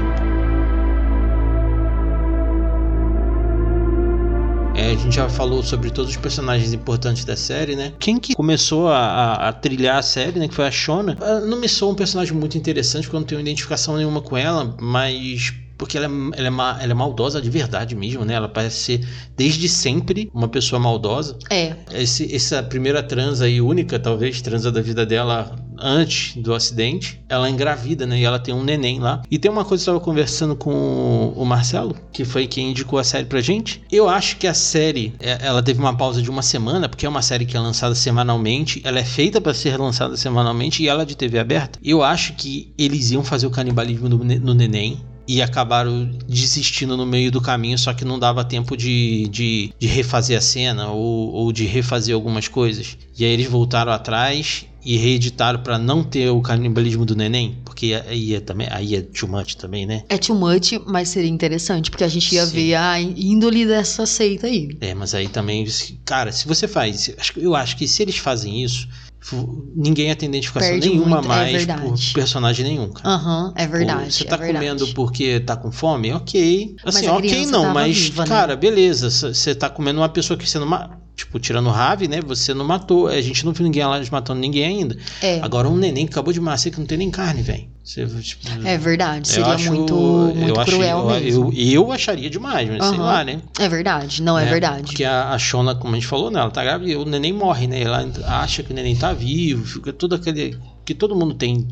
É, 4.73 4.91
a 4.91 4.95
gente 4.95 5.15
já 5.15 5.27
falou 5.29 5.61
sobre 5.61 5.91
todos 5.91 6.11
os 6.11 6.17
personagens 6.17 6.73
importantes 6.73 7.25
da 7.25 7.35
série, 7.35 7.75
né? 7.75 7.93
Quem 7.99 8.17
que 8.17 8.33
começou 8.33 8.87
a, 8.87 8.97
a- 8.97 9.49
a 9.49 9.53
trilhar 9.53 9.97
a 9.97 10.01
série, 10.01 10.39
né? 10.39 10.47
Que 10.47 10.55
foi 10.55 10.65
a 10.65 10.71
Shona. 10.71 11.17
Ah, 11.21 11.41
Não 11.41 11.59
me 11.59 11.67
soa 11.67 11.91
um 11.91 11.95
personagem 11.95 12.33
muito 12.33 12.57
interessante, 12.57 13.03
porque 13.03 13.15
eu 13.17 13.19
não 13.19 13.27
tenho 13.27 13.41
identificação 13.41 13.97
nenhuma 13.97 14.21
com 14.21 14.35
ela, 14.37 14.75
mas. 14.79 15.53
Porque 15.82 15.97
ela 15.97 16.05
é, 16.05 16.38
ela, 16.38 16.47
é 16.47 16.49
ma- 16.51 16.77
ela 16.79 16.91
é 16.91 16.93
maldosa 16.93 17.41
de 17.41 17.49
verdade 17.49 17.95
mesmo, 17.95 18.23
né? 18.23 18.36
Ela 18.36 18.47
parece 18.47 18.77
ser, 18.77 19.07
desde 19.36 19.67
sempre, 19.67 20.29
uma 20.32 20.47
pessoa 20.47 20.79
maldosa. 20.79 21.36
É. 21.49 21.75
Esse, 21.91 22.34
essa 22.36 22.61
primeira 22.61 23.01
transa 23.01 23.49
e 23.49 23.59
única, 23.59 23.97
talvez, 23.99 24.39
transa 24.43 24.71
da 24.71 24.79
vida 24.79 25.07
dela 25.07 25.55
antes 25.84 26.36
do 26.39 26.53
acidente, 26.53 27.19
ela 27.27 27.49
engravida, 27.49 28.05
né? 28.05 28.19
E 28.19 28.23
ela 28.23 28.38
tem 28.38 28.53
um 28.53 28.63
neném 28.63 28.99
lá. 28.99 29.23
E 29.32 29.39
tem 29.39 29.49
uma 29.49 29.65
coisa 29.65 29.84
que 29.84 29.89
eu 29.89 29.93
estava 29.95 30.05
conversando 30.05 30.55
com 30.55 31.34
o 31.36 31.43
Marcelo, 31.43 31.95
que 32.13 32.23
foi 32.23 32.45
quem 32.45 32.69
indicou 32.69 32.99
a 32.99 33.03
série 33.03 33.25
pra 33.25 33.41
gente. 33.41 33.82
Eu 33.91 34.07
acho 34.07 34.38
que 34.38 34.45
a 34.45 34.53
série, 34.53 35.15
é, 35.19 35.39
ela 35.41 35.63
teve 35.63 35.79
uma 35.79 35.97
pausa 35.97 36.21
de 36.21 36.29
uma 36.29 36.43
semana, 36.43 36.88
porque 36.88 37.07
é 37.07 37.09
uma 37.09 37.23
série 37.23 37.47
que 37.47 37.57
é 37.57 37.59
lançada 37.59 37.95
semanalmente. 37.95 38.79
Ela 38.84 38.99
é 38.99 39.03
feita 39.03 39.41
para 39.41 39.55
ser 39.55 39.77
lançada 39.79 40.15
semanalmente 40.15 40.84
e 40.84 40.88
ela 40.88 41.01
é 41.01 41.05
de 41.05 41.17
TV 41.17 41.39
aberta. 41.39 41.79
Eu 41.84 42.03
acho 42.03 42.34
que 42.34 42.71
eles 42.77 43.09
iam 43.09 43.23
fazer 43.23 43.47
o 43.47 43.49
canibalismo 43.49 44.07
no 44.07 44.53
neném. 44.53 45.01
E 45.28 45.41
acabaram 45.41 46.09
desistindo 46.28 46.97
no 46.97 47.05
meio 47.05 47.32
do 47.32 47.39
caminho, 47.39 47.78
só 47.78 47.93
que 47.93 48.03
não 48.03 48.19
dava 48.19 48.43
tempo 48.43 48.76
de, 48.76 49.28
de, 49.30 49.72
de 49.80 49.88
refazer 49.88 50.38
a 50.38 50.41
cena 50.41 50.89
ou, 50.89 51.32
ou 51.32 51.51
de 51.51 51.65
refazer 51.65 52.13
algumas 52.13 52.47
coisas. 52.47 52.97
E 53.17 53.24
aí 53.24 53.32
eles 53.32 53.47
voltaram 53.47 53.91
atrás 53.91 54.65
e 54.84 54.97
reeditaram 54.97 55.61
pra 55.61 55.78
não 55.78 56.03
ter 56.03 56.30
o 56.30 56.41
canibalismo 56.41 57.05
do 57.05 57.15
neném, 57.15 57.59
porque 57.63 58.01
aí 58.07 58.36
é, 58.36 58.39
também, 58.39 58.67
aí 58.72 58.95
é 58.95 59.01
too 59.01 59.30
much 59.30 59.55
também, 59.55 59.86
né? 59.86 60.03
É 60.09 60.17
too 60.17 60.36
much, 60.36 60.74
mas 60.88 61.09
seria 61.09 61.30
interessante, 61.30 61.91
porque 61.91 62.03
a 62.03 62.07
gente 62.07 62.34
ia 62.34 62.45
Sim. 62.45 62.53
ver 62.53 62.76
a 62.76 62.99
índole 62.99 63.65
dessa 63.65 64.05
seita 64.05 64.47
aí. 64.47 64.76
É, 64.82 64.93
mas 64.93 65.13
aí 65.13 65.28
também, 65.28 65.65
cara, 66.03 66.32
se 66.32 66.47
você 66.47 66.67
faz, 66.67 67.13
eu 67.38 67.55
acho 67.55 67.78
que 67.78 67.88
se 67.88 68.01
eles 68.01 68.17
fazem 68.17 68.63
isso, 68.63 68.88
ninguém 69.76 70.07
ia 70.07 70.15
ter 70.15 70.26
identificação 70.26 70.69
Perde 70.72 70.89
nenhuma 70.89 71.17
muito, 71.17 71.26
é 71.26 71.28
mais 71.28 71.51
verdade. 71.51 71.82
por 71.82 72.13
personagem 72.13 72.65
nenhum, 72.65 72.89
cara. 72.91 73.15
Aham, 73.15 73.53
é 73.55 73.67
verdade. 73.67 74.13
Você 74.13 74.24
tá 74.26 74.36
é 74.36 74.39
verdade. 74.39 74.65
comendo 74.65 74.88
porque 74.93 75.39
tá 75.41 75.55
com 75.55 75.72
fome? 75.72 76.11
Ok. 76.11 76.76
Assim, 76.84 77.07
ok 77.07 77.45
não, 77.45 77.74
mas, 77.74 77.97
viva, 77.97 78.24
né? 78.24 78.28
cara, 78.30 78.55
beleza. 78.55 79.09
c- 79.11 79.34
Você 79.34 79.53
tá 79.53 79.69
comendo 79.69 79.99
uma 79.99 80.09
pessoa 80.09 80.38
que 80.38 80.49
você 80.49 80.57
não 80.59 80.67
matou. 80.67 80.99
Tipo, 81.13 81.39
tirando 81.39 81.69
rave, 81.69 82.07
né? 82.07 82.19
Você 82.22 82.53
não 82.53 82.65
matou. 82.65 83.07
A 83.07 83.22
gente 83.22 83.45
não 83.45 83.51
viu 83.53 83.63
ninguém 83.65 83.86
lá 83.86 84.01
matando 84.11 84.39
ninguém 84.39 84.65
ainda. 84.65 84.97
É, 85.22 85.39
Agora, 85.41 85.69
um 85.69 85.76
neném 85.76 86.05
que 86.07 86.13
acabou 86.13 86.34
de 86.34 86.39
nascer 86.39 86.72
que 86.72 86.80
não 86.80 86.86
tem 86.88 86.97
nem 86.97 87.11
carne, 87.11 87.41
velho. 87.43 87.67
Você, 87.91 88.05
tipo, 88.21 88.47
é 88.65 88.77
verdade. 88.77 89.29
eu 89.29 89.33
Seria 89.33 89.53
acho- 89.53 89.67
muito, 89.73 89.93
eu 89.93 90.33
muito 90.35 90.59
achei- 90.61 90.73
cruel 90.75 90.99
eu, 90.99 91.05
mesmo. 91.07 91.51
Eu, 91.53 91.83
eu 91.85 91.91
acharia 91.91 92.29
demais, 92.29 92.69
mas 92.69 92.85
sei 92.85 92.97
Aham. 92.97 93.03
lá, 93.03 93.23
né? 93.25 93.41
É 93.59 93.67
verdade, 93.67 94.21
não 94.23 94.39
é, 94.39 94.45
né? 94.45 94.49
verdade. 94.51 94.83
Porque 94.83 95.03
a, 95.03 95.31
a 95.31 95.37
Shona, 95.37 95.75
como 95.75 95.93
a 95.93 95.97
gente 95.99 96.07
falou, 96.07 96.31
né, 96.31 96.39
ela 96.39 96.49
tá 96.49 96.63
grávida 96.63 96.89
e 96.89 96.95
o 96.95 97.03
neném 97.03 97.33
morre, 97.33 97.67
né? 97.67 97.81
Ela 97.81 98.09
acha 98.27 98.63
que 98.63 98.71
o 98.71 98.73
neném 98.75 98.95
tá 98.95 99.11
vivo, 99.11 99.65
fica 99.65 99.91
tudo 99.91 100.15
aquele. 100.15 100.57
Que 100.85 100.95
todo 100.95 101.15
mundo 101.17 101.33
tem 101.35 101.67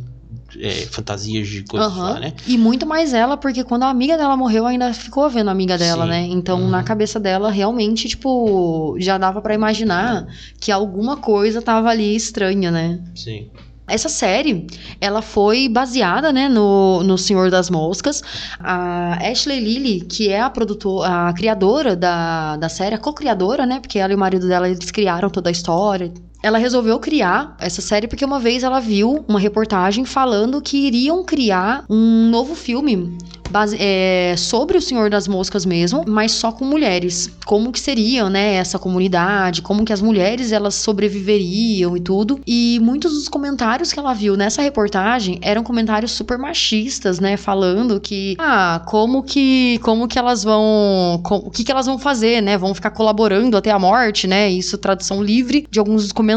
é, 0.60 0.72
fantasias 0.88 1.48
de 1.48 1.64
coisas 1.64 1.88
Aham. 1.90 2.14
lá, 2.16 2.20
né? 2.20 2.34
E 2.46 2.58
muito 2.58 2.86
mais 2.86 3.14
ela, 3.14 3.38
porque 3.38 3.64
quando 3.64 3.84
a 3.84 3.90
amiga 3.90 4.18
dela 4.18 4.36
morreu, 4.36 4.66
ainda 4.66 4.94
ficou 4.94 5.30
vendo 5.30 5.48
a 5.48 5.52
amiga 5.52 5.78
dela, 5.78 6.04
Sim. 6.04 6.10
né? 6.10 6.28
Então, 6.30 6.60
Uhum. 6.64 6.70
na 6.70 6.84
cabeça 6.84 7.18
dela, 7.18 7.50
realmente, 7.50 8.10
tipo, 8.10 8.98
já 9.00 9.18
dava 9.18 9.42
pra 9.42 9.54
imaginar 9.56 10.28
que 10.60 10.70
alguma 10.70 11.16
coisa 11.16 11.62
tava 11.62 11.90
ali 11.90 12.14
estranha, 12.14 12.70
né? 12.72 13.00
Sim. 13.16 13.50
Essa 13.90 14.10
série, 14.10 14.68
ela 15.02 15.22
foi 15.22 15.68
baseada, 15.68 16.32
né, 16.32 16.48
no, 16.48 17.04
no 17.04 17.18
Senhor 17.18 17.50
das 17.50 17.70
Moscas. 17.70 18.22
A 18.60 19.18
Ashley 19.30 19.60
Lilly, 19.60 20.02
que 20.02 20.30
é 20.30 20.40
a 20.40 20.50
produtora, 20.50 21.30
a 21.30 21.34
criadora 21.34 21.96
da, 21.96 22.58
da 22.58 22.70
série, 22.70 22.96
a 22.96 22.98
co-criadora, 22.98 23.66
né, 23.66 23.80
porque 23.80 24.00
ela 24.00 24.14
e 24.14 24.16
o 24.16 24.20
marido 24.20 24.48
dela, 24.48 24.70
eles 24.70 24.92
criaram 24.92 25.30
toda 25.30 25.50
a 25.50 25.52
história. 25.52 26.14
Ela 26.42 26.58
resolveu 26.58 26.98
criar 27.00 27.56
essa 27.60 27.82
série 27.82 28.08
porque 28.08 28.24
uma 28.24 28.40
vez 28.40 28.64
ela 28.64 28.80
viu 28.80 29.26
uma 29.28 29.40
reportagem 29.40 30.06
falando 30.06 30.62
que 30.62 30.78
iriam 30.88 31.24
criar 31.24 31.84
um 31.90 32.30
novo 32.30 32.56
filme 32.56 33.18
base- 33.50 33.78
é, 33.80 34.36
sobre 34.38 34.78
o 34.78 34.82
Senhor 34.82 35.10
das 35.10 35.28
Moscas 35.28 35.66
mesmo, 35.66 36.06
mas 36.08 36.32
só 36.32 36.52
com 36.52 36.64
mulheres. 36.64 37.30
Como 37.46 37.72
que 37.72 37.80
seria, 37.80 38.30
né, 38.30 38.54
essa 38.54 38.78
comunidade, 38.80 39.62
como 39.64 39.84
que 39.84 39.92
as 39.92 40.02
mulheres 40.02 40.52
elas 40.52 40.76
sobreviveriam 40.76 41.98
e 41.98 42.00
tudo. 42.00 42.40
E 42.48 42.80
muitos 42.82 43.12
dos 43.14 43.28
comentários 43.28 43.92
que 43.92 44.00
ela 44.00 44.14
viu 44.14 44.38
nessa 44.38 44.62
reportagem 44.62 45.40
eram 45.42 45.64
comentários 45.64 46.12
super 46.12 46.38
machistas, 46.38 47.20
né, 47.20 47.36
falando 47.36 48.00
que 48.00 48.36
ah, 48.40 48.82
como 48.86 49.24
que 49.24 49.78
como 49.82 50.08
que 50.08 50.18
elas 50.20 50.44
vão, 50.44 51.20
com- 51.24 51.38
o 51.38 51.50
que 51.52 51.64
que 51.66 51.72
elas 51.72 51.88
vão 51.88 51.98
fazer, 52.00 52.40
né? 52.42 52.58
Vão 52.58 52.74
ficar 52.74 52.92
colaborando 52.92 53.58
até 53.58 53.72
a 53.72 53.80
morte, 53.80 54.26
né? 54.28 54.50
Isso 54.50 54.78
tradução 54.78 55.22
livre 55.22 55.68
de 55.70 55.80
alguns 55.80 56.04
dos 56.04 56.12
comentários 56.12 56.29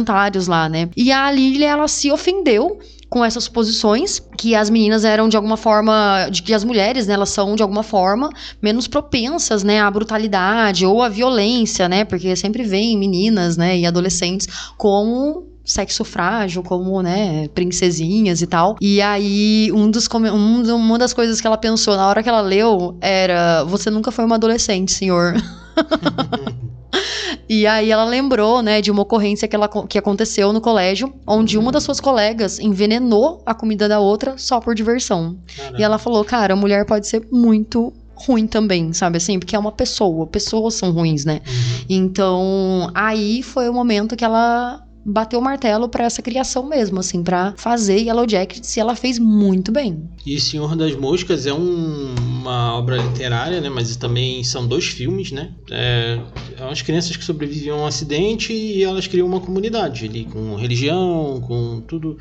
lá, 0.47 0.69
né? 0.69 0.89
E 0.97 1.11
a 1.13 1.31
Lilia 1.31 1.71
ela 1.71 1.89
se 1.89 2.11
ofendeu 2.11 2.79
com 3.13 3.23
essas 3.23 3.45
suposições 3.45 4.23
que 4.39 4.55
as 4.55 4.71
meninas 4.71 5.05
eram 5.05 5.29
de 5.29 5.37
alguma 5.37 5.59
forma, 5.59 6.29
de 6.31 6.43
que 6.43 6.55
as 6.55 6.65
mulheres, 6.65 7.07
né, 7.07 7.13
elas 7.13 7.29
são 7.29 7.55
de 7.55 7.63
alguma 7.63 7.83
forma 7.83 8.31
menos 8.61 8.89
propensas, 8.89 9.63
né, 9.63 9.83
à 9.83 9.91
brutalidade 9.91 10.87
ou 10.87 11.03
à 11.03 11.11
violência, 11.11 11.91
né, 11.91 12.07
porque 12.07 12.35
sempre 12.35 12.63
vem 12.63 12.97
meninas, 12.97 13.59
né, 13.59 13.79
e 13.79 13.85
adolescentes 13.85 14.49
como 14.79 15.47
sexo 15.63 16.05
frágil, 16.05 16.63
como, 16.63 17.03
né, 17.03 17.49
princesinhas 17.49 18.41
e 18.41 18.47
tal. 18.47 18.77
E 18.81 19.03
aí, 19.03 19.71
um 19.75 19.91
dos, 19.91 20.09
um, 20.11 20.75
uma 20.75 20.99
das 20.99 21.13
coisas 21.13 21.39
que 21.39 21.47
ela 21.47 21.59
pensou 21.59 21.95
na 21.97 22.09
hora 22.09 22.23
que 22.23 22.29
ela 22.31 22.41
leu 22.41 22.97
era: 23.01 23.63
Você 23.65 23.91
nunca 23.91 24.11
foi 24.11 24.25
uma 24.25 24.37
adolescente, 24.37 24.91
senhor. 24.91 25.35
E 27.49 27.67
aí 27.67 27.91
ela 27.91 28.05
lembrou, 28.05 28.63
né, 28.63 28.81
de 28.81 28.91
uma 28.91 29.03
ocorrência 29.03 29.49
que, 29.49 29.57
ela, 29.57 29.69
que 29.69 29.99
aconteceu 29.99 30.53
no 30.53 30.61
colégio, 30.61 31.13
onde 31.27 31.59
uma 31.59 31.73
das 31.73 31.83
suas 31.83 32.01
colegas 32.01 32.59
envenenou 32.59 33.43
a 33.45 33.55
comida 33.55 33.89
da 33.89 34.01
outra 34.01 34.35
só 34.39 34.61
por 34.61 34.75
diversão. 34.75 35.37
Caramba. 35.57 35.79
E 35.79 35.83
ela 35.83 35.99
falou, 35.99 36.25
cara, 36.25 36.55
a 36.55 36.57
mulher 36.57 36.85
pode 36.87 37.07
ser 37.07 37.27
muito 37.31 37.93
ruim 38.15 38.47
também, 38.47 38.93
sabe 38.93 39.17
assim? 39.17 39.39
Porque 39.39 39.57
é 39.57 39.59
uma 39.59 39.73
pessoa, 39.73 40.27
pessoas 40.27 40.75
são 40.75 40.93
ruins, 40.93 41.25
né? 41.25 41.41
Uhum. 41.47 41.85
Então, 41.89 42.91
aí 42.95 43.43
foi 43.43 43.69
o 43.69 43.73
momento 43.73 44.17
que 44.17 44.25
ela 44.25 44.83
bateu 45.05 45.39
o 45.39 45.43
martelo 45.43 45.89
para 45.89 46.05
essa 46.05 46.23
criação 46.23 46.69
mesmo, 46.69 47.01
assim, 47.01 47.23
para 47.23 47.55
fazer 47.57 47.99
Yellow 47.99 48.29
Jackets 48.29 48.77
e 48.77 48.81
ela 48.81 48.95
fez 48.95 49.19
muito 49.19 49.73
bem. 49.73 50.09
E 50.25 50.41
Senhor 50.41 50.77
das 50.77 50.95
Moscas 50.95 51.47
é 51.47 51.53
um, 51.53 52.15
uma 52.19 52.75
obra 52.77 52.97
literária, 52.97 53.61
né? 53.61 53.69
Mas 53.69 53.95
também 53.97 54.43
são 54.45 54.67
dois 54.67 54.87
filmes, 54.87 55.33
né? 55.33 55.51
É, 55.71 56.19
é 56.59 56.83
crianças 56.83 57.17
que 57.17 57.25
sobrevivem 57.25 57.71
a 57.71 57.77
um 57.77 57.87
acidente 57.87 58.53
e 58.53 58.83
elas 58.83 59.07
criam 59.07 59.27
uma 59.27 59.41
comunidade 59.41 60.07
ali, 60.07 60.25
com 60.25 60.55
religião, 60.57 61.41
com 61.41 61.81
tudo, 61.81 62.19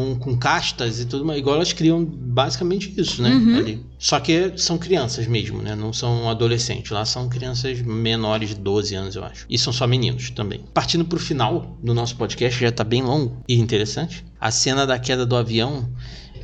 com, 0.00 0.16
com 0.16 0.36
castas 0.36 1.00
e 1.00 1.04
tudo 1.04 1.24
mais. 1.24 1.38
Igual 1.38 1.56
elas 1.56 1.72
criam 1.72 2.04
basicamente 2.04 2.92
isso, 2.96 3.22
né? 3.22 3.30
Uhum. 3.30 3.58
Ali. 3.58 3.86
Só 3.98 4.18
que 4.18 4.54
são 4.56 4.78
crianças 4.78 5.26
mesmo, 5.26 5.60
né? 5.60 5.74
Não 5.74 5.92
são 5.92 6.28
adolescentes. 6.28 6.90
Lá 6.90 7.04
são 7.04 7.28
crianças 7.28 7.80
menores 7.82 8.50
de 8.50 8.54
12 8.54 8.94
anos, 8.94 9.16
eu 9.16 9.24
acho. 9.24 9.44
E 9.48 9.58
são 9.58 9.72
só 9.72 9.86
meninos 9.86 10.30
também. 10.30 10.64
Partindo 10.72 11.04
pro 11.04 11.18
final 11.18 11.76
do 11.82 11.92
nosso 11.92 12.16
podcast, 12.16 12.58
já 12.58 12.72
tá 12.72 12.82
bem 12.82 13.02
longo 13.02 13.42
e 13.46 13.54
interessante. 13.54 14.24
A 14.40 14.50
cena 14.50 14.86
da 14.86 14.98
queda 14.98 15.26
do 15.26 15.36
avião, 15.36 15.88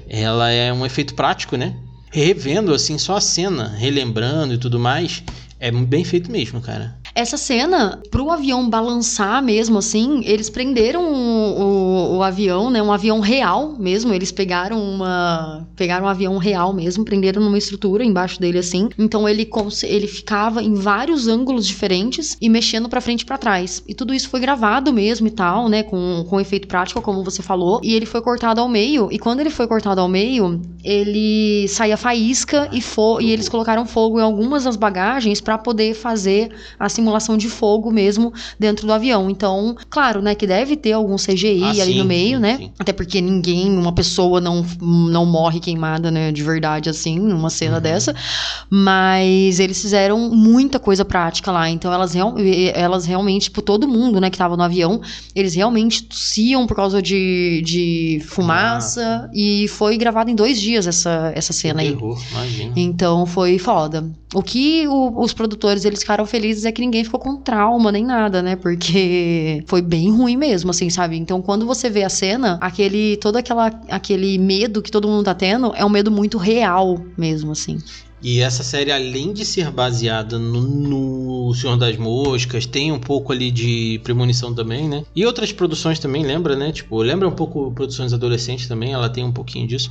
ela 0.09 0.51
é 0.51 0.73
um 0.73 0.85
efeito 0.85 1.15
prático, 1.15 1.57
né? 1.57 1.75
Revendo 2.13 2.73
assim 2.75 2.99
só 2.99 3.17
a 3.17 3.21
cena, 3.21 3.69
relembrando 3.69 4.55
e 4.55 4.59
tudo 4.59 4.79
mais, 4.79 5.23
é 5.59 5.71
bem 5.71 6.05
feito 6.05 6.31
mesmo, 6.31 6.61
cara. 6.61 6.99
Essa 7.17 7.39
cena, 7.39 7.99
pro 8.11 8.31
avião 8.31 8.69
balançar 8.69 9.43
mesmo, 9.43 9.79
assim, 9.79 10.21
eles 10.27 10.51
prenderam 10.51 11.03
o, 11.03 11.63
o, 11.63 12.17
o, 12.19 12.23
avião, 12.23 12.69
né? 12.69 12.83
Um 12.83 12.93
avião 12.93 13.21
real 13.21 13.75
mesmo. 13.79 14.13
Eles 14.13 14.31
pegaram 14.31 14.79
uma. 14.79 15.67
Pegaram 15.75 16.05
um 16.05 16.09
avião 16.11 16.37
real 16.37 16.75
mesmo, 16.75 17.07
prenderam 17.07 17.41
numa 17.41 17.57
estrutura 17.57 18.05
embaixo 18.05 18.39
dele, 18.39 18.59
assim. 18.59 18.91
Então 18.99 19.27
ele, 19.27 19.49
ele 19.85 20.07
ficava 20.07 20.63
em 20.63 20.75
vários 20.75 21.27
ângulos 21.27 21.67
diferentes 21.67 22.37
e 22.39 22.51
mexendo 22.51 22.87
para 22.87 23.01
frente 23.01 23.23
e 23.23 23.25
pra 23.25 23.39
trás. 23.39 23.83
E 23.89 23.95
tudo 23.95 24.13
isso 24.13 24.29
foi 24.29 24.39
gravado 24.39 24.93
mesmo 24.93 25.27
e 25.27 25.31
tal, 25.31 25.71
né? 25.71 25.83
Com, 25.83 26.23
com 26.29 26.39
efeito 26.39 26.69
prático, 26.69 27.01
como 27.01 27.25
você 27.25 27.43
falou. 27.43 27.81
E 27.83 27.95
ele 27.95 28.05
foi 28.05 28.21
cortado 28.21 28.61
ao 28.61 28.69
meio. 28.69 29.09
E 29.11 29.19
quando 29.19 29.41
ele 29.41 29.49
foi 29.49 29.67
cortado 29.67 30.03
ao 30.03 30.09
meio, 30.09 30.61
ele 30.85 31.67
saía 31.69 31.97
faísca 31.97 32.69
e, 32.71 32.83
fo 32.83 33.23
e 33.23 33.31
eles 33.31 33.49
colocaram 33.49 33.87
fogo 33.87 34.21
em 34.21 34.23
algumas 34.23 34.65
das 34.65 34.77
bagagens 34.77 35.41
para 35.41 35.57
poder 35.57 35.95
fazer 35.95 36.51
a 36.79 36.91
simulação 37.07 37.37
de 37.37 37.49
fogo 37.49 37.93
mesmo 37.93 38.33
dentro 38.59 38.87
do 38.87 38.93
avião. 38.93 39.31
Então, 39.31 39.77
claro, 39.89 40.21
né, 40.21 40.35
que 40.35 40.47
deve 40.47 40.77
ter 40.77 40.93
algum 40.93 41.17
CGI 41.17 41.63
ah, 41.63 41.83
ali 41.83 41.93
sim, 41.93 41.99
no 41.99 42.05
meio, 42.05 42.37
sim, 42.37 42.43
né? 42.43 42.57
Sim. 42.59 42.73
Até 42.79 42.93
porque 42.93 43.21
ninguém, 43.21 43.71
uma 43.71 43.93
pessoa 43.93 44.41
não, 44.41 44.67
não 44.81 45.25
morre 45.25 45.61
queimada, 45.61 46.11
né, 46.11 46.33
de 46.33 46.43
verdade 46.43 46.91
assim, 46.91 47.19
numa 47.19 47.49
cena 47.49 47.77
uhum. 47.77 47.83
dessa. 47.83 48.15
Mas 48.69 49.61
eles 49.61 49.81
fizeram 49.81 50.31
muita 50.31 50.81
coisa 50.81 51.05
prática 51.05 51.53
lá. 51.53 51.71
Então, 51.71 51.93
elas, 51.93 52.13
real, 52.13 52.35
elas 52.75 53.07
realmente, 53.07 53.45
tipo, 53.45 53.63
todo 53.63 53.87
mundo, 53.87 54.21
né, 54.21 54.29
que 54.29 54.39
tava 54.39 54.57
no 54.57 54.63
avião, 54.63 55.01
eles 55.35 55.55
realmente 55.55 56.03
tossiam 56.03 56.67
por 56.67 56.75
causa 56.75 57.01
de, 57.01 57.63
de 57.65 58.21
fumaça. 58.27 59.31
E 59.33 59.69
foi 59.69 59.97
gravado 59.97 60.31
em 60.31 60.35
dois 60.35 60.61
dias 60.61 60.87
essa, 60.87 61.33
essa 61.35 61.53
cena 61.53 61.83
aí. 61.83 61.97
Imagina. 62.33 62.73
Então, 62.75 63.27
foi 63.27 63.59
foda. 63.59 64.11
O 64.35 64.43
que 64.43 64.87
o, 64.89 65.23
os 65.23 65.33
produtores 65.33 65.85
eles 65.85 66.01
ficaram 66.01 66.27
felizes 66.27 66.65
é 66.65 66.73
que 66.73 66.81
ninguém 66.81 66.96
ficou 67.05 67.21
com 67.21 67.37
trauma 67.37 67.91
nem 67.93 68.05
nada, 68.05 68.43
né? 68.43 68.57
Porque 68.57 69.63
foi 69.67 69.83
bem 69.83 70.11
ruim 70.11 70.37
mesmo, 70.37 70.71
assim, 70.71 70.91
sabe? 70.91 71.17
Então, 71.17 71.41
quando 71.43 71.67
você 71.67 71.89
vê 71.89 72.05
a 72.05 72.09
cena, 72.09 72.59
aquele 72.61 73.17
todo 73.17 73.37
aquela, 73.37 73.67
aquele 73.89 74.39
medo 74.39 74.83
que 74.83 74.91
todo 74.91 75.09
mundo 75.09 75.25
tá 75.25 75.35
tendo 75.35 75.73
é 75.75 75.85
um 75.85 75.89
medo 75.89 76.11
muito 76.11 76.39
real 76.39 77.05
mesmo, 77.17 77.53
assim. 77.53 77.79
E 78.23 78.41
essa 78.41 78.63
série, 78.63 78.91
além 78.91 79.33
de 79.33 79.45
ser 79.45 79.71
baseada 79.71 80.39
no, 80.39 80.61
no, 80.63 81.55
Senhor 81.55 81.77
das 81.77 81.97
Moscas, 81.97 82.65
tem 82.67 82.91
um 82.91 82.99
pouco 82.99 83.31
ali 83.33 83.51
de 83.51 84.01
premonição 84.03 84.55
também, 84.55 84.89
né? 84.89 85.05
E 85.15 85.25
outras 85.27 85.53
produções 85.53 85.99
também, 85.99 86.25
lembra, 86.25 86.57
né? 86.57 86.73
Tipo, 86.73 87.03
lembra 87.03 87.29
um 87.29 87.33
pouco 87.33 87.71
produções 87.73 88.13
adolescentes 88.13 88.67
também, 88.67 88.93
ela 88.93 89.09
tem 89.09 89.23
um 89.23 89.33
pouquinho 89.33 89.67
disso. 89.67 89.91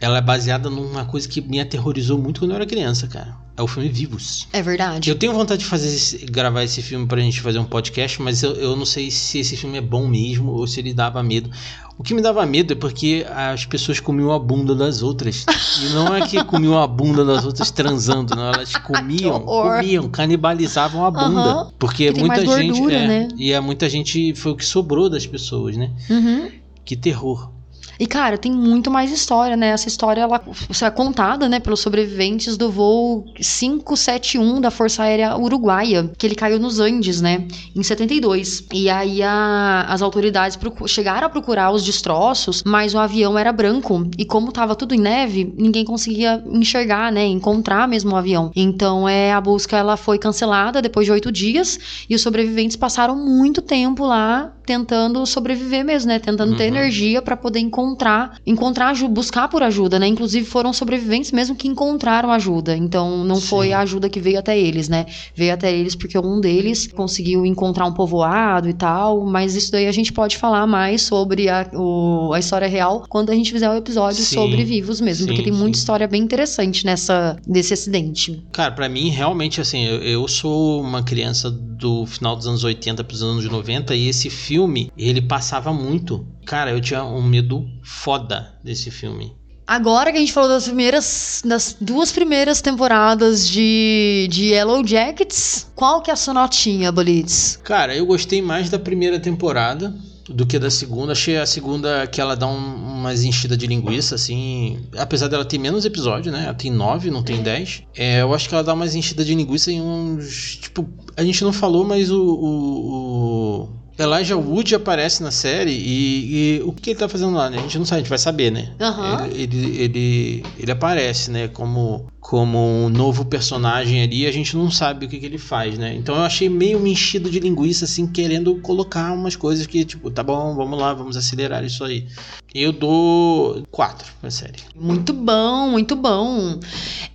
Ela 0.00 0.18
é 0.18 0.20
baseada 0.20 0.68
numa 0.68 1.04
coisa 1.04 1.28
que 1.28 1.40
me 1.40 1.60
aterrorizou 1.60 2.18
muito 2.18 2.40
quando 2.40 2.50
eu 2.50 2.56
era 2.56 2.66
criança, 2.66 3.06
cara 3.06 3.46
é 3.56 3.62
o 3.62 3.66
filme 3.66 3.88
Vivos. 3.88 4.46
É 4.52 4.60
verdade. 4.60 5.08
Eu 5.08 5.16
tenho 5.16 5.32
vontade 5.32 5.60
de 5.60 5.66
fazer 5.66 5.88
esse, 5.88 6.18
gravar 6.26 6.62
esse 6.62 6.82
filme 6.82 7.06
pra 7.06 7.20
gente 7.20 7.40
fazer 7.40 7.58
um 7.58 7.64
podcast, 7.64 8.20
mas 8.20 8.42
eu, 8.42 8.52
eu 8.52 8.76
não 8.76 8.84
sei 8.84 9.10
se 9.10 9.38
esse 9.38 9.56
filme 9.56 9.78
é 9.78 9.80
bom 9.80 10.06
mesmo 10.06 10.52
ou 10.52 10.66
se 10.66 10.78
ele 10.78 10.92
dava 10.92 11.22
medo. 11.22 11.50
O 11.98 12.02
que 12.02 12.12
me 12.12 12.20
dava 12.20 12.44
medo 12.44 12.74
é 12.74 12.76
porque 12.76 13.26
as 13.34 13.64
pessoas 13.64 13.98
comiam 13.98 14.30
a 14.30 14.38
bunda 14.38 14.74
das 14.74 15.02
outras. 15.02 15.46
E 15.82 15.94
não 15.94 16.14
é 16.14 16.26
que 16.26 16.44
comiam 16.44 16.78
a 16.78 16.86
bunda 16.86 17.24
das 17.24 17.46
outras 17.46 17.70
transando, 17.70 18.36
não. 18.36 18.52
Elas 18.52 18.76
comiam, 18.84 19.40
comiam, 19.40 20.06
canibalizavam 20.10 21.06
a 21.06 21.10
bunda. 21.10 21.62
Uhum. 21.62 21.70
Porque 21.78 22.10
muita 22.10 22.44
gente. 22.44 22.78
Gordura, 22.78 22.96
é, 22.96 23.06
né? 23.08 23.28
E 23.38 23.52
é, 23.52 23.60
muita 23.60 23.88
gente 23.88 24.34
foi 24.34 24.52
o 24.52 24.56
que 24.56 24.66
sobrou 24.66 25.08
das 25.08 25.26
pessoas, 25.26 25.78
né? 25.78 25.90
Uhum. 26.10 26.50
Que 26.84 26.94
terror. 26.94 27.55
E, 27.98 28.06
cara, 28.06 28.36
tem 28.36 28.52
muito 28.52 28.90
mais 28.90 29.10
história, 29.10 29.56
né? 29.56 29.68
Essa 29.68 29.88
história, 29.88 30.22
ela 30.22 30.40
é 30.82 30.90
contada, 30.90 31.48
né, 31.48 31.60
pelos 31.60 31.80
sobreviventes 31.80 32.56
do 32.56 32.70
voo 32.70 33.24
571 33.34 34.60
da 34.60 34.70
Força 34.70 35.02
Aérea 35.02 35.36
Uruguaia, 35.36 36.10
que 36.16 36.26
ele 36.26 36.34
caiu 36.34 36.58
nos 36.58 36.78
Andes, 36.78 37.20
né, 37.20 37.46
em 37.74 37.82
72. 37.82 38.64
E 38.72 38.88
aí 38.88 39.22
a, 39.22 39.86
as 39.88 40.02
autoridades 40.02 40.58
chegaram 40.86 41.26
a 41.26 41.30
procurar 41.30 41.70
os 41.70 41.84
destroços, 41.84 42.62
mas 42.64 42.94
o 42.94 42.98
avião 42.98 43.38
era 43.38 43.52
branco. 43.52 44.08
E 44.18 44.24
como 44.24 44.52
tava 44.52 44.74
tudo 44.74 44.94
em 44.94 45.00
neve, 45.00 45.54
ninguém 45.56 45.84
conseguia 45.84 46.42
enxergar, 46.46 47.10
né, 47.10 47.26
encontrar 47.26 47.88
mesmo 47.88 48.12
o 48.12 48.16
avião. 48.16 48.50
Então, 48.54 49.08
é, 49.08 49.32
a 49.32 49.40
busca, 49.40 49.76
ela 49.76 49.96
foi 49.96 50.18
cancelada 50.18 50.82
depois 50.82 51.06
de 51.06 51.12
oito 51.12 51.32
dias, 51.32 51.78
e 52.08 52.14
os 52.14 52.22
sobreviventes 52.22 52.76
passaram 52.76 53.16
muito 53.16 53.62
tempo 53.62 54.04
lá 54.04 54.52
tentando 54.64 55.24
sobreviver 55.24 55.84
mesmo, 55.84 56.08
né, 56.08 56.18
tentando 56.18 56.50
uhum. 56.50 56.56
ter 56.56 56.64
energia 56.64 57.22
para 57.22 57.36
poder 57.36 57.60
encontrar 57.60 57.85
encontrar, 57.86 58.38
encontrar 58.46 58.94
buscar 59.08 59.48
por 59.48 59.62
ajuda, 59.62 59.98
né? 59.98 60.06
Inclusive 60.06 60.46
foram 60.46 60.72
sobreviventes 60.72 61.32
mesmo 61.32 61.54
que 61.54 61.68
encontraram 61.68 62.30
ajuda. 62.30 62.76
Então 62.76 63.24
não 63.24 63.36
Sim. 63.36 63.46
foi 63.46 63.72
a 63.72 63.80
ajuda 63.80 64.08
que 64.08 64.20
veio 64.20 64.38
até 64.38 64.58
eles, 64.58 64.88
né? 64.88 65.06
Veio 65.34 65.52
até 65.52 65.72
eles 65.72 65.94
porque 65.94 66.18
um 66.18 66.40
deles 66.40 66.86
conseguiu 66.86 67.44
encontrar 67.46 67.86
um 67.86 67.92
povoado 67.92 68.68
e 68.68 68.74
tal, 68.74 69.24
mas 69.24 69.54
isso 69.54 69.70
daí 69.72 69.86
a 69.86 69.92
gente 69.92 70.12
pode 70.12 70.36
falar 70.36 70.66
mais 70.66 71.02
sobre 71.02 71.48
a, 71.48 71.68
o, 71.74 72.32
a 72.32 72.38
história 72.38 72.68
real 72.68 73.04
quando 73.08 73.30
a 73.30 73.34
gente 73.34 73.52
fizer 73.52 73.68
o 73.68 73.72
um 73.72 73.76
episódio 73.76 74.22
sim, 74.22 74.34
sobre 74.34 74.64
vivos 74.64 75.00
mesmo, 75.00 75.24
sim, 75.24 75.26
porque 75.26 75.42
tem 75.42 75.52
sim. 75.52 75.58
muita 75.58 75.78
história 75.78 76.08
bem 76.08 76.22
interessante 76.22 76.84
nessa 76.84 77.36
desse 77.46 77.72
acidente. 77.72 78.44
Cara, 78.52 78.72
para 78.72 78.88
mim 78.88 79.08
realmente 79.10 79.60
assim, 79.60 79.84
eu, 79.84 80.02
eu, 80.02 80.28
sou 80.28 80.80
uma 80.80 81.02
criança 81.02 81.50
do 81.50 82.06
final 82.06 82.34
dos 82.34 82.46
anos 82.46 82.64
80 82.64 83.04
para 83.04 83.14
os 83.14 83.22
anos 83.22 83.44
90 83.44 83.94
e 83.94 84.08
esse 84.08 84.28
filme, 84.30 84.90
ele 84.96 85.20
passava 85.20 85.72
muito 85.72 86.26
Cara, 86.46 86.70
eu 86.70 86.80
tinha 86.80 87.04
um 87.04 87.22
medo 87.22 87.66
foda 87.82 88.54
desse 88.62 88.90
filme. 88.90 89.34
Agora 89.66 90.12
que 90.12 90.16
a 90.16 90.20
gente 90.20 90.32
falou 90.32 90.48
das 90.48 90.64
primeiras, 90.64 91.42
das 91.44 91.76
duas 91.80 92.12
primeiras 92.12 92.60
temporadas 92.60 93.48
de, 93.48 94.28
de 94.30 94.50
Yellow 94.52 94.86
Jackets, 94.86 95.66
qual 95.74 96.00
que 96.00 96.08
é 96.08 96.12
a 96.14 96.16
sua 96.16 96.34
notinha, 96.34 96.92
Bolitz? 96.92 97.58
Cara, 97.64 97.96
eu 97.96 98.06
gostei 98.06 98.40
mais 98.40 98.70
da 98.70 98.78
primeira 98.78 99.18
temporada 99.18 99.92
do 100.28 100.46
que 100.46 100.56
da 100.56 100.70
segunda. 100.70 101.12
Achei 101.12 101.36
a 101.36 101.46
segunda 101.46 102.06
que 102.06 102.20
ela 102.20 102.36
dá 102.36 102.46
um, 102.46 102.56
umas 102.56 103.24
enchidas 103.24 103.58
de 103.58 103.66
linguiça, 103.66 104.14
assim. 104.14 104.86
Apesar 104.96 105.26
dela 105.26 105.44
ter 105.44 105.58
menos 105.58 105.84
episódio, 105.84 106.30
né? 106.30 106.44
Ela 106.44 106.54
tem 106.54 106.70
nove, 106.70 107.10
não 107.10 107.24
tem 107.24 107.42
dez. 107.42 107.82
É, 107.96 108.22
eu 108.22 108.32
acho 108.32 108.48
que 108.48 108.54
ela 108.54 108.62
dá 108.62 108.72
umas 108.72 108.94
enchidas 108.94 109.26
de 109.26 109.34
linguiça 109.34 109.72
em 109.72 109.80
uns. 109.80 110.60
Tipo, 110.62 110.88
a 111.16 111.24
gente 111.24 111.42
não 111.42 111.52
falou, 111.52 111.84
mas 111.84 112.08
o, 112.08 112.22
o, 112.22 113.62
o 113.62 113.68
Elijah 113.98 114.36
Wood 114.36 114.74
aparece 114.74 115.22
na 115.22 115.30
série 115.30 115.72
e, 115.72 116.58
e 116.58 116.62
o 116.62 116.72
que 116.72 116.90
ele 116.90 116.98
tá 116.98 117.08
fazendo 117.08 117.34
lá, 117.34 117.48
né? 117.48 117.58
A 117.58 117.62
gente 117.62 117.78
não 117.78 117.86
sabe, 117.86 118.00
a 118.00 118.02
gente 118.02 118.10
vai 118.10 118.18
saber, 118.18 118.50
né? 118.52 118.72
Aham. 118.80 119.26
Ele, 119.32 119.42
ele, 119.42 119.78
ele, 119.82 120.46
ele 120.58 120.70
aparece, 120.70 121.30
né? 121.30 121.48
Como, 121.48 122.06
como 122.28 122.58
um 122.58 122.88
novo 122.88 123.24
personagem 123.24 124.02
ali 124.02 124.22
e 124.22 124.26
a 124.26 124.32
gente 124.32 124.56
não 124.56 124.68
sabe 124.68 125.06
o 125.06 125.08
que, 125.08 125.16
que 125.16 125.26
ele 125.26 125.38
faz, 125.38 125.78
né? 125.78 125.94
Então 125.94 126.16
eu 126.16 126.22
achei 126.22 126.48
meio 126.48 126.84
enchido 126.84 127.30
de 127.30 127.38
linguiça, 127.38 127.84
assim, 127.84 128.04
querendo 128.04 128.56
colocar 128.56 129.12
umas 129.12 129.36
coisas 129.36 129.64
que, 129.64 129.84
tipo, 129.84 130.10
tá 130.10 130.24
bom, 130.24 130.56
vamos 130.56 130.76
lá, 130.76 130.92
vamos 130.92 131.16
acelerar 131.16 131.64
isso 131.64 131.84
aí. 131.84 132.04
Eu 132.52 132.72
dou 132.72 133.62
quatro 133.70 134.10
pra 134.20 134.30
série. 134.30 134.54
Muito 134.74 135.12
bom, 135.12 135.68
muito 135.68 135.94
bom. 135.94 136.58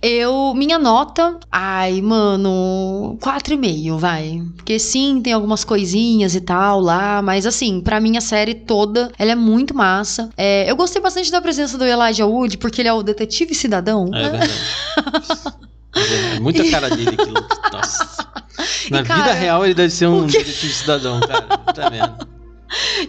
Eu, 0.00 0.54
minha 0.54 0.78
nota, 0.78 1.36
ai, 1.50 2.00
mano, 2.00 3.18
4,5, 3.20 3.98
vai. 3.98 4.40
Porque 4.56 4.78
sim, 4.78 5.20
tem 5.20 5.32
algumas 5.32 5.64
coisinhas 5.64 6.34
e 6.34 6.40
tal 6.40 6.80
lá, 6.80 7.20
mas 7.20 7.44
assim, 7.44 7.80
pra 7.80 8.00
mim 8.00 8.16
a 8.16 8.20
série 8.20 8.54
toda, 8.54 9.10
ela 9.18 9.32
é 9.32 9.34
muito 9.34 9.74
massa. 9.74 10.30
É, 10.36 10.70
eu 10.70 10.76
gostei 10.76 11.02
bastante 11.02 11.30
da 11.30 11.42
presença 11.42 11.76
do 11.76 11.84
Elijah 11.84 12.24
Wood, 12.24 12.56
porque 12.58 12.80
ele 12.80 12.88
é 12.88 12.92
o 12.92 13.02
detetive 13.02 13.54
cidadão. 13.54 14.08
É 14.14 14.22
verdade. 14.30 14.52
É. 15.94 16.40
Muita 16.40 16.68
cara 16.70 16.88
dele 16.90 17.10
aquilo. 17.10 17.46
Nossa. 17.72 18.26
Na 18.90 19.02
cara, 19.02 19.22
vida 19.22 19.34
real 19.34 19.64
ele 19.64 19.74
deve 19.74 19.90
ser 19.90 20.06
um 20.06 20.26
que- 20.26 20.44
cidadão, 20.44 21.20
cara. 21.20 21.42
Tá 21.72 21.88
vendo? 21.88 22.28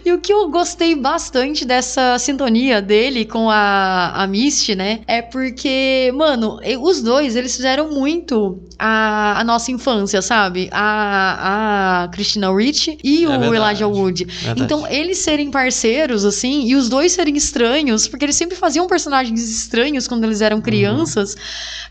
E 0.04 0.12
o 0.12 0.18
que 0.20 0.32
eu 0.32 0.48
gostei 0.50 0.94
bastante 0.94 1.64
dessa 1.64 2.18
sintonia 2.18 2.82
dele 2.82 3.24
com 3.24 3.48
a, 3.50 4.12
a 4.22 4.26
Misty, 4.26 4.74
né? 4.74 5.00
É 5.06 5.22
porque, 5.22 6.12
mano, 6.14 6.58
os 6.80 7.02
dois, 7.02 7.34
eles 7.36 7.54
fizeram 7.56 7.90
muito 7.90 8.62
a, 8.78 9.40
a 9.40 9.44
nossa 9.44 9.70
infância, 9.70 10.20
sabe? 10.22 10.68
A, 10.72 12.04
a 12.04 12.08
Christina 12.08 12.54
Ricci 12.54 12.98
e 13.02 13.24
É 13.24 13.28
o 13.28 13.30
verdade. 13.40 13.56
Elijah 13.56 13.86
Wood. 13.88 14.24
Verdade. 14.24 14.62
Então, 14.62 14.86
eles 14.86 15.18
serem 15.18 15.50
parceiros, 15.50 16.24
assim, 16.24 16.66
e 16.66 16.74
os 16.76 16.88
dois 16.88 17.12
serem 17.12 17.36
estranhos, 17.36 18.06
porque 18.06 18.24
eles 18.24 18.36
sempre 18.36 18.56
faziam 18.56 18.86
personagens 18.86 19.40
estranhos 19.50 20.06
quando 20.06 20.24
eles 20.24 20.40
Uhum. 20.40 20.46
eram 20.46 20.60
crianças. 20.60 21.36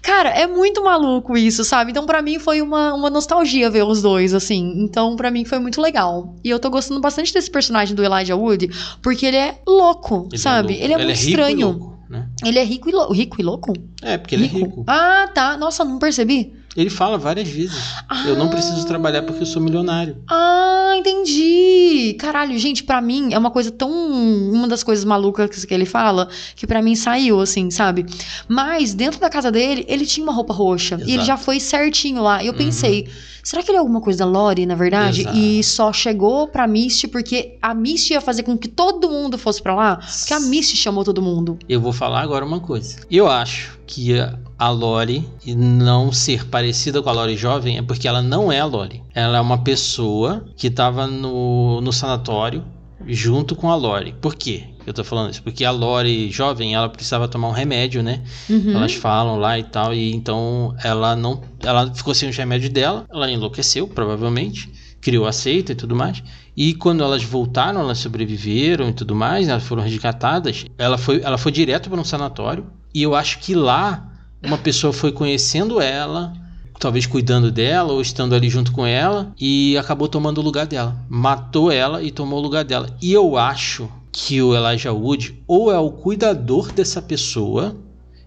Cara, 0.01 0.29
é 0.29 0.45
muito 0.45 0.83
maluco 0.83 1.37
isso, 1.37 1.63
sabe? 1.63 1.91
Então, 1.91 2.05
pra 2.05 2.21
mim, 2.21 2.37
foi 2.37 2.61
uma, 2.61 2.93
uma 2.93 3.09
nostalgia 3.09 3.69
ver 3.69 3.83
os 3.83 4.01
dois, 4.01 4.33
assim. 4.33 4.73
Então, 4.83 5.15
pra 5.15 5.31
mim, 5.31 5.45
foi 5.45 5.59
muito 5.59 5.81
legal. 5.81 6.35
E 6.43 6.49
eu 6.49 6.59
tô 6.59 6.69
gostando 6.69 6.99
bastante 6.99 7.33
desse 7.33 7.49
personagem 7.49 7.62
do 7.95 8.03
Elijah 8.03 8.35
Wood, 8.35 8.69
porque 9.01 9.25
ele 9.25 9.37
é 9.37 9.59
louco, 9.67 10.27
Ele 10.31 10.37
sabe? 10.37 10.69
louco. 10.69 10.83
ele 10.83 10.93
é 10.93 10.97
muito 10.97 11.09
rico 11.09 11.21
e 11.25 11.29
estranho. 11.29 11.67
louco, 11.67 11.99
né? 12.09 12.27
Ele 12.45 12.59
é 12.59 12.63
rico 12.63 12.89
e, 12.89 12.91
lou- 12.91 13.11
rico 13.11 13.35
e 13.39 13.43
louco? 13.43 13.73
É, 14.01 14.17
porque 14.17 14.35
ele 14.35 14.45
é 14.45 14.47
rico. 14.47 14.83
Ah, 14.87 15.29
tá. 15.33 15.57
Nossa, 15.57 15.83
não 15.85 15.97
percebi. 15.99 16.53
Ele 16.75 16.89
fala 16.89 17.19
várias 17.19 17.47
vezes. 17.47 17.77
Eu 18.25 18.35
não 18.35 18.49
preciso 18.49 18.85
trabalhar 18.87 19.21
porque 19.21 19.43
eu 19.43 19.45
sou 19.45 19.61
milionário. 19.61 20.17
Ah, 20.27 20.95
entendi. 20.97 22.15
Caralho, 22.19 22.57
gente, 22.57 22.83
pra 22.83 22.99
mim 22.99 23.31
é 23.31 23.37
uma 23.37 23.51
coisa 23.51 23.69
tão. 23.69 23.91
Uma 23.91 24.67
das 24.67 24.83
coisas 24.83 25.05
malucas 25.05 25.65
que 25.65 25.73
ele 25.73 25.85
fala, 25.85 26.27
que 26.55 26.65
pra 26.65 26.81
mim 26.81 26.95
saiu, 26.95 27.39
assim, 27.39 27.69
sabe? 27.69 28.05
Mas 28.47 28.93
dentro 28.95 29.19
da 29.19 29.29
casa 29.29 29.51
dele, 29.51 29.85
ele 29.87 30.03
tinha 30.05 30.23
uma 30.25 30.33
roupa 30.33 30.51
roxa. 30.53 30.95
E 30.99 31.03
ele 31.03 31.11
Exato. 31.13 31.25
já 31.27 31.37
foi 31.37 31.59
certinho 31.59 32.21
lá. 32.23 32.43
Eu 32.43 32.51
Uhum. 32.53 32.57
pensei, 32.57 33.07
será 33.43 33.61
que 33.61 33.69
ele 33.69 33.75
é 33.77 33.79
alguma 33.79 34.01
coisa 34.01 34.19
da 34.19 34.25
Lori, 34.25 34.65
na 34.65 34.73
verdade? 34.75 35.21
Exato. 35.21 35.37
E 35.37 35.63
só 35.63 35.91
chegou 35.93 36.47
pra 36.47 36.65
Misty 36.67 37.07
porque 37.07 37.57
a 37.61 37.73
Misty 37.73 38.13
ia 38.13 38.21
fazer 38.21 38.43
com 38.43 38.57
que 38.57 38.67
todo 38.67 39.09
mundo 39.09 39.37
fosse 39.37 39.61
pra 39.61 39.75
lá? 39.75 39.97
Porque 39.97 40.33
a 40.33 40.39
Misty 40.39 40.75
chamou 40.77 41.03
todo 41.03 41.21
mundo. 41.21 41.59
Eu 41.67 41.79
vou 41.81 41.91
falar 41.93 42.21
agora 42.21 42.45
uma 42.45 42.59
coisa. 42.59 42.97
Eu 43.11 43.29
acho 43.29 43.77
que 43.85 44.17
a- 44.19 44.39
a 44.57 44.69
Lori 44.69 45.27
não 45.45 46.11
ser 46.11 46.47
parecida 46.47 47.01
com 47.01 47.09
a 47.09 47.13
Lori 47.13 47.35
jovem 47.35 47.77
é 47.77 47.81
porque 47.81 48.07
ela 48.07 48.21
não 48.21 48.51
é 48.51 48.59
a 48.61 48.65
Lori. 48.65 49.03
Ela 49.13 49.37
é 49.37 49.41
uma 49.41 49.57
pessoa 49.57 50.45
que 50.55 50.69
tava 50.69 51.05
no, 51.05 51.81
no 51.81 51.91
sanatório 51.91 52.63
junto 53.05 53.53
com 53.55 53.69
a 53.69 53.75
Lori. 53.75 54.15
Por 54.21 54.33
quê? 54.35 54.63
Eu 54.85 54.93
tô 54.93 55.03
falando 55.03 55.31
isso? 55.31 55.41
Porque 55.41 55.63
a 55.63 55.71
Lori 55.71 56.29
jovem, 56.31 56.75
ela 56.75 56.89
precisava 56.89 57.27
tomar 57.27 57.47
um 57.47 57.51
remédio, 57.51 58.03
né? 58.03 58.21
Uhum. 58.49 58.75
Elas 58.75 58.93
falam 58.93 59.37
lá 59.37 59.57
e 59.57 59.63
tal, 59.63 59.93
e 59.93 60.13
então 60.13 60.75
ela 60.83 61.15
não. 61.15 61.41
Ela 61.61 61.93
ficou 61.93 62.13
sem 62.13 62.29
os 62.29 62.35
remédios 62.35 62.71
dela, 62.71 63.05
ela 63.09 63.31
enlouqueceu, 63.31 63.87
provavelmente, 63.87 64.71
criou 64.99 65.25
a 65.25 65.31
seita 65.31 65.71
e 65.71 65.75
tudo 65.75 65.95
mais. 65.95 66.21
E 66.55 66.73
quando 66.73 67.03
elas 67.03 67.23
voltaram, 67.23 67.79
elas 67.79 67.97
sobreviveram 67.97 68.89
e 68.89 68.93
tudo 68.93 69.15
mais, 69.15 69.47
elas 69.47 69.63
foram 69.63 69.81
resgatadas, 69.81 70.65
ela 70.77 70.97
foi, 70.97 71.21
ela 71.21 71.37
foi 71.37 71.51
direto 71.51 71.89
para 71.89 71.99
um 71.99 72.05
sanatório. 72.05 72.65
E 72.93 73.01
eu 73.01 73.15
acho 73.15 73.39
que 73.39 73.55
lá 73.55 74.09
uma 74.41 74.57
pessoa 74.57 74.93
foi 74.93 75.11
conhecendo 75.11 75.81
ela, 75.81 76.33
talvez 76.79 77.05
cuidando 77.05 77.49
dela 77.49 77.93
ou 77.93 78.01
estando 78.01 78.35
ali 78.35 78.49
junto 78.49 78.71
com 78.71 78.85
ela, 78.85 79.33
e 79.39 79.77
acabou 79.77 80.07
tomando 80.07 80.39
o 80.39 80.43
lugar 80.43 80.67
dela. 80.67 80.95
Matou 81.09 81.71
ela 81.71 82.03
e 82.03 82.11
tomou 82.11 82.39
o 82.39 82.41
lugar 82.41 82.63
dela. 82.63 82.89
E 83.01 83.11
eu 83.11 83.37
acho 83.37 83.89
que 84.13 84.41
o 84.41 84.55
Elijah 84.55 84.93
Wood 84.93 85.43
ou 85.47 85.71
é 85.71 85.79
o 85.79 85.91
cuidador 85.91 86.71
dessa 86.71 87.01
pessoa, 87.01 87.75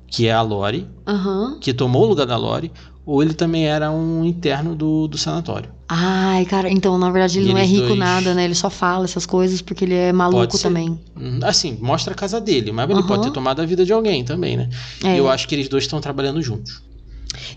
que 0.08 0.26
é 0.26 0.32
a 0.32 0.42
Lori, 0.42 0.86
Aham. 1.06 1.58
que 1.60 1.72
tomou 1.72 2.02
o 2.04 2.06
lugar 2.08 2.26
da 2.26 2.36
Lori, 2.36 2.72
ou 3.06 3.22
ele 3.22 3.34
também 3.34 3.66
era 3.68 3.90
um 3.90 4.24
interno 4.24 4.74
do, 4.74 5.06
do 5.06 5.16
sanatório. 5.16 5.70
Ai, 5.88 6.44
cara, 6.46 6.68
então 6.68 6.98
na 6.98 7.10
verdade 7.10 7.38
ele 7.38 7.48
E 7.48 7.52
não 7.52 7.58
é 7.58 7.64
rico 7.64 7.86
dois- 7.88 7.98
nada, 8.00 8.34
né? 8.34 8.44
Ele 8.44 8.54
só 8.56 8.68
fala 8.68 9.04
essas 9.04 9.24
coisas 9.24 9.62
porque 9.62 9.84
ele 9.84 9.94
é 9.94 10.12
maluco 10.12 10.58
também. 10.58 10.98
Hum, 11.16 11.38
Assim, 11.44 11.78
mostra 11.80 12.12
a 12.12 12.16
casa 12.16 12.40
dele, 12.40 12.72
mas 12.72 12.90
ele 12.90 12.98
Aham. 12.98 13.06
pode 13.06 13.22
ter 13.22 13.30
tomado 13.30 13.62
a 13.62 13.64
vida 13.64 13.84
de 13.84 13.92
alguém 13.92 14.24
também, 14.24 14.56
né? 14.56 14.68
É. 15.04 15.16
Eu 15.16 15.28
acho 15.28 15.46
que 15.46 15.54
eles 15.54 15.68
dois 15.68 15.84
estão 15.84 16.00
trabalhando 16.00 16.42
juntos. 16.42 16.82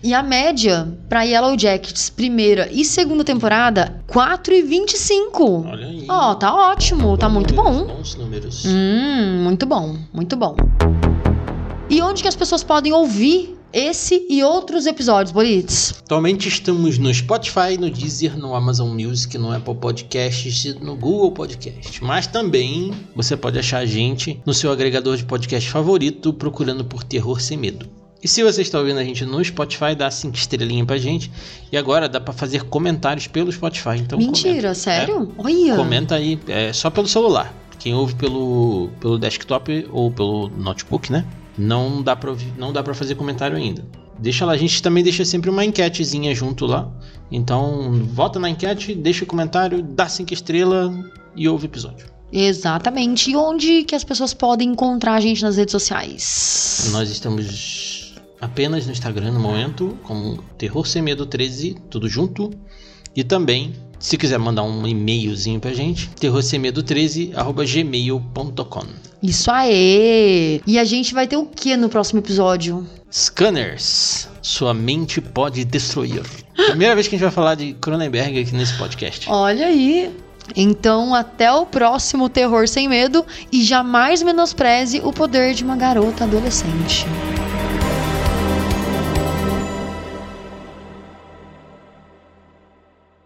E 0.02 0.14
a 0.14 0.22
média 0.22 0.96
pra 1.08 1.22
Yellow 1.22 1.58
Jackets, 1.58 2.10
primeira 2.10 2.68
e 2.70 2.84
segunda 2.84 3.24
temporada, 3.24 4.02
4,25. 4.08 5.66
Olha 5.66 5.86
aí. 5.86 6.06
Ó, 6.08 6.34
tá 6.34 6.54
ótimo, 6.54 7.16
tá 7.16 7.28
muito 7.28 7.54
Números, 7.54 7.78
bom. 7.80 7.94
Bons 7.96 8.14
números. 8.16 8.64
Hum, 8.66 9.42
muito 9.44 9.66
bom, 9.66 9.96
muito 10.12 10.36
bom. 10.36 10.56
E 11.88 12.00
onde 12.02 12.22
que 12.22 12.28
as 12.28 12.36
pessoas 12.36 12.62
podem 12.62 12.92
ouvir 12.92 13.56
esse 13.72 14.26
e 14.28 14.42
outros 14.42 14.86
episódios, 14.86 15.32
Bolitz? 15.32 15.94
Atualmente 16.04 16.48
estamos 16.48 16.98
no 16.98 17.12
Spotify, 17.12 17.76
no 17.78 17.88
Deezer, 17.90 18.36
no 18.36 18.54
Amazon 18.54 18.88
Music, 18.88 19.36
no 19.38 19.52
Apple 19.52 19.74
Podcasts 19.76 20.64
e 20.64 20.74
no 20.74 20.96
Google 20.96 21.32
Podcast. 21.32 22.02
Mas 22.02 22.26
também 22.26 22.92
você 23.14 23.36
pode 23.36 23.58
achar 23.58 23.78
a 23.78 23.86
gente 23.86 24.40
no 24.44 24.54
seu 24.54 24.72
agregador 24.72 25.16
de 25.16 25.24
podcast 25.24 25.68
favorito 25.70 26.32
procurando 26.32 26.84
por 26.84 27.04
Terror 27.04 27.40
Sem 27.40 27.56
Medo. 27.56 27.99
E 28.22 28.28
se 28.28 28.42
você 28.42 28.60
está 28.60 28.78
ouvindo 28.78 28.98
a 28.98 29.04
gente 29.04 29.24
no 29.24 29.42
Spotify, 29.42 29.94
dá 29.96 30.10
cinco 30.10 30.36
estrelinhas 30.36 30.86
pra 30.86 30.98
gente. 30.98 31.30
E 31.72 31.76
agora 31.76 32.08
dá 32.08 32.20
pra 32.20 32.34
fazer 32.34 32.64
comentários 32.64 33.26
pelo 33.26 33.50
Spotify. 33.50 33.96
Então 33.98 34.18
Mentira, 34.18 34.54
comenta. 34.54 34.74
sério? 34.74 35.32
Olha. 35.38 35.72
É, 35.72 35.76
comenta 35.76 36.14
aí, 36.16 36.38
é 36.46 36.72
só 36.72 36.90
pelo 36.90 37.08
celular. 37.08 37.54
Quem 37.78 37.94
ouve 37.94 38.14
pelo, 38.14 38.90
pelo 39.00 39.18
desktop 39.18 39.88
ou 39.90 40.10
pelo 40.10 40.48
notebook, 40.50 41.10
né? 41.10 41.24
Não 41.56 42.02
dá 42.02 42.14
pra 42.14 42.34
não 42.58 42.72
dá 42.72 42.82
para 42.82 42.92
fazer 42.92 43.14
comentário 43.14 43.56
ainda. 43.56 43.82
Deixa 44.18 44.44
lá, 44.44 44.52
a 44.52 44.56
gente 44.56 44.82
também 44.82 45.02
deixa 45.02 45.24
sempre 45.24 45.48
uma 45.48 45.64
enquetezinha 45.64 46.34
junto 46.34 46.66
lá. 46.66 46.92
Então, 47.32 48.02
vota 48.12 48.38
na 48.38 48.50
enquete, 48.50 48.94
deixa 48.94 49.24
o 49.24 49.26
comentário, 49.26 49.82
dá 49.82 50.10
cinco 50.10 50.34
estrelas 50.34 50.92
e 51.34 51.48
ouve 51.48 51.64
o 51.64 51.68
episódio. 51.68 52.06
Exatamente. 52.30 53.30
E 53.30 53.36
onde 53.36 53.82
que 53.84 53.94
as 53.94 54.04
pessoas 54.04 54.34
podem 54.34 54.68
encontrar 54.68 55.14
a 55.14 55.20
gente 55.20 55.42
nas 55.42 55.56
redes 55.56 55.72
sociais? 55.72 56.90
Nós 56.92 57.10
estamos 57.10 57.99
apenas 58.40 58.86
no 58.86 58.92
Instagram 58.92 59.32
no 59.32 59.40
momento, 59.40 59.98
como 60.04 60.40
Terror 60.56 60.86
Sem 60.86 61.02
Medo 61.02 61.26
13, 61.26 61.76
tudo 61.90 62.08
junto. 62.08 62.50
E 63.14 63.22
também, 63.24 63.74
se 63.98 64.16
quiser 64.16 64.38
mandar 64.38 64.62
um 64.62 64.86
e-mailzinho 64.86 65.60
pra 65.60 65.72
gente, 65.72 66.08
terrorsemmedo13@gmail.com. 66.20 68.86
Isso 69.22 69.50
aí! 69.50 70.62
E 70.66 70.78
a 70.78 70.84
gente 70.84 71.12
vai 71.12 71.26
ter 71.26 71.36
o 71.36 71.44
que 71.44 71.76
no 71.76 71.90
próximo 71.90 72.20
episódio? 72.20 72.86
Scanners, 73.12 74.28
sua 74.40 74.72
mente 74.72 75.20
pode 75.20 75.64
destruir. 75.64 76.22
Primeira 76.54 76.94
vez 76.94 77.08
que 77.08 77.16
a 77.16 77.18
gente 77.18 77.26
vai 77.26 77.34
falar 77.34 77.56
de 77.56 77.74
Cronenberg 77.74 78.40
aqui 78.40 78.54
nesse 78.54 78.78
podcast. 78.78 79.28
Olha 79.28 79.66
aí! 79.66 80.10
Então, 80.56 81.14
até 81.14 81.52
o 81.52 81.66
próximo 81.66 82.28
Terror 82.28 82.66
Sem 82.66 82.88
Medo 82.88 83.24
e 83.52 83.62
jamais 83.62 84.22
menospreze 84.22 85.00
o 85.04 85.12
poder 85.12 85.54
de 85.54 85.64
uma 85.64 85.76
garota 85.76 86.24
adolescente. 86.24 87.06